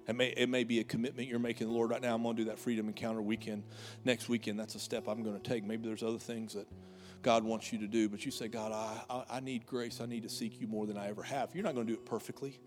It 0.07 0.15
may, 0.15 0.27
it 0.29 0.47
may 0.47 0.63
be 0.63 0.79
a 0.79 0.83
commitment 0.83 1.27
you're 1.27 1.39
making 1.39 1.67
the 1.67 1.73
Lord 1.73 1.89
right 1.89 2.01
now. 2.01 2.15
I'm 2.15 2.23
going 2.23 2.35
to 2.37 2.43
do 2.43 2.49
that 2.49 2.59
Freedom 2.59 2.87
Encounter 2.87 3.21
weekend 3.21 3.63
next 4.05 4.29
weekend. 4.29 4.59
That's 4.59 4.75
a 4.75 4.79
step 4.79 5.07
I'm 5.07 5.21
going 5.21 5.39
to 5.39 5.49
take. 5.49 5.65
Maybe 5.65 5.85
there's 5.87 6.03
other 6.03 6.17
things 6.17 6.53
that 6.53 6.67
God 7.21 7.43
wants 7.43 7.73
you 7.73 7.79
to 7.79 7.87
do, 7.87 8.07
but 8.07 8.25
you 8.25 8.31
say, 8.31 8.47
God, 8.47 8.71
I, 8.71 9.13
I, 9.13 9.37
I 9.37 9.39
need 9.41 9.65
grace. 9.65 9.99
I 9.99 10.05
need 10.05 10.23
to 10.23 10.29
seek 10.29 10.61
you 10.61 10.67
more 10.67 10.85
than 10.85 10.97
I 10.97 11.09
ever 11.09 11.23
have. 11.23 11.53
You're 11.53 11.63
not 11.63 11.75
going 11.75 11.87
to 11.87 11.93
do 11.93 11.99
it 11.99 12.05
perfectly. 12.05 12.59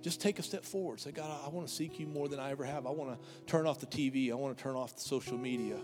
Just 0.00 0.20
take 0.20 0.38
a 0.38 0.42
step 0.42 0.64
forward. 0.64 1.00
Say, 1.00 1.10
God, 1.10 1.30
I 1.44 1.48
want 1.48 1.68
to 1.68 1.74
seek 1.74 1.98
you 1.98 2.06
more 2.06 2.28
than 2.28 2.38
I 2.38 2.50
ever 2.50 2.64
have. 2.64 2.86
I 2.86 2.90
want 2.90 3.10
to 3.10 3.44
turn 3.46 3.66
off 3.66 3.80
the 3.80 3.86
TV. 3.86 4.30
I 4.30 4.34
want 4.34 4.56
to 4.56 4.62
turn 4.62 4.76
off 4.76 4.94
the 4.94 5.02
social 5.02 5.36
media. 5.36 5.76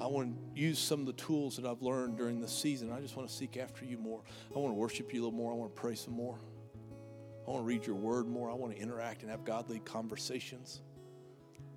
I 0.00 0.06
want 0.06 0.34
to 0.54 0.60
use 0.60 0.78
some 0.78 1.00
of 1.00 1.06
the 1.06 1.12
tools 1.14 1.56
that 1.56 1.66
I've 1.66 1.82
learned 1.82 2.16
during 2.16 2.40
this 2.40 2.56
season. 2.56 2.90
I 2.90 3.00
just 3.00 3.16
want 3.16 3.28
to 3.28 3.34
seek 3.34 3.56
after 3.56 3.84
you 3.84 3.98
more. 3.98 4.22
I 4.54 4.58
want 4.58 4.72
to 4.72 4.78
worship 4.78 5.12
you 5.12 5.20
a 5.20 5.22
little 5.24 5.36
more. 5.36 5.52
I 5.52 5.56
want 5.56 5.74
to 5.74 5.80
pray 5.80 5.94
some 5.94 6.14
more. 6.14 6.38
I 7.50 7.52
want 7.54 7.64
to 7.64 7.66
read 7.66 7.84
your 7.84 7.96
word 7.96 8.28
more. 8.28 8.48
I 8.48 8.54
want 8.54 8.76
to 8.76 8.80
interact 8.80 9.22
and 9.22 9.30
have 9.32 9.44
godly 9.44 9.80
conversations. 9.80 10.82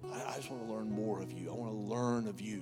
I, 0.05 0.34
I 0.34 0.36
just 0.36 0.51
want 0.51 0.67
to 0.67 0.71
learn 0.71 0.91
more 0.91 1.19
of 1.19 1.32
you. 1.32 1.49
I 1.49 1.55
want 1.55 1.71
to 1.71 1.78
learn 1.78 2.28
of 2.28 2.39
you 2.39 2.61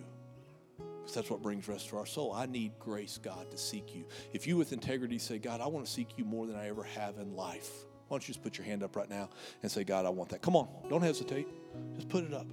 because 0.78 1.14
that's 1.14 1.30
what 1.30 1.42
brings 1.42 1.68
rest 1.68 1.90
to 1.90 1.98
our 1.98 2.06
soul. 2.06 2.32
I 2.32 2.46
need 2.46 2.72
grace, 2.80 3.20
God, 3.22 3.52
to 3.52 3.58
seek 3.58 3.94
you. 3.94 4.06
If 4.32 4.48
you 4.48 4.56
with 4.56 4.72
integrity 4.72 5.18
say, 5.18 5.40
God, 5.40 5.60
I 5.60 5.68
want 5.68 5.86
to 5.86 5.92
seek 5.92 6.18
you 6.18 6.24
more 6.24 6.48
than 6.48 6.56
I 6.56 6.70
ever 6.70 6.84
have 6.84 7.18
in 7.18 7.36
life, 7.36 7.70
why 8.08 8.16
don't 8.16 8.26
you 8.26 8.34
just 8.34 8.44
put 8.44 8.58
your 8.58 8.64
hand 8.64 8.82
up 8.82 8.96
right 8.96 9.10
now 9.10 9.30
and 9.62 9.70
say, 9.70 9.84
God, 9.84 10.06
I 10.06 10.10
want 10.10 10.30
that. 10.30 10.42
Come 10.42 10.56
on, 10.56 10.70
don't 10.90 11.02
hesitate. 11.02 11.50
Just 11.96 12.08
put 12.08 12.24
it 12.24 12.34
up. 12.34 12.48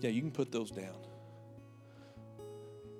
Yeah, 0.00 0.10
you 0.10 0.20
can 0.20 0.32
put 0.32 0.50
those 0.50 0.72
down. 0.72 0.96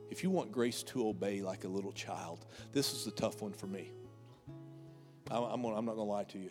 If 0.09 0.23
you 0.23 0.31
want 0.31 0.53
grace 0.53 0.85
to 0.85 1.09
obey 1.09 1.43
like 1.43 1.65
a 1.65 1.69
little 1.69 1.93
child, 1.93 2.47
this 2.73 2.93
is 2.93 3.05
the 3.05 3.11
tough 3.11 3.43
one 3.43 3.53
for 3.53 3.67
me. 3.67 3.91
I'm, 5.31 5.63
gonna, 5.63 5.77
I'm 5.77 5.85
not 5.85 5.97
going 5.97 6.07
to 6.07 6.13
lie 6.13 6.25
to 6.25 6.39
you. 6.39 6.51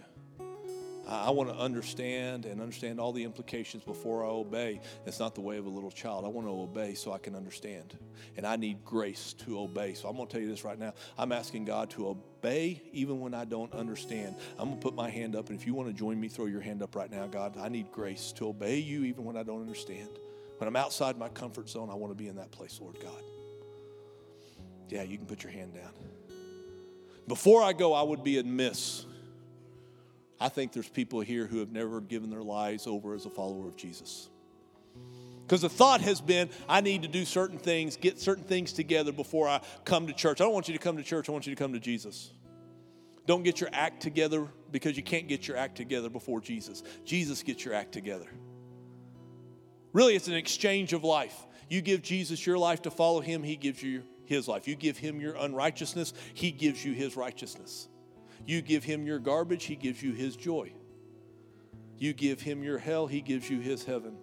I 1.06 1.32
want 1.32 1.50
to 1.50 1.56
understand 1.56 2.46
and 2.46 2.62
understand 2.62 3.00
all 3.00 3.12
the 3.12 3.26
implications 3.26 3.84
before 3.84 4.24
I 4.24 4.30
obey. 4.30 4.80
It's 5.06 5.20
not 5.20 5.36
the 5.36 5.42
way 5.42 5.58
of 5.58 5.66
a 5.66 5.70
little 5.70 5.92
child. 5.92 6.24
I 6.24 6.30
want 6.30 6.48
to 6.48 6.52
obey 6.52 6.94
so 6.94 7.12
I 7.12 7.18
can 7.18 7.36
understand. 7.36 7.98
And 8.38 8.48
I 8.48 8.56
need 8.56 8.86
grace 8.86 9.34
to 9.46 9.60
obey. 9.60 9.96
So 9.96 10.08
I'm 10.08 10.16
going 10.16 10.28
to 10.28 10.32
tell 10.32 10.42
you 10.42 10.48
this 10.48 10.64
right 10.64 10.80
now. 10.80 10.94
I'm 11.18 11.34
asking 11.34 11.66
God 11.66 11.90
to 11.92 12.08
obey 12.08 12.82
even 12.94 13.20
when 13.20 13.34
I 13.34 13.44
don't 13.44 13.74
understand. 13.74 14.38
I'm 14.58 14.70
going 14.70 14.80
to 14.80 14.84
put 14.84 14.96
my 14.96 15.10
hand 15.10 15.36
up. 15.36 15.50
And 15.50 15.60
if 15.60 15.68
you 15.68 15.74
want 15.74 15.90
to 15.90 15.94
join 15.94 16.20
me, 16.20 16.30
throw 16.30 16.46
your 16.46 16.62
hand 16.62 16.82
up 16.82 16.96
right 16.96 17.12
now. 17.12 17.28
God, 17.28 17.58
I 17.58 17.68
need 17.68 17.92
grace 17.92 18.32
to 18.38 18.48
obey 18.48 18.80
you 18.80 19.04
even 19.04 19.26
when 19.26 19.36
I 19.36 19.44
don't 19.44 19.60
understand. 19.60 20.10
When 20.58 20.70
I'm 20.70 20.78
outside 20.78 21.18
my 21.18 21.30
comfort 21.30 21.68
zone, 21.70 21.90
I 21.90 21.96
want 21.96 22.12
to 22.12 22.18
be 22.18 22.30
in 22.30 22.38
that 22.38 22.52
place, 22.52 22.80
Lord 22.82 22.98
God. 23.02 23.22
Yeah, 24.88 25.04
you 25.04 25.18
can 25.18 25.26
put 25.26 25.44
your 25.44 25.52
hand 25.52 25.74
down. 25.74 25.92
Before 27.28 27.62
I 27.62 27.74
go, 27.74 27.94
I 27.94 28.02
would 28.02 28.24
be 28.24 28.40
amiss. 28.40 29.06
I 30.40 30.50
think 30.50 30.74
there's 30.74 30.90
people 30.90 31.22
here 31.22 31.46
who 31.46 31.60
have 31.60 31.72
never 31.72 32.02
given 32.02 32.30
their 32.30 32.44
lives 32.44 32.86
over 32.86 33.14
as 33.14 33.26
a 33.26 33.30
follower 33.30 33.68
of 33.68 33.78
Jesus. 33.78 34.30
Because 35.46 35.62
the 35.62 35.70
thought 35.70 36.02
has 36.02 36.22
been, 36.22 36.50
I 36.68 36.82
need 36.82 37.04
to 37.04 37.08
do 37.08 37.26
certain 37.26 37.58
things, 37.58 37.98
get 37.98 38.20
certain 38.20 38.44
things 38.44 38.74
together 38.74 39.12
before 39.12 39.48
I 39.48 39.62
come 39.86 40.08
to 40.08 40.14
church. 40.14 40.42
I 40.42 40.46
don't 40.46 40.54
want 40.54 40.68
you 40.68 40.74
to 40.74 40.80
come 40.80 40.98
to 40.98 41.04
church, 41.04 41.30
I 41.30 41.32
want 41.32 41.48
you 41.48 41.56
to 41.56 41.60
come 41.62 41.74
to 41.74 41.80
Jesus. 41.80 42.32
Don't 43.26 43.44
get 43.44 43.62
your 43.62 43.70
act 43.72 44.02
together 44.02 44.48
because 44.72 44.98
you 44.98 45.04
can't 45.04 45.28
get 45.28 45.48
your 45.48 45.56
act 45.56 45.78
together 45.78 46.10
before 46.10 46.42
Jesus. 46.42 46.84
Jesus 47.06 47.42
gets 47.42 47.64
your 47.64 47.74
act 47.74 47.94
together. 47.94 48.28
Really, 49.94 50.16
it's 50.16 50.28
an 50.28 50.34
exchange 50.34 50.92
of 50.92 51.04
life. 51.04 51.36
You 51.70 51.82
give 51.82 52.02
Jesus 52.02 52.46
your 52.46 52.58
life 52.58 52.82
to 52.82 52.92
follow 52.92 53.22
him, 53.22 53.44
he 53.44 53.56
gives 53.56 53.82
you 53.82 54.04
his 54.26 54.48
life. 54.48 54.68
You 54.68 54.76
give 54.76 54.98
him 54.98 55.20
your 55.20 55.36
unrighteousness, 55.36 56.14
he 56.34 56.52
gives 56.52 56.84
you 56.84 56.94
his 56.94 57.16
righteousness. 57.16 57.88
You 58.46 58.62
give 58.62 58.84
him 58.84 59.06
your 59.06 59.20
garbage, 59.20 59.66
he 59.66 59.76
gives 59.76 60.02
you 60.02 60.14
his 60.14 60.36
joy. 60.36 60.74
You 61.98 62.14
give 62.14 62.42
him 62.42 62.64
your 62.64 62.78
hell, 62.78 63.08
he 63.08 63.22
gives 63.22 63.50
you 63.50 63.60
his 63.60 63.86
heaven. 63.86 64.18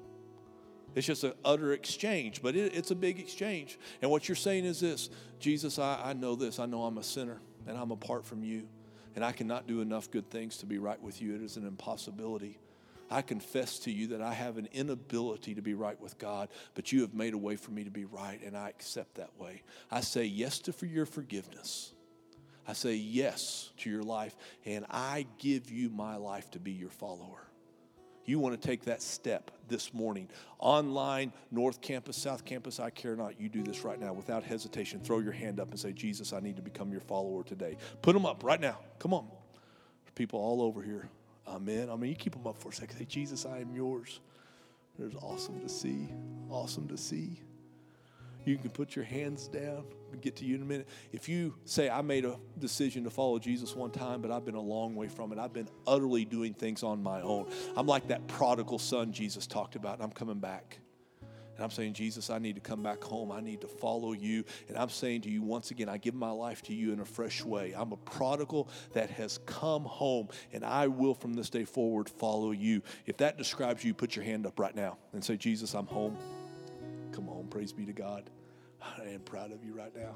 It's 0.94 1.06
just 1.06 1.24
an 1.24 1.34
utter 1.44 1.72
exchange, 1.72 2.42
but 2.42 2.56
it, 2.56 2.74
it's 2.74 2.90
a 2.90 2.96
big 2.96 3.20
exchange. 3.20 3.78
And 4.02 4.10
what 4.10 4.28
you're 4.28 4.36
saying 4.36 4.64
is 4.64 4.80
this 4.80 5.08
Jesus, 5.38 5.78
I, 5.78 6.00
I 6.06 6.12
know 6.12 6.34
this. 6.34 6.58
I 6.58 6.66
know 6.66 6.82
I'm 6.82 6.98
a 6.98 7.02
sinner 7.02 7.40
and 7.66 7.76
I'm 7.78 7.90
apart 7.90 8.24
from 8.26 8.42
you, 8.42 8.66
and 9.14 9.24
I 9.24 9.32
cannot 9.32 9.66
do 9.66 9.80
enough 9.80 10.10
good 10.10 10.28
things 10.30 10.56
to 10.58 10.66
be 10.66 10.78
right 10.78 11.00
with 11.00 11.22
you. 11.22 11.34
It 11.34 11.42
is 11.42 11.56
an 11.56 11.66
impossibility. 11.66 12.58
I 13.10 13.22
confess 13.22 13.78
to 13.80 13.90
you 13.90 14.08
that 14.08 14.22
I 14.22 14.32
have 14.32 14.56
an 14.56 14.68
inability 14.72 15.54
to 15.56 15.62
be 15.62 15.74
right 15.74 16.00
with 16.00 16.18
God, 16.18 16.48
but 16.74 16.92
you 16.92 17.00
have 17.00 17.14
made 17.14 17.34
a 17.34 17.38
way 17.38 17.56
for 17.56 17.72
me 17.72 17.84
to 17.84 17.90
be 17.90 18.04
right, 18.04 18.40
and 18.44 18.56
I 18.56 18.68
accept 18.68 19.16
that 19.16 19.30
way. 19.38 19.62
I 19.90 20.00
say 20.00 20.24
yes 20.24 20.60
to 20.60 20.72
for 20.72 20.86
your 20.86 21.06
forgiveness. 21.06 21.92
I 22.68 22.72
say 22.72 22.94
yes 22.94 23.70
to 23.78 23.90
your 23.90 24.04
life, 24.04 24.36
and 24.64 24.86
I 24.90 25.26
give 25.38 25.70
you 25.70 25.90
my 25.90 26.16
life 26.16 26.50
to 26.52 26.60
be 26.60 26.72
your 26.72 26.90
follower. 26.90 27.46
You 28.26 28.38
want 28.38 28.60
to 28.60 28.68
take 28.68 28.84
that 28.84 29.02
step 29.02 29.50
this 29.66 29.92
morning. 29.92 30.28
Online, 30.60 31.32
North 31.50 31.80
Campus, 31.80 32.16
South 32.16 32.44
Campus, 32.44 32.78
I 32.78 32.90
care 32.90 33.16
not. 33.16 33.40
You 33.40 33.48
do 33.48 33.64
this 33.64 33.82
right 33.82 33.98
now 33.98 34.12
without 34.12 34.44
hesitation. 34.44 35.00
Throw 35.00 35.18
your 35.18 35.32
hand 35.32 35.58
up 35.58 35.70
and 35.70 35.80
say, 35.80 35.92
Jesus, 35.92 36.32
I 36.32 36.38
need 36.38 36.54
to 36.56 36.62
become 36.62 36.92
your 36.92 37.00
follower 37.00 37.42
today. 37.42 37.76
Put 38.02 38.12
them 38.12 38.26
up 38.26 38.44
right 38.44 38.60
now. 38.60 38.78
Come 39.00 39.14
on. 39.14 39.26
People 40.14 40.38
all 40.38 40.62
over 40.62 40.82
here. 40.82 41.08
Amen. 41.46 41.90
I 41.90 41.96
mean, 41.96 42.10
you 42.10 42.16
keep 42.16 42.34
them 42.34 42.46
up 42.46 42.56
for 42.56 42.68
a 42.68 42.72
second. 42.72 42.98
Say, 42.98 43.04
Jesus, 43.04 43.46
I 43.46 43.58
am 43.58 43.74
yours. 43.74 44.20
There's 44.98 45.14
awesome 45.16 45.60
to 45.60 45.68
see. 45.68 46.08
Awesome 46.50 46.88
to 46.88 46.96
see. 46.96 47.40
You 48.44 48.56
can 48.56 48.70
put 48.70 48.96
your 48.96 49.04
hands 49.04 49.48
down. 49.48 49.84
We'll 50.10 50.20
get 50.20 50.36
to 50.36 50.44
you 50.44 50.56
in 50.56 50.62
a 50.62 50.64
minute. 50.64 50.88
If 51.12 51.28
you 51.28 51.54
say, 51.64 51.90
I 51.90 52.00
made 52.00 52.24
a 52.24 52.36
decision 52.58 53.04
to 53.04 53.10
follow 53.10 53.38
Jesus 53.38 53.76
one 53.76 53.90
time, 53.90 54.22
but 54.22 54.30
I've 54.30 54.44
been 54.44 54.54
a 54.54 54.60
long 54.60 54.94
way 54.94 55.08
from 55.08 55.32
it, 55.32 55.38
I've 55.38 55.52
been 55.52 55.68
utterly 55.86 56.24
doing 56.24 56.54
things 56.54 56.82
on 56.82 57.02
my 57.02 57.20
own. 57.20 57.50
I'm 57.76 57.86
like 57.86 58.08
that 58.08 58.26
prodigal 58.28 58.78
son 58.78 59.12
Jesus 59.12 59.46
talked 59.46 59.76
about, 59.76 60.00
I'm 60.00 60.10
coming 60.10 60.38
back. 60.38 60.78
And 61.60 61.66
I'm 61.66 61.70
saying, 61.70 61.92
Jesus, 61.92 62.30
I 62.30 62.38
need 62.38 62.54
to 62.54 62.62
come 62.62 62.82
back 62.82 63.04
home. 63.04 63.30
I 63.30 63.42
need 63.42 63.60
to 63.60 63.66
follow 63.66 64.12
you. 64.12 64.44
And 64.68 64.78
I'm 64.78 64.88
saying 64.88 65.20
to 65.22 65.28
you 65.28 65.42
once 65.42 65.70
again, 65.70 65.90
I 65.90 65.98
give 65.98 66.14
my 66.14 66.30
life 66.30 66.62
to 66.62 66.74
you 66.74 66.90
in 66.94 67.00
a 67.00 67.04
fresh 67.04 67.44
way. 67.44 67.74
I'm 67.76 67.92
a 67.92 67.98
prodigal 67.98 68.66
that 68.94 69.10
has 69.10 69.40
come 69.44 69.84
home, 69.84 70.28
and 70.54 70.64
I 70.64 70.86
will 70.86 71.12
from 71.12 71.34
this 71.34 71.50
day 71.50 71.66
forward 71.66 72.08
follow 72.08 72.52
you. 72.52 72.80
If 73.04 73.18
that 73.18 73.36
describes 73.36 73.84
you, 73.84 73.92
put 73.92 74.16
your 74.16 74.24
hand 74.24 74.46
up 74.46 74.58
right 74.58 74.74
now 74.74 74.96
and 75.12 75.22
say, 75.22 75.36
Jesus, 75.36 75.74
I'm 75.74 75.84
home. 75.84 76.16
Come 77.12 77.28
on, 77.28 77.48
praise 77.48 77.74
be 77.74 77.84
to 77.84 77.92
God. 77.92 78.30
I 78.80 79.08
am 79.08 79.20
proud 79.20 79.52
of 79.52 79.62
you 79.62 79.74
right 79.74 79.94
now. 79.94 80.14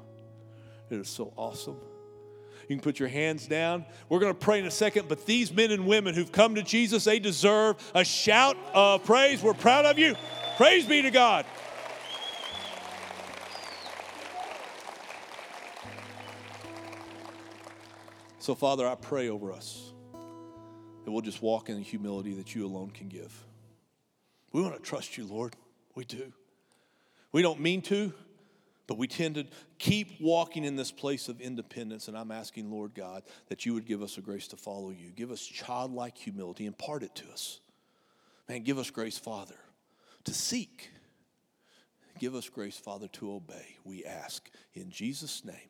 It 0.89 0.95
is 0.95 1.09
so 1.09 1.31
awesome. 1.35 1.77
You 2.67 2.75
can 2.75 2.81
put 2.81 2.97
your 2.97 3.09
hands 3.09 3.45
down. 3.45 3.85
We're 4.09 4.17
going 4.17 4.33
to 4.33 4.39
pray 4.39 4.57
in 4.57 4.65
a 4.65 4.71
second, 4.71 5.07
but 5.07 5.27
these 5.27 5.53
men 5.53 5.69
and 5.69 5.85
women 5.85 6.15
who've 6.15 6.31
come 6.31 6.55
to 6.55 6.63
Jesus, 6.63 7.03
they 7.03 7.19
deserve 7.19 7.75
a 7.93 8.03
shout 8.03 8.57
of 8.73 9.03
praise. 9.05 9.43
We're 9.43 9.53
proud 9.53 9.85
of 9.85 9.99
you. 9.99 10.15
Praise 10.57 10.85
be 10.85 11.01
to 11.01 11.11
God. 11.11 11.45
So, 18.39 18.55
Father, 18.55 18.87
I 18.87 18.95
pray 18.95 19.27
over 19.27 19.51
us 19.51 19.91
that 21.03 21.11
we'll 21.11 21.21
just 21.21 21.41
walk 21.41 21.67
in 21.67 21.75
the 21.75 21.81
humility 21.81 22.35
that 22.35 22.55
you 22.55 22.65
alone 22.65 22.91
can 22.91 23.09
give. 23.09 23.33
We 24.53 24.61
want 24.61 24.75
to 24.75 24.81
trust 24.81 25.17
you, 25.17 25.25
Lord. 25.25 25.55
We 25.93 26.05
do. 26.05 26.31
We 27.33 27.41
don't 27.41 27.59
mean 27.59 27.81
to, 27.83 28.13
but 28.87 28.97
we 28.97 29.07
tend 29.07 29.35
to 29.35 29.47
keep 29.77 30.21
walking 30.21 30.63
in 30.63 30.77
this 30.77 30.91
place 30.91 31.27
of 31.27 31.41
independence. 31.41 32.07
And 32.07 32.17
I'm 32.17 32.31
asking, 32.31 32.71
Lord 32.71 32.93
God, 32.93 33.23
that 33.49 33.65
you 33.65 33.73
would 33.73 33.85
give 33.85 34.01
us 34.01 34.17
a 34.17 34.21
grace 34.21 34.47
to 34.49 34.55
follow 34.55 34.91
you. 34.91 35.11
Give 35.13 35.31
us 35.31 35.45
childlike 35.45 36.17
humility. 36.17 36.65
Impart 36.65 37.03
it 37.03 37.13
to 37.15 37.29
us. 37.33 37.59
Man, 38.47 38.63
give 38.63 38.77
us 38.77 38.89
grace, 38.89 39.17
Father, 39.17 39.55
to 40.25 40.33
seek. 40.33 40.89
Give 42.19 42.35
us 42.35 42.49
grace, 42.49 42.77
Father, 42.77 43.07
to 43.09 43.33
obey. 43.33 43.77
We 43.83 44.05
ask 44.05 44.49
in 44.73 44.89
Jesus' 44.89 45.43
name. 45.43 45.69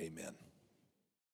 Amen. 0.00 0.34